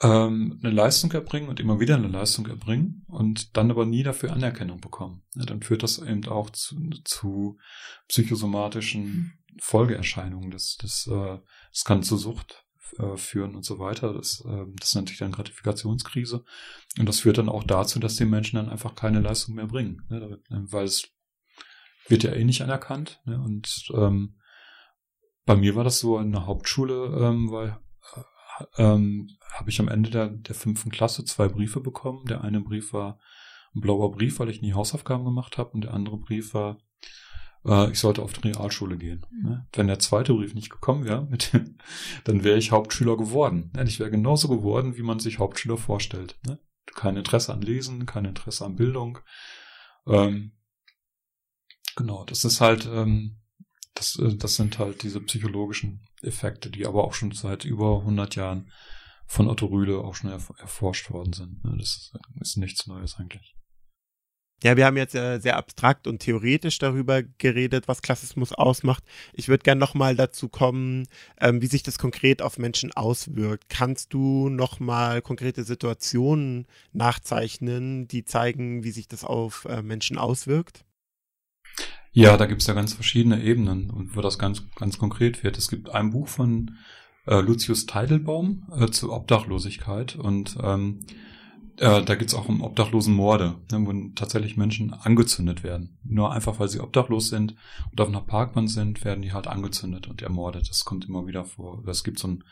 ähm, 0.00 0.58
eine 0.62 0.72
Leistung 0.72 1.12
erbringen 1.12 1.48
und 1.48 1.60
immer 1.60 1.80
wieder 1.80 1.96
eine 1.96 2.08
Leistung 2.08 2.46
erbringen 2.46 3.04
und 3.08 3.56
dann 3.56 3.70
aber 3.70 3.86
nie 3.86 4.02
dafür 4.02 4.32
Anerkennung 4.32 4.80
bekommen. 4.80 5.22
Ja, 5.34 5.44
dann 5.44 5.62
führt 5.62 5.82
das 5.82 5.98
eben 5.98 6.26
auch 6.26 6.50
zu, 6.50 6.76
zu 7.04 7.58
psychosomatischen 8.08 9.38
Folgeerscheinungen. 9.60 10.50
Das, 10.50 10.76
das, 10.80 11.06
äh, 11.06 11.38
das 11.70 11.84
kann 11.84 12.02
zu 12.02 12.16
Sucht 12.16 12.64
äh, 12.98 13.16
führen 13.16 13.54
und 13.54 13.64
so 13.64 13.78
weiter. 13.78 14.12
Das, 14.12 14.44
äh, 14.46 14.64
das 14.78 14.94
nennt 14.94 15.08
sich 15.08 15.18
dann 15.18 15.32
Gratifikationskrise. 15.32 16.44
Und 16.98 17.08
das 17.08 17.20
führt 17.20 17.38
dann 17.38 17.48
auch 17.48 17.64
dazu, 17.64 17.98
dass 18.00 18.16
die 18.16 18.24
Menschen 18.24 18.56
dann 18.56 18.68
einfach 18.68 18.94
keine 18.94 19.20
Leistung 19.20 19.54
mehr 19.54 19.66
bringen, 19.66 20.02
ne, 20.08 20.40
weil 20.48 20.84
es 20.84 21.08
wird 22.08 22.24
ja 22.24 22.32
eh 22.32 22.44
nicht 22.44 22.62
anerkannt. 22.62 23.20
Ne? 23.24 23.40
Und 23.40 23.90
ähm, 23.94 24.38
bei 25.44 25.56
mir 25.56 25.74
war 25.74 25.84
das 25.84 26.00
so 26.00 26.18
in 26.18 26.32
der 26.32 26.46
Hauptschule, 26.46 27.16
ähm, 27.20 27.50
weil 27.50 27.78
ähm, 28.76 29.28
habe 29.52 29.70
ich 29.70 29.80
am 29.80 29.88
Ende 29.88 30.10
der, 30.10 30.28
der 30.28 30.54
fünften 30.54 30.90
Klasse 30.90 31.24
zwei 31.24 31.48
Briefe 31.48 31.80
bekommen. 31.80 32.24
Der 32.26 32.42
eine 32.42 32.60
Brief 32.60 32.92
war 32.92 33.18
ein 33.74 33.80
blauer 33.80 34.12
Brief, 34.12 34.38
weil 34.38 34.50
ich 34.50 34.62
nie 34.62 34.74
Hausaufgaben 34.74 35.24
gemacht 35.24 35.58
habe, 35.58 35.70
und 35.70 35.84
der 35.84 35.94
andere 35.94 36.18
Brief 36.18 36.54
war, 36.54 36.78
äh, 37.64 37.90
ich 37.90 37.98
sollte 37.98 38.22
auf 38.22 38.32
die 38.32 38.48
Realschule 38.48 38.96
gehen. 38.96 39.26
Mhm. 39.30 39.48
Ne? 39.48 39.66
Wenn 39.72 39.86
der 39.86 39.98
zweite 39.98 40.34
Brief 40.34 40.54
nicht 40.54 40.70
gekommen 40.70 41.04
wäre, 41.04 41.28
dann 42.24 42.44
wäre 42.44 42.58
ich 42.58 42.70
Hauptschüler 42.72 43.16
geworden. 43.16 43.70
Ne? 43.74 43.84
Ich 43.84 44.00
wäre 44.00 44.10
genauso 44.10 44.48
geworden, 44.48 44.96
wie 44.96 45.02
man 45.02 45.18
sich 45.18 45.38
Hauptschüler 45.38 45.76
vorstellt. 45.76 46.38
Ne? 46.46 46.58
Kein 46.94 47.16
Interesse 47.16 47.52
an 47.52 47.62
Lesen, 47.62 48.06
kein 48.06 48.24
Interesse 48.24 48.64
an 48.64 48.76
Bildung. 48.76 49.18
Ähm, 50.06 50.52
Genau, 51.96 52.24
das 52.24 52.44
ist 52.44 52.60
halt, 52.60 52.86
ähm, 52.86 53.36
das, 53.94 54.18
äh, 54.18 54.36
das 54.36 54.54
sind 54.54 54.78
halt 54.78 55.02
diese 55.02 55.20
psychologischen 55.20 56.00
Effekte, 56.22 56.70
die 56.70 56.86
aber 56.86 57.04
auch 57.04 57.14
schon 57.14 57.32
seit 57.32 57.64
über 57.64 58.00
100 58.00 58.36
Jahren 58.36 58.70
von 59.26 59.48
Otto 59.48 59.66
Rühle 59.66 59.98
auch 59.98 60.14
schon 60.14 60.30
erf 60.30 60.52
erforscht 60.58 61.10
worden 61.10 61.32
sind. 61.32 61.64
Ne? 61.64 61.76
Das 61.78 62.12
ist 62.40 62.56
nichts 62.56 62.86
Neues 62.86 63.16
eigentlich. 63.18 63.56
Ja, 64.62 64.76
wir 64.76 64.86
haben 64.86 64.96
jetzt 64.96 65.16
äh, 65.16 65.40
sehr 65.40 65.56
abstrakt 65.56 66.06
und 66.06 66.20
theoretisch 66.20 66.78
darüber 66.78 67.24
geredet, 67.24 67.88
was 67.88 68.00
Klassismus 68.00 68.52
ausmacht. 68.52 69.02
Ich 69.32 69.48
würde 69.48 69.64
gerne 69.64 69.80
nochmal 69.80 70.14
dazu 70.14 70.48
kommen, 70.48 71.08
ähm, 71.40 71.60
wie 71.60 71.66
sich 71.66 71.82
das 71.82 71.98
konkret 71.98 72.42
auf 72.42 72.58
Menschen 72.58 72.92
auswirkt. 72.92 73.68
Kannst 73.68 74.14
du 74.14 74.48
nochmal 74.50 75.20
konkrete 75.20 75.64
Situationen 75.64 76.68
nachzeichnen, 76.92 78.06
die 78.06 78.24
zeigen, 78.24 78.84
wie 78.84 78.92
sich 78.92 79.08
das 79.08 79.24
auf 79.24 79.64
äh, 79.64 79.82
Menschen 79.82 80.16
auswirkt? 80.16 80.84
Ja, 82.12 82.36
da 82.36 82.46
gibt's 82.46 82.66
ja 82.66 82.74
ganz 82.74 82.92
verschiedene 82.92 83.42
Ebenen 83.42 83.90
und 83.90 84.16
wo 84.16 84.20
das 84.20 84.38
ganz, 84.38 84.62
ganz 84.76 84.98
konkret 84.98 85.42
wird. 85.42 85.56
Es 85.56 85.68
gibt 85.68 85.90
ein 85.90 86.10
Buch 86.10 86.28
von 86.28 86.76
äh, 87.26 87.40
Lucius 87.40 87.86
Teidelbaum 87.86 88.68
äh, 88.78 88.88
zur 88.88 89.12
Obdachlosigkeit 89.12 90.16
und 90.16 90.56
ähm, 90.62 91.00
äh, 91.78 92.02
da 92.02 92.14
geht's 92.14 92.34
auch 92.34 92.48
um 92.48 92.60
Obdachlosenmorde, 92.60 93.56
ne, 93.70 93.86
wo 93.86 94.14
tatsächlich 94.14 94.56
Menschen 94.56 94.92
angezündet 94.92 95.64
werden. 95.64 95.98
Nur 96.04 96.32
einfach, 96.32 96.60
weil 96.60 96.68
sie 96.68 96.80
obdachlos 96.80 97.28
sind 97.28 97.54
und 97.90 98.00
auf 98.00 98.08
einer 98.08 98.20
Parkbahn 98.20 98.68
sind, 98.68 99.04
werden 99.04 99.22
die 99.22 99.32
halt 99.32 99.46
angezündet 99.46 100.06
und 100.06 100.20
ermordet. 100.20 100.68
Das 100.68 100.84
kommt 100.84 101.06
immer 101.08 101.26
wieder 101.26 101.44
vor. 101.44 101.82
Es 101.88 102.04
gibt 102.04 102.18
so 102.18 102.28
ein 102.28 102.44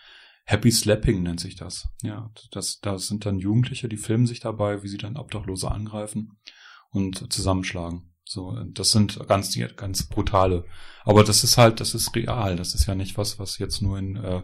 Happy 0.45 0.73
Slapping 0.73 1.23
nennt 1.23 1.39
sich 1.39 1.55
das. 1.55 1.89
Ja, 2.03 2.31
das, 2.51 2.81
das 2.81 3.07
sind 3.07 3.25
dann 3.25 3.39
Jugendliche, 3.39 3.89
die 3.89 3.97
filmen 3.97 4.27
sich 4.27 4.41
dabei, 4.41 4.83
wie 4.83 4.89
sie 4.89 4.97
dann 4.97 5.17
Obdachlose 5.17 5.71
angreifen 5.71 6.39
und 6.91 7.33
zusammenschlagen. 7.33 8.10
So, 8.33 8.57
das 8.65 8.93
sind 8.93 9.27
ganz, 9.27 9.59
ganz 9.75 10.05
brutale. 10.05 10.65
Aber 11.03 11.25
das 11.25 11.43
ist 11.43 11.59
halt, 11.59 11.81
das 11.81 11.97
ist 11.97 12.15
real. 12.15 12.55
Das 12.55 12.77
ist 12.77 12.87
ja 12.87 12.95
nicht 12.95 13.19
was, 13.19 13.41
was 13.41 13.59
jetzt 13.59 13.83
nur 13.83 13.99
in, 13.99 14.15
äh, 14.15 14.43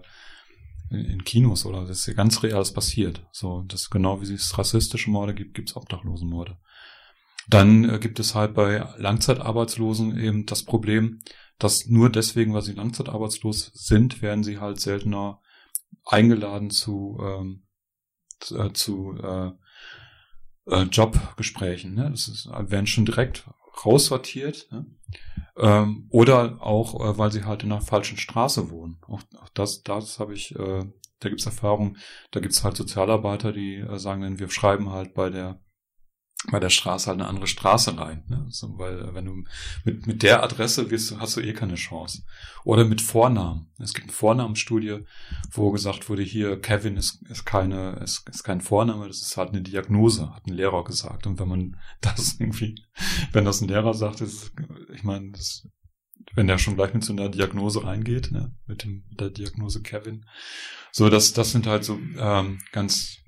in 0.90 1.22
Kinos 1.22 1.64
oder 1.64 1.82
das 1.82 2.00
ist 2.00 2.06
ja 2.06 2.14
ganz 2.14 2.42
reales 2.42 2.72
passiert. 2.72 3.24
So, 3.30 3.62
das 3.68 3.88
genau 3.88 4.20
wie 4.20 4.32
es 4.32 4.58
rassistische 4.58 5.08
Morde 5.08 5.34
gibt, 5.34 5.54
gibt 5.54 5.70
es 5.70 5.76
Obdachlosenmorde. 5.76 6.58
Dann 7.46 7.88
äh, 7.88 8.00
gibt 8.00 8.18
es 8.18 8.34
halt 8.34 8.54
bei 8.54 8.88
Langzeitarbeitslosen 8.96 10.18
eben 10.18 10.46
das 10.46 10.64
Problem, 10.64 11.20
dass 11.60 11.86
nur 11.86 12.10
deswegen, 12.10 12.54
weil 12.54 12.62
sie 12.62 12.72
langzeitarbeitslos 12.72 13.70
sind, 13.72 14.20
werden 14.20 14.42
sie 14.42 14.58
halt 14.58 14.80
seltener 14.80 15.40
eingeladen 16.04 16.70
zu, 16.70 17.20
ähm, 17.22 17.62
zu, 18.40 18.58
äh, 18.58 18.72
zu 18.72 19.16
äh, 20.66 20.82
Jobgesprächen. 20.82 21.94
Ne? 21.94 22.10
Das 22.10 22.26
ist, 22.26 22.46
werden 22.46 22.88
schon 22.88 23.06
direkt 23.06 23.48
raussortiert. 23.84 24.68
Ne? 24.70 24.86
Ähm, 25.58 26.06
oder 26.10 26.58
auch, 26.60 27.00
äh, 27.00 27.18
weil 27.18 27.32
sie 27.32 27.44
halt 27.44 27.62
in 27.62 27.72
einer 27.72 27.80
falschen 27.80 28.18
Straße 28.18 28.70
wohnen. 28.70 28.98
Auch, 29.06 29.22
auch 29.40 29.48
das, 29.50 29.82
das 29.82 30.18
habe 30.18 30.34
ich, 30.34 30.54
äh, 30.56 30.84
da 31.20 31.28
gibt's 31.28 31.46
Erfahrungen, 31.46 31.96
da 32.30 32.40
gibt's 32.40 32.62
halt 32.62 32.76
Sozialarbeiter, 32.76 33.52
die 33.52 33.76
äh, 33.76 33.98
sagen 33.98 34.22
dann, 34.22 34.38
wir 34.38 34.50
schreiben 34.50 34.90
halt 34.90 35.14
bei 35.14 35.30
der 35.30 35.58
bei 36.50 36.60
der 36.60 36.70
Straße 36.70 37.08
halt 37.08 37.20
eine 37.20 37.28
andere 37.28 37.46
Straße 37.46 37.98
rein. 37.98 38.24
Ne? 38.28 38.46
So, 38.50 38.78
weil 38.78 39.14
wenn 39.14 39.24
du 39.24 39.44
mit, 39.84 40.06
mit 40.06 40.22
der 40.22 40.42
Adresse 40.42 40.90
wirst, 40.90 41.18
hast 41.18 41.36
du 41.36 41.40
eh 41.40 41.52
keine 41.52 41.74
Chance. 41.74 42.22
Oder 42.64 42.84
mit 42.84 43.00
Vornamen. 43.00 43.68
Es 43.78 43.94
gibt 43.94 44.06
eine 44.06 44.12
Vornamensstudie, 44.12 45.04
wo 45.52 45.70
gesagt 45.70 46.08
wurde, 46.08 46.22
hier 46.22 46.60
Kevin 46.60 46.96
ist, 46.96 47.22
ist 47.28 47.44
keine, 47.44 47.92
ist, 48.02 48.28
ist 48.28 48.44
kein 48.44 48.60
Vorname, 48.60 49.08
das 49.08 49.22
ist 49.22 49.36
halt 49.36 49.50
eine 49.50 49.62
Diagnose, 49.62 50.34
hat 50.34 50.46
ein 50.46 50.54
Lehrer 50.54 50.84
gesagt. 50.84 51.26
Und 51.26 51.38
wenn 51.38 51.48
man 51.48 51.76
das 52.00 52.36
irgendwie, 52.38 52.76
wenn 53.32 53.44
das 53.44 53.60
ein 53.60 53.68
Lehrer 53.68 53.94
sagt, 53.94 54.20
ist, 54.20 54.52
ich 54.94 55.02
meine, 55.02 55.30
das, 55.30 55.68
wenn 56.34 56.46
der 56.46 56.58
schon 56.58 56.76
gleich 56.76 56.94
mit 56.94 57.04
so 57.04 57.12
einer 57.12 57.28
Diagnose 57.28 57.84
reingeht, 57.84 58.30
ne, 58.30 58.54
mit, 58.66 58.84
dem, 58.84 59.04
mit 59.08 59.20
der 59.20 59.30
Diagnose 59.30 59.82
Kevin. 59.82 60.26
So, 60.92 61.08
das, 61.08 61.32
das 61.32 61.52
sind 61.52 61.66
halt 61.66 61.84
so 61.84 61.98
ähm, 62.18 62.58
ganz 62.72 63.18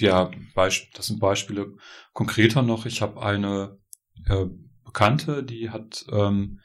ja, 0.00 0.30
das 0.54 1.06
sind 1.06 1.20
Beispiele 1.20 1.74
konkreter 2.12 2.62
noch. 2.62 2.86
Ich 2.86 3.02
habe 3.02 3.22
eine 3.22 3.78
äh, 4.26 4.46
Bekannte, 4.84 5.42
die 5.42 5.70
hat 5.70 6.04
ähm, 6.10 6.60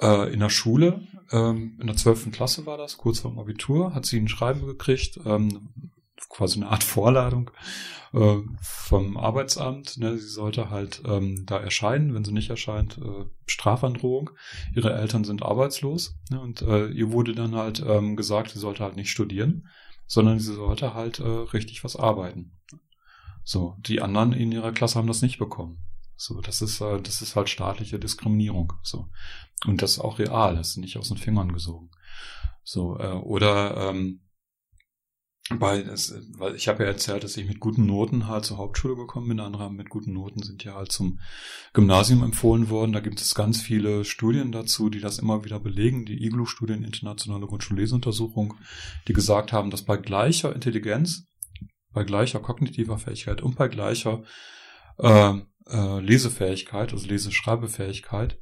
äh, 0.00 0.32
in 0.32 0.40
der 0.40 0.50
Schule, 0.50 1.06
ähm, 1.30 1.78
in 1.80 1.86
der 1.86 1.96
zwölften 1.96 2.32
Klasse 2.32 2.66
war 2.66 2.78
das, 2.78 2.96
kurz 2.96 3.20
vor 3.20 3.30
dem 3.30 3.38
Abitur, 3.38 3.94
hat 3.94 4.06
sie 4.06 4.18
ein 4.18 4.28
Schreiben 4.28 4.66
gekriegt, 4.66 5.20
ähm, 5.24 5.68
quasi 6.28 6.60
eine 6.60 6.70
Art 6.70 6.84
Vorladung 6.84 7.50
äh, 8.12 8.36
vom 8.60 9.16
Arbeitsamt. 9.16 9.98
Ne? 9.98 10.18
Sie 10.18 10.28
sollte 10.28 10.70
halt 10.70 11.02
ähm, 11.06 11.44
da 11.46 11.58
erscheinen. 11.58 12.14
Wenn 12.14 12.24
sie 12.24 12.32
nicht 12.32 12.50
erscheint, 12.50 12.98
äh, 12.98 13.24
Strafandrohung. 13.46 14.30
Ihre 14.74 14.94
Eltern 14.94 15.24
sind 15.24 15.42
arbeitslos. 15.42 16.16
Ne? 16.30 16.40
Und 16.40 16.62
äh, 16.62 16.88
ihr 16.88 17.12
wurde 17.12 17.34
dann 17.34 17.54
halt 17.54 17.82
ähm, 17.86 18.16
gesagt, 18.16 18.50
sie 18.50 18.58
sollte 18.58 18.84
halt 18.84 18.96
nicht 18.96 19.10
studieren, 19.10 19.68
sondern 20.10 20.40
sie 20.40 20.52
sollte 20.52 20.92
halt 20.92 21.20
äh, 21.20 21.22
richtig 21.24 21.84
was 21.84 21.94
arbeiten. 21.94 22.58
So, 23.44 23.76
die 23.78 24.02
anderen 24.02 24.32
in 24.32 24.50
ihrer 24.50 24.72
Klasse 24.72 24.98
haben 24.98 25.06
das 25.06 25.22
nicht 25.22 25.38
bekommen. 25.38 25.84
So, 26.16 26.40
das 26.40 26.62
ist, 26.62 26.80
äh, 26.80 27.00
das 27.00 27.22
ist 27.22 27.36
halt 27.36 27.48
staatliche 27.48 28.00
Diskriminierung. 28.00 28.72
So. 28.82 29.08
Und 29.66 29.82
das 29.82 29.92
ist 29.92 29.98
auch 30.00 30.18
real, 30.18 30.56
das 30.56 30.70
ist 30.70 30.76
nicht 30.78 30.96
aus 30.96 31.08
den 31.08 31.16
Fingern 31.16 31.52
gesogen. 31.52 31.90
So, 32.64 32.98
äh, 32.98 33.12
oder 33.12 33.90
ähm, 33.90 34.22
weil, 35.58 35.80
es, 35.88 36.14
weil 36.38 36.54
ich 36.54 36.68
habe 36.68 36.84
ja 36.84 36.88
erzählt, 36.88 37.24
dass 37.24 37.36
ich 37.36 37.46
mit 37.46 37.58
guten 37.58 37.86
Noten 37.86 38.28
halt 38.28 38.44
zur 38.44 38.58
Hauptschule 38.58 38.94
gekommen 38.94 39.28
bin. 39.28 39.40
Andere 39.40 39.70
mit 39.72 39.90
guten 39.90 40.12
Noten 40.12 40.42
sind 40.42 40.62
ja 40.62 40.74
halt 40.74 40.92
zum 40.92 41.18
Gymnasium 41.72 42.22
empfohlen 42.22 42.70
worden. 42.70 42.92
Da 42.92 43.00
gibt 43.00 43.20
es 43.20 43.34
ganz 43.34 43.60
viele 43.60 44.04
Studien 44.04 44.52
dazu, 44.52 44.90
die 44.90 45.00
das 45.00 45.18
immer 45.18 45.44
wieder 45.44 45.58
belegen. 45.58 46.06
Die 46.06 46.24
IGLU-Studien, 46.24 46.84
Internationale 46.84 47.46
Grundschulleseuntersuchung, 47.46 48.54
die 49.08 49.12
gesagt 49.12 49.52
haben, 49.52 49.70
dass 49.70 49.82
bei 49.82 49.96
gleicher 49.96 50.54
Intelligenz, 50.54 51.26
bei 51.92 52.04
gleicher 52.04 52.38
kognitiver 52.38 52.98
Fähigkeit 52.98 53.42
und 53.42 53.56
bei 53.56 53.66
gleicher 53.66 54.22
äh, 54.98 55.34
äh, 55.66 56.00
Lesefähigkeit, 56.00 56.92
also 56.92 57.08
Leseschreibefähigkeit, 57.08 58.38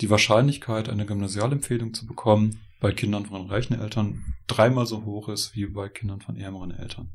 die 0.00 0.10
Wahrscheinlichkeit, 0.10 0.88
eine 0.88 1.06
Gymnasialempfehlung 1.06 1.94
zu 1.94 2.06
bekommen, 2.06 2.60
bei 2.80 2.92
Kindern 2.92 3.26
von 3.26 3.46
reichen 3.46 3.78
Eltern 3.78 4.34
dreimal 4.46 4.86
so 4.86 5.04
hoch 5.04 5.28
ist 5.28 5.54
wie 5.54 5.66
bei 5.66 5.88
Kindern 5.88 6.20
von 6.20 6.36
ärmeren 6.36 6.70
Eltern. 6.70 7.12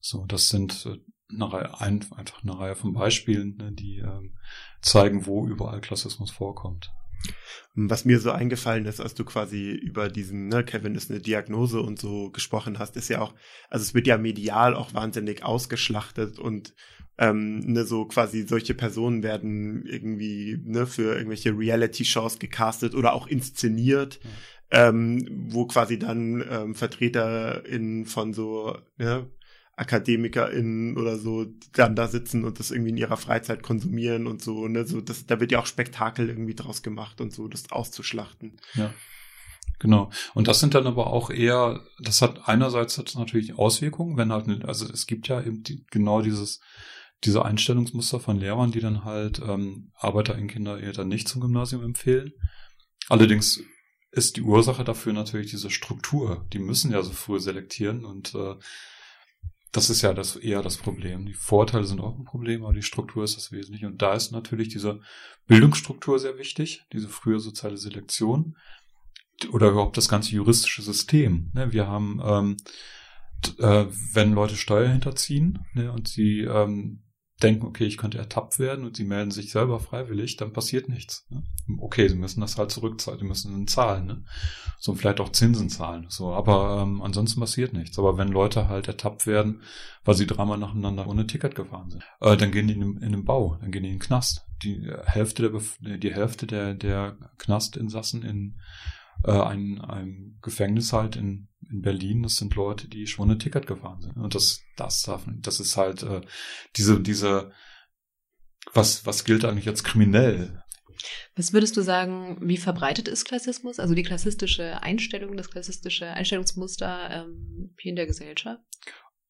So, 0.00 0.26
das 0.26 0.48
sind 0.48 0.86
äh, 0.86 0.98
eine 1.32 1.52
Reihe, 1.52 1.80
ein, 1.80 2.04
einfach 2.16 2.42
eine 2.42 2.58
Reihe 2.58 2.74
von 2.74 2.92
Beispielen, 2.92 3.56
ne, 3.56 3.72
die 3.72 3.98
ähm, 3.98 4.36
zeigen, 4.80 5.26
wo 5.26 5.46
überall 5.46 5.80
Klassismus 5.80 6.30
vorkommt. 6.30 6.90
Was 7.74 8.04
mir 8.04 8.20
so 8.20 8.30
eingefallen 8.30 8.84
ist, 8.84 9.00
als 9.00 9.14
du 9.14 9.24
quasi 9.24 9.70
über 9.70 10.08
diesen, 10.08 10.48
ne, 10.48 10.62
Kevin 10.62 10.94
ist 10.94 11.10
eine 11.10 11.20
Diagnose 11.20 11.80
und 11.80 11.98
so 11.98 12.30
gesprochen 12.30 12.78
hast, 12.78 12.96
ist 12.96 13.08
ja 13.08 13.20
auch, 13.20 13.34
also 13.70 13.82
es 13.82 13.94
wird 13.94 14.06
ja 14.06 14.18
medial 14.18 14.74
auch 14.74 14.92
wahnsinnig 14.92 15.42
ausgeschlachtet 15.42 16.38
und 16.38 16.74
ähm, 17.16 17.60
ne, 17.60 17.84
so 17.84 18.04
quasi 18.04 18.42
solche 18.42 18.74
Personen 18.74 19.22
werden 19.22 19.86
irgendwie 19.86 20.58
ne, 20.62 20.86
für 20.86 21.14
irgendwelche 21.14 21.56
Reality-Shows 21.56 22.38
gecastet 22.38 22.94
oder 22.94 23.14
auch 23.14 23.26
inszeniert. 23.26 24.20
Ja 24.22 24.30
ähm, 24.72 25.48
wo 25.50 25.66
quasi 25.66 25.98
dann 25.98 26.42
ähm, 26.50 26.74
VertreterInnen 26.74 28.06
von 28.06 28.32
so 28.32 28.76
ja, 28.98 29.26
AkademikerInnen 29.76 30.98
oder 30.98 31.18
so 31.18 31.46
dann 31.72 31.96
da 31.96 32.06
sitzen 32.06 32.44
und 32.44 32.58
das 32.58 32.70
irgendwie 32.70 32.90
in 32.90 32.96
ihrer 32.96 33.16
Freizeit 33.16 33.62
konsumieren 33.62 34.26
und 34.26 34.42
so, 34.42 34.68
ne, 34.68 34.86
so 34.86 35.00
das, 35.00 35.26
da 35.26 35.40
wird 35.40 35.52
ja 35.52 35.60
auch 35.60 35.66
Spektakel 35.66 36.28
irgendwie 36.28 36.54
draus 36.54 36.82
gemacht 36.82 37.20
und 37.20 37.32
so, 37.32 37.48
das 37.48 37.70
auszuschlachten. 37.70 38.60
Ja. 38.74 38.92
Genau. 39.78 40.10
Und 40.34 40.46
das 40.46 40.60
sind 40.60 40.74
dann 40.74 40.86
aber 40.86 41.08
auch 41.08 41.30
eher, 41.30 41.80
das 41.98 42.22
hat 42.22 42.48
einerseits 42.48 42.98
hat 42.98 43.14
natürlich 43.16 43.58
Auswirkungen, 43.58 44.16
wenn 44.16 44.32
halt, 44.32 44.64
also 44.64 44.86
es 44.86 45.06
gibt 45.06 45.26
ja 45.28 45.40
eben 45.42 45.62
die, 45.62 45.84
genau 45.90 46.22
dieses, 46.22 46.60
diese 47.24 47.44
Einstellungsmuster 47.44 48.20
von 48.20 48.38
Lehrern, 48.38 48.70
die 48.70 48.80
dann 48.80 49.04
halt 49.04 49.40
ähm, 49.40 49.90
ArbeiterInnen-Kinder 49.96 50.78
eher 50.80 50.92
dann 50.92 51.08
nicht 51.08 51.28
zum 51.28 51.40
Gymnasium 51.40 51.82
empfehlen. 51.82 52.32
Allerdings 53.08 53.60
ist 54.12 54.36
die 54.36 54.42
Ursache 54.42 54.84
dafür 54.84 55.14
natürlich 55.14 55.50
diese 55.50 55.70
Struktur. 55.70 56.46
Die 56.52 56.58
müssen 56.58 56.92
ja 56.92 57.02
so 57.02 57.12
früh 57.12 57.40
selektieren 57.40 58.04
und 58.04 58.34
äh, 58.34 58.54
das 59.72 59.88
ist 59.88 60.02
ja 60.02 60.12
das 60.12 60.36
eher 60.36 60.62
das 60.62 60.76
Problem. 60.76 61.24
Die 61.24 61.34
Vorteile 61.34 61.84
sind 61.84 62.00
auch 62.00 62.18
ein 62.18 62.24
Problem, 62.24 62.62
aber 62.62 62.74
die 62.74 62.82
Struktur 62.82 63.24
ist 63.24 63.36
das 63.36 63.52
Wesentliche. 63.52 63.86
Und 63.86 64.02
da 64.02 64.12
ist 64.12 64.30
natürlich 64.30 64.68
diese 64.68 65.00
Bildungsstruktur 65.46 66.18
sehr 66.18 66.36
wichtig, 66.36 66.84
diese 66.92 67.08
frühe 67.08 67.40
soziale 67.40 67.78
Selektion 67.78 68.56
oder 69.50 69.70
überhaupt 69.70 69.96
das 69.96 70.08
ganze 70.08 70.32
juristische 70.32 70.82
System. 70.82 71.50
Ne? 71.54 71.72
Wir 71.72 71.88
haben, 71.88 72.20
ähm, 72.22 72.56
äh, 73.58 73.86
wenn 74.12 74.34
Leute 74.34 74.56
Steuer 74.56 74.88
hinterziehen 74.88 75.64
ne, 75.72 75.90
und 75.90 76.06
sie 76.06 76.40
ähm, 76.40 77.02
denken, 77.42 77.66
okay, 77.66 77.84
ich 77.84 77.96
könnte 77.96 78.18
ertappt 78.18 78.58
werden 78.58 78.84
und 78.84 78.96
sie 78.96 79.04
melden 79.04 79.30
sich 79.30 79.50
selber 79.50 79.80
freiwillig, 79.80 80.36
dann 80.36 80.52
passiert 80.52 80.88
nichts. 80.88 81.26
Ne? 81.30 81.42
Okay, 81.78 82.08
sie 82.08 82.16
müssen 82.16 82.40
das 82.40 82.58
halt 82.58 82.70
zurückzahlen, 82.70 83.20
sie 83.20 83.26
müssen 83.26 83.52
dann 83.52 83.66
zahlen, 83.66 84.06
ne? 84.06 84.24
So 84.78 84.94
vielleicht 84.94 85.20
auch 85.20 85.30
Zinsen 85.30 85.68
zahlen. 85.68 86.06
So, 86.08 86.32
aber 86.32 86.82
ähm, 86.82 87.02
ansonsten 87.02 87.40
passiert 87.40 87.72
nichts. 87.72 87.98
Aber 87.98 88.18
wenn 88.18 88.28
Leute 88.28 88.68
halt 88.68 88.88
ertappt 88.88 89.26
werden, 89.26 89.62
weil 90.04 90.14
sie 90.14 90.26
dreimal 90.26 90.58
nacheinander 90.58 91.06
ohne 91.06 91.26
Ticket 91.26 91.54
gefahren 91.54 91.90
sind, 91.90 92.04
äh, 92.20 92.36
dann 92.36 92.50
gehen 92.50 92.66
die 92.66 92.74
in 92.74 92.96
in 92.98 93.12
den 93.12 93.24
Bau, 93.24 93.56
dann 93.60 93.70
gehen 93.70 93.84
die 93.84 93.90
in 93.90 93.96
den 93.96 94.00
Knast. 94.00 94.44
Die 94.62 94.90
Hälfte 95.04 95.42
der 95.42 95.98
die 95.98 96.12
Hälfte 96.12 96.46
der, 96.46 96.74
der 96.74 97.16
Knastinsassen 97.38 98.22
in 98.22 98.58
äh, 99.24 99.32
ein, 99.32 99.80
ein 99.80 100.38
Gefängnis 100.42 100.92
halt 100.92 101.16
in, 101.16 101.48
in 101.70 101.82
Berlin, 101.82 102.22
das 102.22 102.36
sind 102.36 102.54
Leute, 102.54 102.88
die 102.88 103.06
schon 103.06 103.30
ein 103.30 103.38
Ticket 103.38 103.66
gefahren 103.66 104.00
sind. 104.00 104.16
Und 104.16 104.34
das, 104.34 104.62
das, 104.76 105.08
das 105.40 105.60
ist 105.60 105.76
halt 105.76 106.02
äh, 106.02 106.22
diese, 106.76 107.00
diese, 107.00 107.52
was, 108.72 109.06
was 109.06 109.24
gilt 109.24 109.44
eigentlich 109.44 109.68
als 109.68 109.84
kriminell? 109.84 110.62
Was 111.34 111.52
würdest 111.52 111.76
du 111.76 111.82
sagen, 111.82 112.38
wie 112.40 112.56
verbreitet 112.56 113.08
ist 113.08 113.24
Klassismus? 113.24 113.78
Also 113.80 113.94
die 113.94 114.02
klassistische 114.02 114.82
Einstellung, 114.82 115.36
das 115.36 115.50
klassistische 115.50 116.06
Einstellungsmuster 116.06 117.10
ähm, 117.10 117.74
hier 117.78 117.90
in 117.90 117.96
der 117.96 118.06
Gesellschaft? 118.06 118.62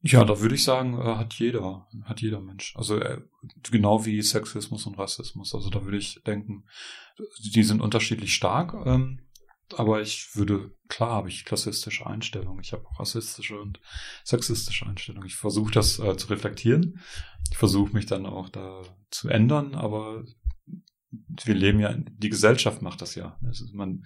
Ja, 0.04 0.24
da 0.24 0.40
würde 0.40 0.56
ich 0.56 0.64
sagen, 0.64 0.98
äh, 0.98 1.14
hat 1.16 1.34
jeder, 1.34 1.86
hat 2.04 2.20
jeder 2.20 2.40
Mensch. 2.40 2.74
Also 2.76 2.98
äh, 2.98 3.20
genau 3.70 4.04
wie 4.04 4.20
Sexismus 4.20 4.84
und 4.86 4.98
Rassismus. 4.98 5.54
Also 5.54 5.70
da 5.70 5.84
würde 5.84 5.98
ich 5.98 6.20
denken, 6.26 6.64
die 7.38 7.62
sind 7.62 7.80
unterschiedlich 7.80 8.34
stark. 8.34 8.74
Ähm, 8.84 9.20
aber 9.78 10.00
ich 10.00 10.34
würde, 10.34 10.74
klar 10.88 11.10
habe 11.10 11.28
ich 11.28 11.44
klassistische 11.44 12.06
Einstellungen. 12.06 12.60
Ich 12.62 12.72
habe 12.72 12.86
auch 12.86 13.00
rassistische 13.00 13.60
und 13.60 13.80
sexistische 14.24 14.86
Einstellungen. 14.86 15.26
Ich 15.26 15.36
versuche 15.36 15.72
das 15.72 15.98
äh, 15.98 16.16
zu 16.16 16.28
reflektieren. 16.28 17.00
Ich 17.50 17.56
versuche 17.56 17.92
mich 17.92 18.06
dann 18.06 18.26
auch 18.26 18.48
da 18.48 18.82
zu 19.10 19.28
ändern, 19.28 19.74
aber 19.74 20.24
wir 21.10 21.54
leben 21.54 21.80
ja, 21.80 21.94
die 21.94 22.30
Gesellschaft 22.30 22.82
macht 22.82 23.02
das 23.02 23.14
ja. 23.14 23.38
Ist, 23.50 23.72
man, 23.74 24.04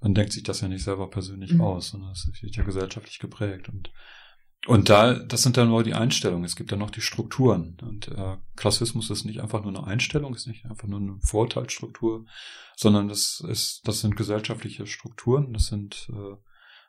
man 0.00 0.14
denkt 0.14 0.32
sich 0.32 0.42
das 0.42 0.60
ja 0.60 0.68
nicht 0.68 0.84
selber 0.84 1.10
persönlich 1.10 1.52
mhm. 1.54 1.60
aus, 1.60 1.90
sondern 1.90 2.12
es 2.12 2.30
wird 2.40 2.56
ja 2.56 2.64
gesellschaftlich 2.64 3.18
geprägt. 3.18 3.68
Und 3.68 3.92
und 4.66 4.88
da, 4.88 5.14
das 5.14 5.42
sind 5.42 5.56
dann 5.56 5.68
nur 5.68 5.82
die 5.82 5.94
Einstellungen. 5.94 6.44
Es 6.44 6.54
gibt 6.54 6.70
dann 6.70 6.78
noch 6.78 6.90
die 6.90 7.00
Strukturen. 7.00 7.76
Und 7.82 8.08
äh, 8.08 8.36
Klassismus 8.54 9.10
ist 9.10 9.24
nicht 9.24 9.40
einfach 9.40 9.62
nur 9.62 9.76
eine 9.76 9.86
Einstellung, 9.86 10.34
ist 10.34 10.46
nicht 10.46 10.66
einfach 10.66 10.86
nur 10.86 11.00
eine 11.00 11.18
Vorteilsstruktur, 11.20 12.26
sondern 12.76 13.08
das 13.08 13.42
ist, 13.48 13.80
das 13.84 14.00
sind 14.00 14.16
gesellschaftliche 14.16 14.86
Strukturen. 14.86 15.52
Das 15.52 15.66
sind, 15.66 16.08
äh, 16.12 16.36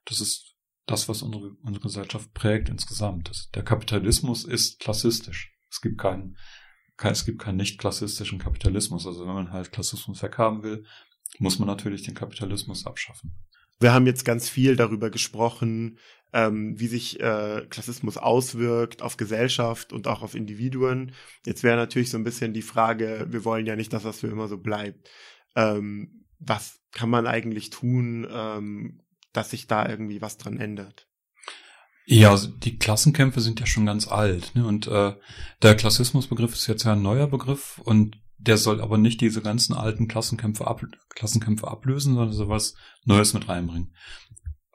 das 0.05 0.21
ist 0.21 0.55
das, 0.85 1.09
was 1.09 1.23
unsere, 1.23 1.55
unsere 1.63 1.81
Gesellschaft 1.81 2.31
prägt 2.33 2.69
insgesamt. 2.69 3.29
Das, 3.29 3.49
der 3.49 3.63
Kapitalismus 3.63 4.45
ist 4.45 4.79
klassistisch. 4.79 5.55
Es 5.71 5.81
gibt 5.81 5.97
keinen, 5.97 6.37
kein, 6.95 7.13
es 7.13 7.25
gibt 7.25 7.41
keinen 7.41 7.57
nicht 7.57 7.79
klassistischen 7.79 8.37
Kapitalismus. 8.37 9.07
Also 9.07 9.25
wenn 9.25 9.33
man 9.33 9.51
halt 9.51 9.71
Klassismus 9.71 10.21
weghaben 10.21 10.61
will, 10.61 10.85
muss 11.39 11.57
man 11.57 11.67
natürlich 11.67 12.03
den 12.03 12.13
Kapitalismus 12.13 12.85
abschaffen. 12.85 13.33
Wir 13.79 13.93
haben 13.93 14.05
jetzt 14.05 14.23
ganz 14.25 14.47
viel 14.47 14.75
darüber 14.75 15.09
gesprochen, 15.09 15.97
ähm, 16.33 16.79
wie 16.79 16.87
sich 16.87 17.19
äh, 17.19 17.65
Klassismus 17.69 18.17
auswirkt 18.17 19.01
auf 19.01 19.17
Gesellschaft 19.17 19.93
und 19.93 20.07
auch 20.07 20.23
auf 20.23 20.35
Individuen. 20.35 21.13
Jetzt 21.45 21.63
wäre 21.63 21.77
natürlich 21.77 22.09
so 22.09 22.17
ein 22.17 22.23
bisschen 22.23 22.53
die 22.53 22.63
Frage, 22.63 23.27
wir 23.29 23.45
wollen 23.45 23.67
ja 23.67 23.75
nicht, 23.75 23.93
dass 23.93 24.03
das 24.03 24.19
für 24.19 24.27
immer 24.27 24.47
so 24.47 24.57
bleibt. 24.57 25.09
Ähm, 25.55 26.25
was 26.39 26.81
kann 26.91 27.09
man 27.09 27.27
eigentlich 27.27 27.69
tun, 27.69 28.27
ähm, 28.31 29.01
dass 29.31 29.51
sich 29.51 29.67
da 29.67 29.87
irgendwie 29.87 30.21
was 30.21 30.37
dran 30.37 30.59
ändert? 30.59 31.07
Ja, 32.05 32.31
also 32.31 32.49
die 32.49 32.77
Klassenkämpfe 32.77 33.39
sind 33.39 33.59
ja 33.59 33.65
schon 33.65 33.85
ganz 33.85 34.07
alt. 34.07 34.51
Ne? 34.55 34.65
Und 34.65 34.87
äh, 34.87 35.13
der 35.61 35.75
Klassismusbegriff 35.75 36.53
ist 36.53 36.67
jetzt 36.67 36.83
ja 36.83 36.93
ein 36.93 37.01
neuer 37.01 37.27
Begriff 37.27 37.79
und 37.83 38.17
der 38.37 38.57
soll 38.57 38.81
aber 38.81 38.97
nicht 38.97 39.21
diese 39.21 39.41
ganzen 39.41 39.73
alten 39.73 40.09
Klassenkämpfe, 40.09 40.67
ab, 40.67 40.83
Klassenkämpfe 41.09 41.67
ablösen, 41.67 42.15
sondern 42.15 42.33
sowas 42.33 42.75
Neues 43.05 43.33
mit 43.33 43.47
reinbringen. 43.47 43.93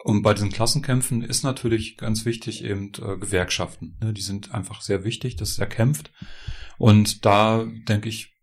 Und 0.05 0.22
bei 0.22 0.32
diesen 0.32 0.53
Klassenkämpfen 0.53 1.22
ist 1.22 1.42
natürlich 1.42 1.96
ganz 1.96 2.24
wichtig 2.24 2.64
eben 2.64 2.92
äh, 3.03 3.16
Gewerkschaften. 3.16 3.96
Ne? 4.01 4.12
Die 4.12 4.22
sind 4.22 4.55
einfach 4.55 4.80
sehr 4.80 5.05
wichtig, 5.05 5.36
das 5.36 5.51
ist 5.51 5.59
erkämpft. 5.59 6.12
Und 6.78 7.24
da 7.24 7.66
denke 7.88 8.09
ich, 8.09 8.34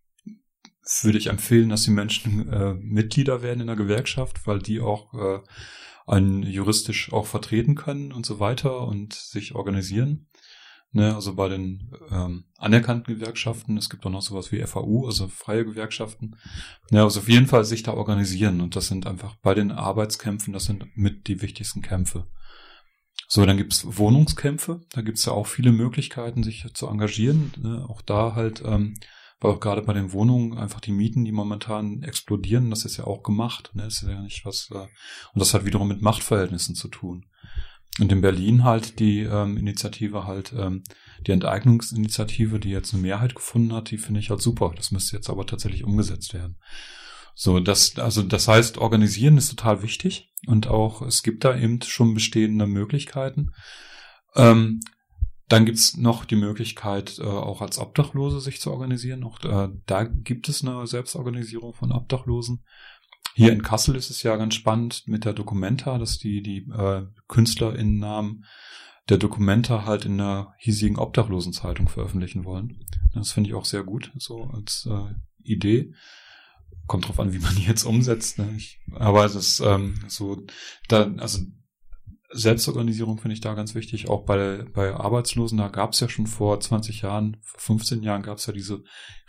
würde 1.02 1.18
ich 1.18 1.28
empfehlen, 1.28 1.70
dass 1.70 1.82
die 1.82 1.90
Menschen 1.90 2.52
äh, 2.52 2.74
Mitglieder 2.74 3.42
werden 3.42 3.60
in 3.60 3.66
der 3.66 3.76
Gewerkschaft, 3.76 4.46
weil 4.46 4.60
die 4.60 4.80
auch 4.80 5.14
äh, 5.14 5.40
einen 6.06 6.42
juristisch 6.42 7.12
auch 7.12 7.26
vertreten 7.26 7.74
können 7.74 8.12
und 8.12 8.24
so 8.24 8.38
weiter 8.38 8.86
und 8.86 9.14
sich 9.14 9.54
organisieren. 9.54 10.28
Ne, 10.96 11.14
also 11.14 11.34
bei 11.34 11.50
den 11.50 11.92
ähm, 12.10 12.44
anerkannten 12.56 13.16
Gewerkschaften, 13.16 13.76
es 13.76 13.90
gibt 13.90 14.06
auch 14.06 14.10
noch 14.10 14.22
sowas 14.22 14.50
wie 14.50 14.62
FAU, 14.62 15.04
also 15.04 15.28
freie 15.28 15.66
Gewerkschaften. 15.66 16.36
Ja, 16.90 17.04
also 17.04 17.20
auf 17.20 17.28
jeden 17.28 17.46
Fall 17.46 17.66
sich 17.66 17.82
da 17.82 17.92
organisieren 17.92 18.62
und 18.62 18.76
das 18.76 18.86
sind 18.86 19.06
einfach 19.06 19.34
bei 19.42 19.52
den 19.52 19.72
Arbeitskämpfen, 19.72 20.54
das 20.54 20.64
sind 20.64 20.86
mit 20.96 21.28
die 21.28 21.42
wichtigsten 21.42 21.82
Kämpfe. 21.82 22.26
So, 23.28 23.44
dann 23.44 23.58
gibt's 23.58 23.84
Wohnungskämpfe, 23.86 24.86
da 24.92 25.02
gibt's 25.02 25.26
ja 25.26 25.32
auch 25.32 25.46
viele 25.46 25.70
Möglichkeiten, 25.70 26.42
sich 26.42 26.66
zu 26.72 26.86
engagieren. 26.86 27.52
Ne? 27.58 27.84
Auch 27.86 28.00
da 28.00 28.34
halt, 28.34 28.62
ähm, 28.64 28.94
weil 29.38 29.50
auch 29.50 29.60
gerade 29.60 29.82
bei 29.82 29.92
den 29.92 30.12
Wohnungen 30.12 30.56
einfach 30.56 30.80
die 30.80 30.92
Mieten, 30.92 31.26
die 31.26 31.32
momentan 31.32 32.04
explodieren, 32.04 32.70
das 32.70 32.86
ist 32.86 32.96
ja 32.96 33.04
auch 33.04 33.22
gemacht. 33.22 33.72
Ne? 33.74 33.84
Ist 33.84 34.00
ja 34.00 34.22
nicht 34.22 34.46
was, 34.46 34.70
äh, 34.72 34.78
und 34.78 35.40
das 35.40 35.52
hat 35.52 35.66
wiederum 35.66 35.88
mit 35.88 36.00
Machtverhältnissen 36.00 36.74
zu 36.74 36.88
tun. 36.88 37.26
Und 37.98 38.12
in 38.12 38.20
Berlin 38.20 38.64
halt 38.64 38.98
die 38.98 39.20
ähm, 39.20 39.56
Initiative 39.56 40.26
halt, 40.26 40.52
ähm, 40.56 40.84
die 41.26 41.32
Enteignungsinitiative, 41.32 42.60
die 42.60 42.70
jetzt 42.70 42.92
eine 42.92 43.02
Mehrheit 43.02 43.34
gefunden 43.34 43.72
hat, 43.72 43.90
die 43.90 43.98
finde 43.98 44.20
ich 44.20 44.30
halt 44.30 44.42
super. 44.42 44.72
Das 44.76 44.90
müsste 44.90 45.16
jetzt 45.16 45.30
aber 45.30 45.46
tatsächlich 45.46 45.84
umgesetzt 45.84 46.34
werden. 46.34 46.58
So, 47.34 47.60
das, 47.60 47.98
also 47.98 48.22
das 48.22 48.48
heißt, 48.48 48.78
organisieren 48.78 49.36
ist 49.36 49.50
total 49.50 49.82
wichtig 49.82 50.32
und 50.46 50.68
auch 50.68 51.02
es 51.02 51.22
gibt 51.22 51.44
da 51.44 51.56
eben 51.56 51.80
schon 51.82 52.14
bestehende 52.14 52.66
Möglichkeiten. 52.66 53.50
Ähm, 54.34 54.80
dann 55.48 55.64
gibt's 55.64 55.96
noch 55.96 56.24
die 56.24 56.36
Möglichkeit, 56.36 57.18
äh, 57.18 57.24
auch 57.24 57.60
als 57.60 57.78
Obdachlose 57.78 58.40
sich 58.40 58.60
zu 58.60 58.72
organisieren. 58.72 59.22
Auch 59.22 59.38
äh, 59.44 59.68
da 59.86 60.04
gibt 60.04 60.48
es 60.48 60.64
eine 60.64 60.86
Selbstorganisierung 60.86 61.74
von 61.74 61.92
Obdachlosen. 61.92 62.64
Hier 63.34 63.52
in 63.52 63.62
Kassel 63.62 63.96
ist 63.96 64.10
es 64.10 64.22
ja 64.22 64.36
ganz 64.36 64.54
spannend 64.54 65.04
mit 65.06 65.24
der 65.24 65.34
Documenta, 65.34 65.98
dass 65.98 66.18
die 66.18 66.42
die 66.42 66.68
äh, 66.70 67.06
KünstlerInnennamen 67.28 68.44
der 69.08 69.18
Documenta 69.18 69.84
halt 69.84 70.04
in 70.04 70.18
der 70.18 70.54
hiesigen 70.58 70.98
Obdachlosenzeitung 70.98 71.88
veröffentlichen 71.88 72.44
wollen. 72.44 72.84
Das 73.14 73.32
finde 73.32 73.50
ich 73.50 73.54
auch 73.54 73.64
sehr 73.64 73.84
gut, 73.84 74.12
so 74.18 74.44
als 74.44 74.88
äh, 74.90 75.14
Idee. 75.42 75.94
Kommt 76.86 77.08
drauf 77.08 77.20
an, 77.20 77.32
wie 77.32 77.38
man 77.38 77.54
die 77.54 77.64
jetzt 77.64 77.84
umsetzt. 77.84 78.38
Ne? 78.38 78.52
Ich, 78.56 78.80
aber 78.94 79.24
es 79.24 79.34
ist 79.34 79.60
ähm, 79.60 79.94
so, 80.08 80.44
da, 80.88 81.10
also 81.18 81.40
Selbstorganisierung 82.30 83.18
finde 83.18 83.34
ich 83.34 83.40
da 83.40 83.54
ganz 83.54 83.74
wichtig. 83.74 84.08
Auch 84.08 84.24
bei, 84.24 84.64
bei 84.74 84.94
Arbeitslosen, 84.94 85.58
da 85.58 85.68
gab 85.68 85.92
es 85.92 86.00
ja 86.00 86.08
schon 86.08 86.26
vor 86.26 86.58
20 86.58 87.02
Jahren, 87.02 87.36
vor 87.42 87.60
15 87.60 88.02
Jahren 88.02 88.22
gab 88.22 88.38
es 88.38 88.46
ja 88.46 88.52
diese 88.52 88.82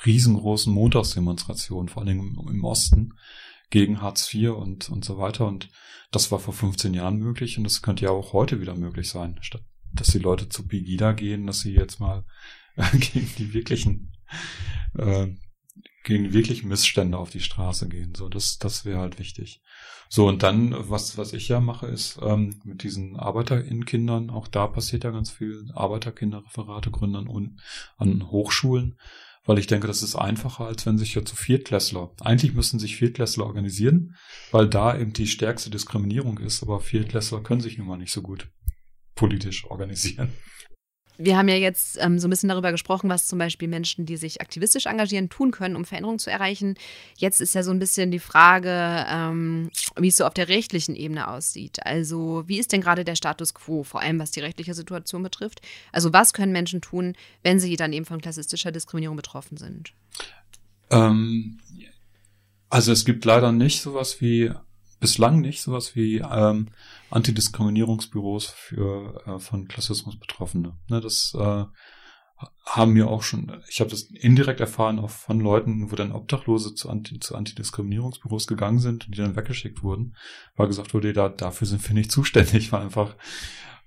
riesengroßen 0.05 0.73
Montagsdemonstrationen, 0.73 1.89
vor 1.89 2.03
allem 2.03 2.19
im, 2.19 2.47
im 2.49 2.63
Osten 2.63 3.13
gegen 3.69 4.01
Hartz 4.01 4.33
IV 4.33 4.51
und, 4.51 4.89
und 4.89 5.03
so 5.05 5.17
weiter. 5.17 5.47
Und 5.47 5.69
das 6.11 6.31
war 6.31 6.39
vor 6.39 6.53
15 6.53 6.93
Jahren 6.93 7.17
möglich 7.17 7.57
und 7.57 7.63
das 7.63 7.81
könnte 7.81 8.05
ja 8.05 8.11
auch 8.11 8.33
heute 8.33 8.61
wieder 8.61 8.75
möglich 8.75 9.09
sein, 9.09 9.37
statt 9.41 9.63
dass 9.93 10.07
die 10.07 10.19
Leute 10.19 10.49
zu 10.49 10.67
Pegida 10.67 11.13
gehen, 11.13 11.47
dass 11.47 11.61
sie 11.61 11.73
jetzt 11.73 11.99
mal 11.99 12.25
gegen 12.93 13.29
die 13.37 13.53
wirklichen, 13.53 14.13
äh, 14.97 15.27
gegen 16.03 16.25
die 16.25 16.33
wirklichen 16.33 16.69
Missstände 16.69 17.17
auf 17.17 17.29
die 17.29 17.41
Straße 17.41 17.87
gehen. 17.89 18.15
So, 18.15 18.29
das, 18.29 18.57
das 18.57 18.85
wäre 18.85 18.99
halt 18.99 19.19
wichtig. 19.19 19.61
So, 20.09 20.27
und 20.27 20.41
dann, 20.43 20.73
was, 20.89 21.17
was 21.17 21.33
ich 21.33 21.49
ja 21.49 21.59
mache, 21.59 21.87
ist 21.87 22.19
ähm, 22.21 22.61
mit 22.63 22.83
diesen 22.83 23.17
ArbeiterInnen-Kindern, 23.17 24.29
auch 24.29 24.47
da 24.47 24.67
passiert 24.67 25.03
ja 25.03 25.11
ganz 25.11 25.31
viel, 25.31 25.69
Arbeiterkinderreferate 25.73 26.91
gründen 26.91 27.27
und 27.27 27.59
an 27.97 28.29
Hochschulen 28.31 28.97
weil 29.47 29.57
ich 29.57 29.65
denke, 29.65 29.87
das 29.87 30.03
ist 30.03 30.15
einfacher, 30.15 30.65
als 30.65 30.85
wenn 30.85 30.97
sich 30.97 31.15
ja 31.15 31.25
zu 31.25 31.35
Viertklässler. 31.35 32.11
Eigentlich 32.21 32.53
müssen 32.53 32.79
sich 32.79 32.97
Viertklässler 32.97 33.45
organisieren, 33.45 34.15
weil 34.51 34.67
da 34.67 34.97
eben 34.97 35.13
die 35.13 35.25
stärkste 35.25 35.69
Diskriminierung 35.69 36.37
ist, 36.37 36.61
aber 36.61 36.81
Viertklässler 36.81 37.41
können 37.41 37.61
sich 37.61 37.77
nun 37.77 37.87
mal 37.87 37.97
nicht 37.97 38.11
so 38.11 38.21
gut 38.21 38.49
politisch 39.15 39.65
organisieren. 39.65 40.33
Wir 41.17 41.37
haben 41.37 41.49
ja 41.49 41.55
jetzt 41.55 41.97
ähm, 41.99 42.19
so 42.19 42.27
ein 42.27 42.29
bisschen 42.29 42.49
darüber 42.49 42.71
gesprochen, 42.71 43.09
was 43.09 43.27
zum 43.27 43.39
Beispiel 43.39 43.67
Menschen, 43.67 44.05
die 44.05 44.17
sich 44.17 44.41
aktivistisch 44.41 44.85
engagieren, 44.85 45.29
tun 45.29 45.51
können, 45.51 45.75
um 45.75 45.85
Veränderungen 45.85 46.19
zu 46.19 46.29
erreichen. 46.29 46.75
Jetzt 47.17 47.41
ist 47.41 47.55
ja 47.55 47.63
so 47.63 47.71
ein 47.71 47.79
bisschen 47.79 48.11
die 48.11 48.19
Frage, 48.19 49.05
ähm, 49.09 49.71
wie 49.97 50.09
es 50.09 50.17
so 50.17 50.25
auf 50.25 50.33
der 50.33 50.47
rechtlichen 50.47 50.95
Ebene 50.95 51.27
aussieht. 51.27 51.85
Also 51.85 52.43
wie 52.45 52.59
ist 52.59 52.71
denn 52.71 52.81
gerade 52.81 53.03
der 53.03 53.15
Status 53.15 53.53
quo, 53.53 53.83
vor 53.83 54.01
allem 54.01 54.19
was 54.19 54.31
die 54.31 54.41
rechtliche 54.41 54.73
Situation 54.73 55.23
betrifft? 55.23 55.61
Also 55.91 56.13
was 56.13 56.33
können 56.33 56.51
Menschen 56.51 56.81
tun, 56.81 57.15
wenn 57.43 57.59
sie 57.59 57.75
dann 57.75 57.93
eben 57.93 58.05
von 58.05 58.21
klassistischer 58.21 58.71
Diskriminierung 58.71 59.17
betroffen 59.17 59.57
sind? 59.57 59.93
Ähm, 60.91 61.59
also 62.69 62.91
es 62.91 63.05
gibt 63.05 63.25
leider 63.25 63.51
nicht 63.51 63.81
sowas 63.81 64.21
wie 64.21 64.51
bislang 64.99 65.41
nicht 65.41 65.61
sowas 65.61 65.95
wie 65.95 66.17
ähm, 66.17 66.69
Antidiskriminierungsbüros 67.09 68.47
für 68.47 69.21
äh, 69.25 69.39
von 69.39 69.67
Klassismus 69.67 70.19
Betroffene. 70.19 70.77
Ne, 70.89 71.01
das 71.01 71.35
äh, 71.37 71.65
haben 72.65 72.95
wir 72.95 73.07
auch 73.07 73.23
schon, 73.23 73.63
ich 73.67 73.79
habe 73.79 73.89
das 73.89 74.03
indirekt 74.03 74.59
erfahren 74.59 74.99
auch 74.99 75.09
von 75.09 75.39
Leuten, 75.39 75.91
wo 75.91 75.95
dann 75.95 76.11
Obdachlose 76.11 76.75
zu, 76.75 76.89
Anti, 76.89 77.19
zu 77.19 77.35
Antidiskriminierungsbüros 77.35 78.45
gegangen 78.45 78.79
sind 78.79 79.05
und 79.05 79.15
die 79.15 79.21
dann 79.21 79.35
weggeschickt 79.35 79.81
wurden, 79.81 80.15
weil 80.55 80.67
gesagt 80.67 80.93
wurde, 80.93 81.13
da, 81.13 81.29
dafür 81.29 81.65
sind 81.65 81.87
wir 81.87 81.95
nicht 81.95 82.11
zuständig, 82.11 82.71
weil 82.71 82.81
einfach 82.81 83.15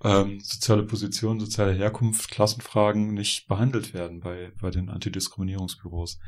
ähm, 0.03 0.41
soziale 0.41 0.83
Position, 0.83 1.39
soziale 1.39 1.73
Herkunft, 1.73 2.31
Klassenfragen 2.31 3.15
nicht 3.15 3.47
behandelt 3.49 3.95
werden 3.95 4.21
bei, 4.21 4.53
bei 4.61 4.71
den 4.71 4.89
Antidiskriminierungsbüros. 4.89 6.19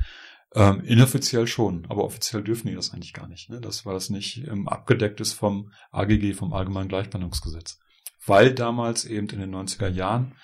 Ähm, 0.55 0.81
inoffiziell 0.81 1.47
schon, 1.47 1.85
aber 1.89 2.03
offiziell 2.03 2.43
dürfen 2.43 2.67
die 2.67 2.75
das 2.75 2.93
eigentlich 2.93 3.13
gar 3.13 3.27
nicht. 3.27 3.49
Ne? 3.49 3.59
Das, 3.59 3.85
weil 3.85 3.95
das 3.95 4.11
nicht 4.11 4.47
ähm, 4.47 4.67
abgedeckt 4.67 5.19
ist 5.19 5.33
vom 5.33 5.71
AGG, 5.91 6.33
vom 6.33 6.53
Allgemeinen 6.53 6.89
Gleichbehandlungsgesetz. 6.89 7.79
Weil 8.25 8.53
damals 8.53 9.05
eben 9.05 9.27
in 9.29 9.39
den 9.39 9.55
90er 9.55 9.87
Jahren, 9.87 10.35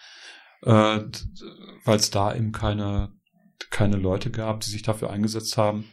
äh, 0.63 1.01
weil 1.85 1.97
es 1.97 2.09
da 2.09 2.33
eben 2.33 2.51
keine, 2.51 3.13
keine 3.69 3.97
Leute 3.97 4.31
gab, 4.31 4.61
die 4.61 4.71
sich 4.71 4.81
dafür 4.81 5.11
eingesetzt 5.11 5.57
haben, 5.57 5.85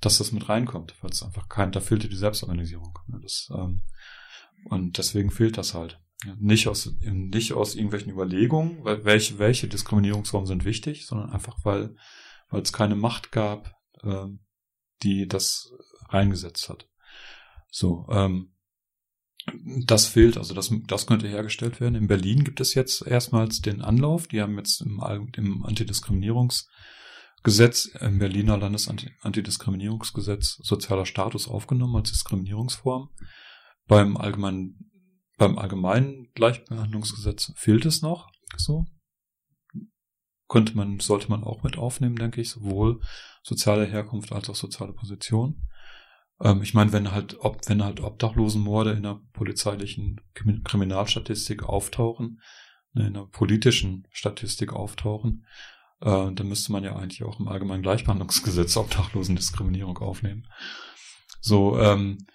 dass 0.00 0.18
das 0.18 0.32
mit 0.32 0.48
reinkommt, 0.48 0.94
weil 1.00 1.10
es 1.10 1.22
einfach 1.22 1.48
kein, 1.48 1.70
da 1.70 1.80
fehlte 1.80 2.08
die 2.08 2.16
Selbstorganisierung. 2.16 2.98
Ne? 3.06 3.20
Das, 3.22 3.50
ähm, 3.54 3.82
und 4.64 4.98
deswegen 4.98 5.30
fehlt 5.30 5.56
das 5.58 5.74
halt. 5.74 6.00
Nicht 6.38 6.68
aus, 6.68 6.92
nicht 7.00 7.54
aus 7.54 7.74
irgendwelchen 7.74 8.12
Überlegungen, 8.12 8.84
welche, 8.84 9.38
welche 9.38 9.68
Diskriminierungsformen 9.68 10.46
sind 10.46 10.66
wichtig, 10.66 11.06
sondern 11.06 11.30
einfach, 11.30 11.56
weil 11.64 11.96
weil 12.50 12.62
es 12.62 12.72
keine 12.72 12.96
Macht 12.96 13.32
gab, 13.32 13.74
äh, 14.02 14.26
die 15.02 15.26
das 15.26 15.72
reingesetzt 16.08 16.68
hat. 16.68 16.88
So, 17.70 18.06
ähm, 18.10 18.52
das 19.86 20.06
fehlt, 20.06 20.36
also 20.36 20.52
das, 20.54 20.70
das 20.86 21.06
könnte 21.06 21.26
hergestellt 21.28 21.80
werden. 21.80 21.94
In 21.94 22.08
Berlin 22.08 22.44
gibt 22.44 22.60
es 22.60 22.74
jetzt 22.74 23.06
erstmals 23.06 23.60
den 23.60 23.80
Anlauf. 23.80 24.28
Die 24.28 24.42
haben 24.42 24.58
jetzt 24.58 24.82
im, 24.82 25.00
im 25.34 25.64
Antidiskriminierungsgesetz, 25.64 27.86
im 28.00 28.18
Berliner 28.18 28.58
Landesantidiskriminierungsgesetz 28.58 30.58
sozialer 30.62 31.06
Status 31.06 31.48
aufgenommen 31.48 31.96
als 31.96 32.10
Diskriminierungsform. 32.10 33.08
Beim 33.86 34.18
allgemeinen, 34.18 34.90
beim 35.38 35.56
allgemeinen 35.58 36.28
Gleichbehandlungsgesetz 36.34 37.52
fehlt 37.56 37.86
es 37.86 38.02
noch, 38.02 38.30
so 38.56 38.84
könnte 40.50 40.76
man, 40.76 40.98
sollte 40.98 41.30
man 41.30 41.44
auch 41.44 41.62
mit 41.62 41.78
aufnehmen, 41.78 42.16
denke 42.16 42.40
ich, 42.40 42.50
sowohl 42.50 43.00
soziale 43.42 43.86
Herkunft 43.86 44.32
als 44.32 44.50
auch 44.50 44.56
soziale 44.56 44.92
Position. 44.92 45.68
Ähm, 46.42 46.60
ich 46.62 46.74
meine, 46.74 46.92
wenn 46.92 47.12
halt, 47.12 47.38
ob, 47.40 47.66
wenn 47.68 47.84
halt 47.84 48.00
Obdachlosenmorde 48.00 48.90
in 48.92 49.04
der 49.04 49.20
polizeilichen 49.32 50.20
Kriminalstatistik 50.34 51.62
auftauchen, 51.62 52.42
ne, 52.92 53.06
in 53.06 53.14
der 53.14 53.26
politischen 53.26 54.08
Statistik 54.10 54.72
auftauchen, 54.72 55.46
äh, 56.00 56.32
dann 56.32 56.48
müsste 56.48 56.72
man 56.72 56.82
ja 56.82 56.96
eigentlich 56.96 57.22
auch 57.22 57.38
im 57.38 57.46
allgemeinen 57.46 57.84
Gleichbehandlungsgesetz 57.84 58.76
Obdachlosendiskriminierung 58.76 59.98
aufnehmen. 59.98 60.48
So, 61.40 61.78
ähm, 61.78 62.26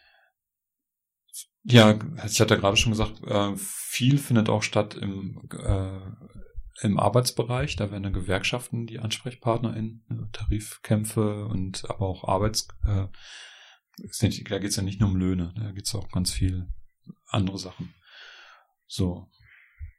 ja, 1.63 1.99
ich 2.26 2.39
hatte 2.39 2.57
gerade 2.57 2.78
schon 2.78 2.93
gesagt, 2.93 3.22
äh, 3.26 3.53
viel 3.57 4.20
findet 4.20 4.47
auch 4.47 4.63
statt 4.63 4.95
im 4.95 5.41
äh, 5.51 5.99
im 6.82 6.99
Arbeitsbereich, 6.99 7.76
da 7.76 7.91
werden 7.91 8.03
dann 8.03 8.13
Gewerkschaften 8.13 8.86
die 8.86 8.99
AnsprechpartnerInnen, 8.99 10.05
ne, 10.09 10.30
Tarifkämpfe 10.32 11.45
und 11.45 11.89
aber 11.89 12.07
auch 12.07 12.28
Arbeits, 12.28 12.67
äh, 12.86 13.07
da 13.97 14.59
geht 14.59 14.69
es 14.71 14.76
ja 14.76 14.84
nicht 14.84 14.99
nur 14.99 15.09
um 15.09 15.15
Löhne, 15.15 15.53
da 15.55 15.71
geht 15.71 15.86
es 15.86 15.95
auch 15.95 16.09
ganz 16.09 16.32
viel 16.32 16.67
andere 17.28 17.57
Sachen. 17.57 17.93
So. 18.88 19.30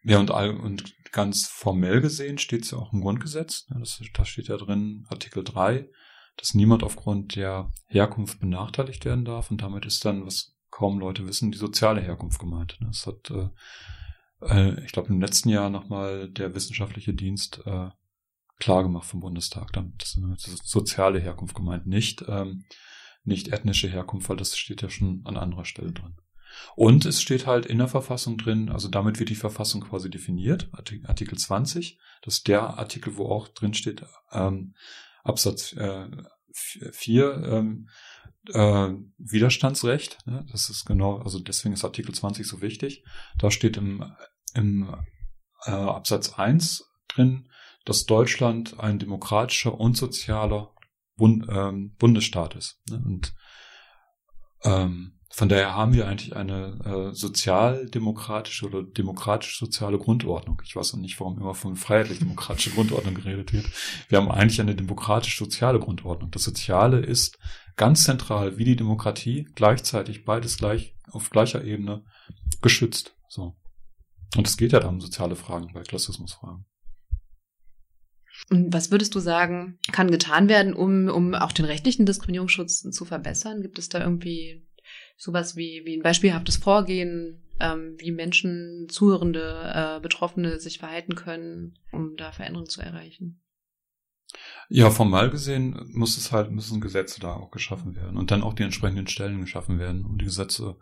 Ja, 0.02 0.20
und, 0.20 0.30
all, 0.30 0.50
und 0.50 0.94
ganz 1.12 1.48
formell 1.48 2.00
gesehen 2.00 2.38
steht 2.38 2.64
es 2.64 2.70
ja 2.70 2.78
auch 2.78 2.92
im 2.92 3.00
Grundgesetz, 3.00 3.68
ne, 3.70 3.80
das, 3.80 4.00
da 4.12 4.24
steht 4.24 4.48
ja 4.48 4.56
drin, 4.56 5.06
Artikel 5.08 5.42
3, 5.42 5.88
dass 6.36 6.54
niemand 6.54 6.82
aufgrund 6.82 7.36
der 7.36 7.72
Herkunft 7.86 8.38
benachteiligt 8.38 9.04
werden 9.06 9.24
darf 9.24 9.50
und 9.50 9.62
damit 9.62 9.86
ist 9.86 10.04
dann, 10.04 10.26
was 10.26 10.56
kaum 10.70 10.98
Leute 10.98 11.26
wissen, 11.26 11.50
die 11.50 11.58
soziale 11.58 12.02
Herkunft 12.02 12.38
gemeint. 12.38 12.76
Ne. 12.80 12.88
Das 12.88 13.06
hat 13.06 13.30
äh, 14.42 14.84
ich 14.84 14.92
glaube, 14.92 15.08
im 15.08 15.20
letzten 15.20 15.48
Jahr 15.48 15.70
nochmal 15.70 16.28
der 16.28 16.54
wissenschaftliche 16.54 17.14
Dienst 17.14 17.62
äh, 17.66 17.90
klar 18.58 18.82
gemacht 18.82 19.06
vom 19.06 19.20
Bundestag. 19.20 19.72
Das 19.72 20.16
ist 20.16 20.68
soziale 20.68 21.18
Herkunft 21.20 21.54
gemeint, 21.54 21.86
nicht, 21.86 22.24
ähm, 22.28 22.64
nicht 23.24 23.48
ethnische 23.48 23.88
Herkunft, 23.88 24.28
weil 24.28 24.36
das 24.36 24.56
steht 24.56 24.82
ja 24.82 24.90
schon 24.90 25.22
an 25.24 25.36
anderer 25.36 25.64
Stelle 25.64 25.92
drin. 25.92 26.16
Und 26.74 27.04
es 27.04 27.20
steht 27.20 27.46
halt 27.46 27.66
in 27.66 27.78
der 27.78 27.88
Verfassung 27.88 28.38
drin, 28.38 28.70
also 28.70 28.88
damit 28.88 29.18
wird 29.18 29.28
die 29.28 29.34
Verfassung 29.34 29.82
quasi 29.82 30.10
definiert, 30.10 30.70
Artikel 30.72 31.36
20. 31.36 31.98
Das 32.22 32.38
ist 32.38 32.48
der 32.48 32.78
Artikel, 32.78 33.16
wo 33.16 33.26
auch 33.26 33.48
drin 33.48 33.74
steht, 33.74 34.02
ähm, 34.32 34.74
Absatz 35.22 35.74
äh, 35.74 36.08
4, 36.52 37.42
ähm, 37.44 37.88
äh, 38.54 38.94
Widerstandsrecht. 39.18 40.18
Ne? 40.26 40.46
Das 40.50 40.70
ist 40.70 40.84
genau, 40.84 41.18
also 41.18 41.38
deswegen 41.40 41.74
ist 41.74 41.84
Artikel 41.84 42.14
20 42.14 42.46
so 42.46 42.60
wichtig. 42.60 43.04
Da 43.38 43.50
steht 43.50 43.76
im, 43.76 44.04
im 44.54 44.94
äh, 45.64 45.70
Absatz 45.70 46.34
1 46.34 46.84
drin, 47.08 47.48
dass 47.84 48.06
Deutschland 48.06 48.80
ein 48.80 48.98
demokratischer 48.98 49.78
und 49.78 49.96
sozialer 49.96 50.74
Bund, 51.16 51.46
ähm, 51.48 51.94
Bundesstaat 51.98 52.54
ist. 52.56 52.80
Ne? 52.90 53.02
Und 53.04 53.34
ähm, 54.64 55.16
von 55.36 55.48
daher 55.50 55.74
haben 55.74 55.92
wir 55.92 56.08
eigentlich 56.08 56.34
eine 56.34 56.78
äh, 56.84 57.14
sozialdemokratische 57.14 58.66
oder 58.66 58.82
demokratisch-soziale 58.82 59.98
Grundordnung. 59.98 60.62
Ich 60.64 60.74
weiß 60.74 60.94
auch 60.94 60.98
nicht, 60.98 61.20
warum 61.20 61.38
immer 61.38 61.54
von 61.54 61.76
freiheitlich-demokratischer 61.76 62.70
Grundordnung 62.74 63.14
geredet 63.14 63.52
wird. 63.52 63.66
Wir 64.08 64.18
haben 64.18 64.30
eigentlich 64.30 64.60
eine 64.60 64.74
demokratisch-soziale 64.74 65.78
Grundordnung. 65.78 66.30
Das 66.30 66.42
Soziale 66.42 67.00
ist 67.00 67.38
ganz 67.76 68.04
zentral 68.04 68.58
wie 68.58 68.64
die 68.64 68.76
Demokratie 68.76 69.48
gleichzeitig 69.54 70.24
beides 70.24 70.58
gleich 70.58 70.94
auf 71.10 71.30
gleicher 71.30 71.62
Ebene 71.64 72.04
geschützt. 72.62 73.16
So. 73.28 73.56
Und 74.36 74.46
es 74.46 74.56
geht 74.56 74.72
ja 74.72 74.80
da 74.80 74.88
um 74.88 75.00
soziale 75.00 75.36
Fragen 75.36 75.72
bei 75.72 75.82
Klassismusfragen. 75.82 76.66
Was 78.50 78.90
würdest 78.90 79.14
du 79.14 79.18
sagen, 79.18 79.78
kann 79.92 80.10
getan 80.10 80.48
werden, 80.48 80.74
um, 80.74 81.08
um 81.08 81.34
auch 81.34 81.52
den 81.52 81.64
rechtlichen 81.64 82.06
Diskriminierungsschutz 82.06 82.82
zu 82.82 83.04
verbessern? 83.04 83.62
Gibt 83.62 83.78
es 83.78 83.88
da 83.88 84.00
irgendwie 84.00 84.66
sowas 85.16 85.56
wie, 85.56 85.82
wie 85.84 85.96
ein 85.96 86.02
beispielhaftes 86.02 86.56
Vorgehen, 86.56 87.42
ähm, 87.60 87.96
wie 87.98 88.12
Menschen, 88.12 88.88
Zuhörende, 88.90 89.72
äh, 89.74 90.00
Betroffene 90.00 90.60
sich 90.60 90.78
verhalten 90.78 91.14
können, 91.14 91.78
um 91.92 92.16
da 92.16 92.30
Veränderungen 92.30 92.68
zu 92.68 92.82
erreichen? 92.82 93.40
Ja, 94.68 94.90
formal 94.90 95.30
gesehen 95.30 95.90
muss 95.92 96.16
es 96.16 96.32
halt, 96.32 96.50
müssen 96.50 96.80
Gesetze 96.80 97.20
da 97.20 97.34
auch 97.34 97.50
geschaffen 97.50 97.94
werden 97.94 98.16
und 98.16 98.30
dann 98.30 98.42
auch 98.42 98.54
die 98.54 98.64
entsprechenden 98.64 99.06
Stellen 99.06 99.40
geschaffen 99.40 99.78
werden, 99.78 100.04
um 100.04 100.18
die 100.18 100.24
Gesetze 100.24 100.76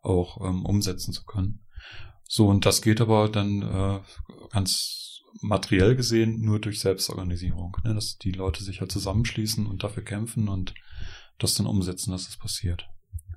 auch 0.00 0.40
ähm, 0.46 0.64
umsetzen 0.64 1.12
zu 1.12 1.24
können. 1.24 1.60
So, 2.24 2.48
und 2.48 2.64
das 2.64 2.82
geht 2.82 3.00
aber 3.00 3.28
dann 3.28 3.62
äh, 3.62 4.00
ganz 4.50 5.20
materiell 5.42 5.96
gesehen 5.96 6.40
nur 6.40 6.60
durch 6.60 6.80
Selbstorganisierung, 6.80 7.76
ne? 7.84 7.94
dass 7.94 8.16
die 8.16 8.32
Leute 8.32 8.64
sich 8.64 8.80
halt 8.80 8.90
zusammenschließen 8.90 9.66
und 9.66 9.84
dafür 9.84 10.02
kämpfen 10.02 10.48
und 10.48 10.74
das 11.38 11.54
dann 11.54 11.66
umsetzen, 11.66 12.12
dass 12.12 12.28
es 12.28 12.38
passiert. 12.38 12.88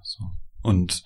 So. 0.01 0.23
Und 0.61 1.03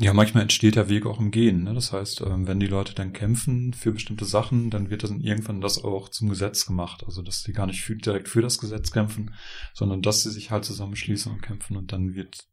ja, 0.00 0.14
manchmal 0.14 0.44
entsteht 0.44 0.76
der 0.76 0.88
Weg 0.88 1.04
auch 1.04 1.20
im 1.20 1.30
Gehen. 1.30 1.64
Ne? 1.64 1.74
Das 1.74 1.92
heißt, 1.92 2.22
ähm, 2.22 2.46
wenn 2.46 2.58
die 2.58 2.66
Leute 2.66 2.94
dann 2.94 3.12
kämpfen 3.12 3.74
für 3.74 3.92
bestimmte 3.92 4.24
Sachen, 4.24 4.70
dann 4.70 4.88
wird 4.88 5.04
dann 5.04 5.20
irgendwann 5.20 5.60
das 5.60 5.84
auch 5.84 6.08
zum 6.08 6.30
Gesetz 6.30 6.64
gemacht. 6.64 7.04
Also, 7.04 7.20
dass 7.20 7.42
sie 7.42 7.52
gar 7.52 7.66
nicht 7.66 7.82
für, 7.82 7.96
direkt 7.96 8.28
für 8.28 8.40
das 8.40 8.56
Gesetz 8.56 8.92
kämpfen, 8.92 9.34
sondern 9.74 10.00
dass 10.00 10.22
sie 10.22 10.30
sich 10.30 10.50
halt 10.50 10.64
zusammenschließen 10.64 11.30
und 11.30 11.42
kämpfen 11.42 11.76
und 11.76 11.92
dann 11.92 12.14
wird 12.14 12.48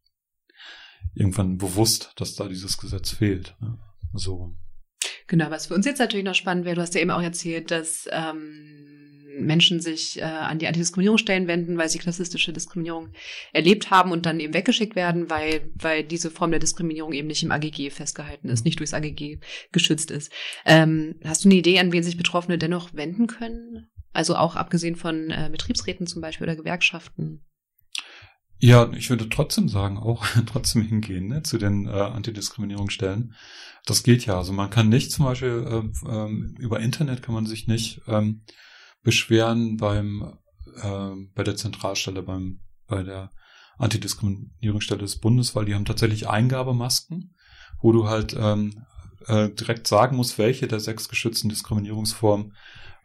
irgendwann 1.14 1.58
bewusst, 1.58 2.12
dass 2.18 2.36
da 2.36 2.50
dieses 2.50 2.78
Gesetz 2.78 3.12
fehlt. 3.12 3.56
Ne? 3.62 3.80
So. 4.14 4.54
Genau, 5.28 5.52
was 5.52 5.68
für 5.68 5.74
uns 5.74 5.86
jetzt 5.86 6.00
natürlich 6.00 6.26
noch 6.26 6.36
spannend 6.36 6.66
wäre, 6.66 6.76
du 6.76 6.82
hast 6.82 6.96
ja 6.96 7.02
eben 7.02 7.12
auch 7.12 7.22
erzählt, 7.22 7.70
dass 7.70 8.08
ähm, 8.12 8.88
Menschen 9.40 9.80
sich 9.80 10.20
äh, 10.20 10.24
an 10.24 10.60
die 10.60 10.68
Antidiskriminierungsstellen 10.68 11.48
wenden, 11.48 11.78
weil 11.78 11.90
sie 11.90 12.00
klassistische 12.00 12.54
Diskriminierung 12.54 13.10
erlebt 13.54 13.92
haben 13.92 14.12
und 14.12 14.26
dann 14.26 14.40
eben 14.40 14.54
weggeschickt 14.54 14.96
werden, 14.96 15.30
weil, 15.30 15.70
weil 15.76 16.04
diese 16.04 16.32
Form 16.32 16.52
der 16.52 16.60
Diskriminierung 16.60 17.14
eben 17.14 17.28
nicht 17.28 17.44
im 17.44 17.52
AGG 17.52 17.90
festgehalten 17.92 18.50
ist, 18.50 18.66
nicht 18.66 18.80
durchs 18.80 18.94
AGG 18.94 19.40
geschützt 19.72 20.12
ist. 20.12 20.32
Ähm, 20.66 21.16
hast 21.24 21.44
du 21.44 21.50
eine 21.50 21.58
Idee, 21.58 21.80
an 21.80 21.92
wen 21.92 22.04
sich 22.04 22.18
Betroffene 22.18 22.58
dennoch 22.58 22.94
wenden 22.94 23.28
können? 23.28 23.88
Also 24.14 24.36
auch 24.36 24.56
abgesehen 24.56 24.96
von 24.96 25.30
äh, 25.30 25.50
Betriebsräten 25.52 26.08
zum 26.08 26.22
Beispiel 26.22 26.46
oder 26.46 26.56
Gewerkschaften? 26.56 27.46
Ja, 28.60 28.92
ich 28.94 29.10
würde 29.10 29.30
trotzdem 29.30 29.70
sagen, 29.70 29.98
auch 29.98 30.26
trotzdem 30.46 30.82
hingehen 30.82 31.28
ne, 31.28 31.44
zu 31.44 31.58
den 31.58 31.88
äh, 31.88 31.92
Antidiskriminierungsstellen. 31.92 33.36
Das 33.86 34.04
geht 34.04 34.26
ja. 34.26 34.38
Also 34.38 34.52
man 34.54 34.70
kann 34.70 34.90
nicht 34.90 35.12
zum 35.12 35.26
Beispiel 35.26 35.66
äh, 36.06 36.10
äh, 36.10 36.30
über 36.60 36.80
Internet 36.80 37.22
kann 37.22 37.36
man 37.36 37.46
sich 37.46 37.68
nicht 37.68 38.02
ähm, 38.08 38.44
beschweren 39.04 39.78
beim 39.78 40.38
äh, 40.82 41.12
bei 41.36 41.44
der 41.44 41.56
Zentralstelle, 41.56 42.24
beim 42.24 42.60
bei 42.88 43.04
der 43.04 43.32
Antidiskriminierungsstelle 43.78 45.02
des 45.02 45.20
Bundes, 45.20 45.56
weil 45.56 45.66
die 45.66 45.76
haben 45.76 45.86
tatsächlich 45.86 46.28
Eingabemasken, 46.28 47.36
wo 47.82 47.92
du 47.92 48.08
halt 48.08 48.36
ähm, 48.38 48.86
äh, 49.28 49.50
direkt 49.50 49.88
sagen 49.88 50.18
musst, 50.18 50.38
welche 50.38 50.68
der 50.68 50.80
sechs 50.80 51.10
geschützten 51.10 51.50
Diskriminierungsformen 51.50 52.54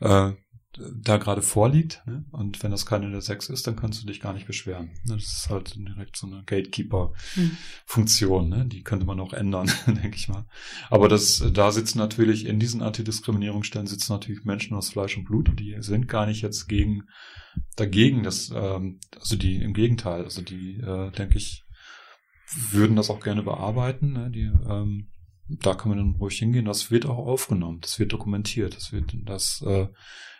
äh, 0.00 0.32
da 0.78 1.18
gerade 1.18 1.42
vorliegt. 1.42 2.02
Ne? 2.06 2.24
Und 2.30 2.62
wenn 2.62 2.70
das 2.70 2.86
keine 2.86 3.10
der 3.10 3.20
sechs 3.20 3.48
ist, 3.48 3.66
dann 3.66 3.74
kannst 3.76 4.02
du 4.02 4.06
dich 4.06 4.20
gar 4.20 4.32
nicht 4.32 4.46
beschweren. 4.46 4.86
Ne? 5.04 5.16
Das 5.16 5.24
ist 5.24 5.50
halt 5.50 5.74
direkt 5.76 6.16
so 6.16 6.26
eine 6.26 6.42
Gatekeeper-Funktion. 6.44 8.48
Ne? 8.48 8.64
Die 8.66 8.82
könnte 8.82 9.04
man 9.04 9.20
auch 9.20 9.34
ändern, 9.34 9.70
denke 9.86 10.16
ich 10.16 10.28
mal. 10.28 10.46
Aber 10.90 11.08
das, 11.08 11.44
da 11.52 11.72
sitzen 11.72 11.98
natürlich, 11.98 12.46
in 12.46 12.58
diesen 12.58 12.82
Antidiskriminierungsstellen 12.82 13.86
sitzen 13.86 14.12
natürlich 14.12 14.44
Menschen 14.44 14.76
aus 14.76 14.90
Fleisch 14.90 15.16
und 15.16 15.24
Blut 15.24 15.48
und 15.48 15.60
die 15.60 15.76
sind 15.80 16.08
gar 16.08 16.26
nicht 16.26 16.42
jetzt 16.42 16.68
gegen, 16.68 17.04
dagegen, 17.76 18.22
dass, 18.22 18.50
ähm, 18.54 19.00
also 19.18 19.36
die, 19.36 19.56
im 19.56 19.74
Gegenteil, 19.74 20.24
also 20.24 20.42
die, 20.42 20.80
äh, 20.80 21.10
denke 21.10 21.36
ich, 21.36 21.64
würden 22.70 22.96
das 22.96 23.10
auch 23.10 23.20
gerne 23.20 23.42
bearbeiten. 23.42 24.12
Ne? 24.12 24.30
Die, 24.30 24.50
ähm, 24.68 25.08
da 25.48 25.74
kann 25.74 25.90
man 25.90 25.98
dann 25.98 26.16
ruhig 26.16 26.38
hingehen. 26.38 26.64
Das 26.64 26.90
wird 26.90 27.06
auch 27.06 27.18
aufgenommen, 27.18 27.80
das 27.80 27.98
wird 27.98 28.12
dokumentiert, 28.12 28.76
das 28.76 28.92
wird, 28.92 29.14
das 29.24 29.62
äh, 29.66 29.88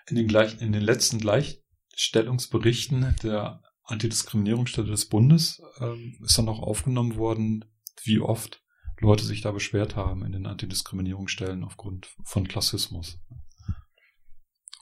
in 0.07 0.17
den, 0.17 0.27
gleich, 0.27 0.61
in 0.61 0.73
den 0.73 0.83
letzten 0.83 1.19
Gleichstellungsberichten 1.19 3.17
der 3.23 3.63
Antidiskriminierungsstelle 3.85 4.91
des 4.91 5.09
Bundes 5.09 5.61
ähm, 5.81 6.19
ist 6.25 6.39
dann 6.39 6.49
auch 6.49 6.61
aufgenommen 6.61 7.17
worden, 7.17 7.65
wie 8.03 8.21
oft 8.21 8.63
Leute 9.01 9.25
sich 9.25 9.41
da 9.41 9.51
beschwert 9.51 9.97
haben 9.97 10.25
in 10.25 10.33
den 10.33 10.47
Antidiskriminierungsstellen 10.47 11.65
aufgrund 11.65 12.09
von 12.25 12.47
Klassismus. 12.47 13.19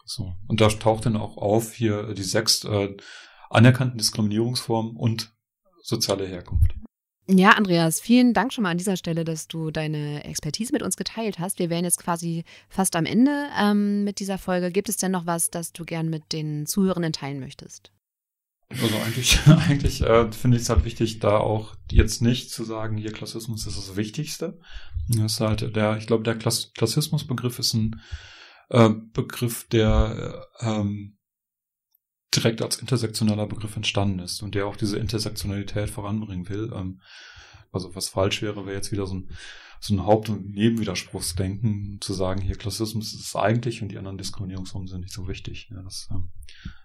So. 0.04 0.34
Und 0.46 0.60
da 0.60 0.68
taucht 0.68 1.06
dann 1.06 1.16
auch 1.16 1.36
auf 1.36 1.72
hier 1.72 2.14
die 2.14 2.22
sechs 2.22 2.64
äh, 2.64 2.96
anerkannten 3.48 3.98
Diskriminierungsformen 3.98 4.96
und 4.96 5.34
soziale 5.82 6.26
Herkunft. 6.26 6.69
Ja, 7.26 7.50
Andreas, 7.50 8.00
vielen 8.00 8.34
Dank 8.34 8.52
schon 8.52 8.62
mal 8.62 8.70
an 8.70 8.78
dieser 8.78 8.96
Stelle, 8.96 9.24
dass 9.24 9.46
du 9.46 9.70
deine 9.70 10.24
Expertise 10.24 10.72
mit 10.72 10.82
uns 10.82 10.96
geteilt 10.96 11.38
hast. 11.38 11.58
Wir 11.58 11.70
wären 11.70 11.84
jetzt 11.84 12.02
quasi 12.02 12.44
fast 12.68 12.96
am 12.96 13.06
Ende 13.06 13.46
ähm, 13.58 14.04
mit 14.04 14.18
dieser 14.18 14.38
Folge. 14.38 14.72
Gibt 14.72 14.88
es 14.88 14.96
denn 14.96 15.12
noch 15.12 15.26
was, 15.26 15.50
das 15.50 15.72
du 15.72 15.84
gern 15.84 16.08
mit 16.08 16.32
den 16.32 16.66
Zuhörenden 16.66 17.12
teilen 17.12 17.38
möchtest? 17.38 17.92
Also 18.68 18.96
eigentlich, 19.04 19.38
eigentlich 19.46 20.00
äh, 20.02 20.30
finde 20.32 20.56
ich 20.56 20.64
es 20.64 20.70
halt 20.70 20.84
wichtig, 20.84 21.18
da 21.18 21.38
auch 21.38 21.74
jetzt 21.90 22.22
nicht 22.22 22.50
zu 22.50 22.64
sagen, 22.64 22.96
hier 22.96 23.12
Klassismus 23.12 23.66
ist 23.66 23.76
das 23.76 23.96
Wichtigste. 23.96 24.58
Das 25.08 25.32
ist 25.32 25.40
halt 25.40 25.74
der, 25.76 25.96
ich 25.96 26.06
glaube, 26.06 26.24
der 26.24 26.36
Klass 26.36 26.72
Klassismusbegriff 26.74 27.58
ist 27.58 27.74
ein 27.74 28.00
äh, 28.70 28.90
Begriff, 29.12 29.68
der 29.68 30.46
äh, 30.60 30.66
ähm, 30.66 31.18
direkt 32.34 32.62
als 32.62 32.76
intersektionaler 32.76 33.46
Begriff 33.46 33.76
entstanden 33.76 34.20
ist 34.20 34.42
und 34.42 34.54
der 34.54 34.66
auch 34.66 34.76
diese 34.76 34.98
Intersektionalität 34.98 35.90
voranbringen 35.90 36.48
will. 36.48 36.72
Ähm, 36.74 37.00
also 37.72 37.94
was 37.94 38.08
falsch 38.08 38.42
wäre, 38.42 38.66
wäre 38.66 38.76
jetzt 38.76 38.92
wieder 38.92 39.06
so 39.06 39.14
ein, 39.14 39.30
so 39.80 39.94
ein 39.94 40.04
Haupt- 40.04 40.28
und 40.28 40.50
Nebenwiderspruchsdenken, 40.50 41.98
zu 42.00 42.12
sagen, 42.12 42.42
hier 42.42 42.56
Klassismus 42.56 43.14
ist 43.14 43.20
es 43.20 43.36
eigentlich 43.36 43.82
und 43.82 43.88
die 43.88 43.98
anderen 43.98 44.18
Diskriminierungsformen 44.18 44.88
sind 44.88 45.00
nicht 45.00 45.12
so 45.12 45.26
wichtig. 45.28 45.68
Ja, 45.70 45.82
das, 45.82 46.08
ähm, 46.10 46.30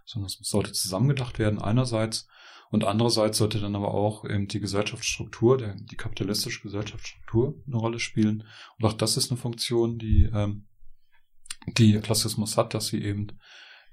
sondern 0.06 0.28
es 0.28 0.38
sollte 0.41 0.72
zusammengedacht 0.72 1.39
werden 1.39 1.60
einerseits 1.60 2.28
und 2.72 2.84
andererseits 2.84 3.38
sollte 3.38 3.60
dann 3.60 3.76
aber 3.76 3.93
auch 3.93 4.26
eben 4.26 4.48
die 4.48 4.60
Gesellschaftsstruktur, 4.60 5.58
der, 5.58 5.76
die 5.76 5.96
kapitalistische 5.96 6.62
Gesellschaftsstruktur 6.62 7.56
eine 7.68 7.78
Rolle 7.78 8.00
spielen. 8.00 8.43
Und 8.78 8.86
auch 8.86 8.93
das 8.93 9.18
ist 9.18 9.32
eine 9.32 9.39
Funktion, 9.39 9.98
die, 9.98 10.30
ähm, 10.34 10.68
die 11.68 11.98
Klassismus 12.00 12.58
hat, 12.58 12.74
dass 12.74 12.88
sie 12.88 13.02
eben 13.02 13.28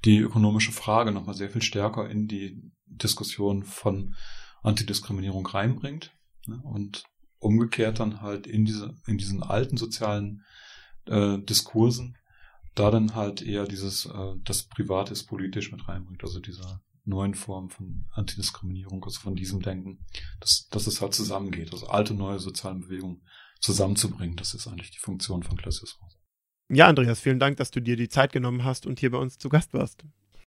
die 0.04 0.18
ökonomische 0.18 0.72
Frage 0.72 1.12
nochmal 1.12 1.34
sehr 1.34 1.50
viel 1.50 1.62
stärker 1.62 2.08
in 2.08 2.26
die 2.26 2.60
Diskussion 2.86 3.64
von 3.64 4.14
Antidiskriminierung 4.62 5.46
reinbringt 5.46 6.12
ne? 6.46 6.60
und 6.62 7.04
umgekehrt 7.38 8.00
dann 8.00 8.20
halt 8.20 8.46
in 8.46 8.64
diese 8.64 8.96
in 9.06 9.18
diesen 9.18 9.42
alten 9.42 9.76
sozialen 9.76 10.42
äh, 11.06 11.38
Diskursen 11.38 12.16
da 12.74 12.90
dann 12.90 13.14
halt 13.14 13.42
eher 13.42 13.66
dieses 13.66 14.06
äh, 14.06 14.34
das 14.44 14.64
Private 14.64 15.12
ist 15.12 15.24
politisch 15.24 15.72
mit 15.72 15.88
reinbringt, 15.88 16.22
also 16.22 16.40
dieser 16.40 16.82
neuen 17.04 17.34
Form 17.34 17.68
von 17.68 18.06
Antidiskriminierung, 18.12 19.04
also 19.04 19.20
von 19.20 19.34
diesem 19.34 19.60
Denken, 19.60 20.06
dass, 20.40 20.68
dass 20.70 20.86
es 20.86 21.00
halt 21.00 21.14
zusammengeht, 21.14 21.72
also 21.72 21.88
alte 21.88 22.14
neue 22.14 22.38
soziale 22.38 22.78
Bewegungen 22.78 23.22
zusammenzubringen, 23.60 24.36
das 24.36 24.54
ist 24.54 24.66
eigentlich 24.66 24.92
die 24.92 25.00
Funktion 25.00 25.42
von 25.42 25.56
Klassismus. 25.56 26.18
Ja, 26.74 26.86
Andreas, 26.88 27.20
vielen 27.20 27.38
Dank, 27.38 27.58
dass 27.58 27.70
du 27.70 27.80
dir 27.80 27.96
die 27.96 28.08
Zeit 28.08 28.32
genommen 28.32 28.64
hast 28.64 28.86
und 28.86 28.98
hier 28.98 29.10
bei 29.10 29.18
uns 29.18 29.36
zu 29.36 29.50
Gast 29.50 29.74
warst. 29.74 30.06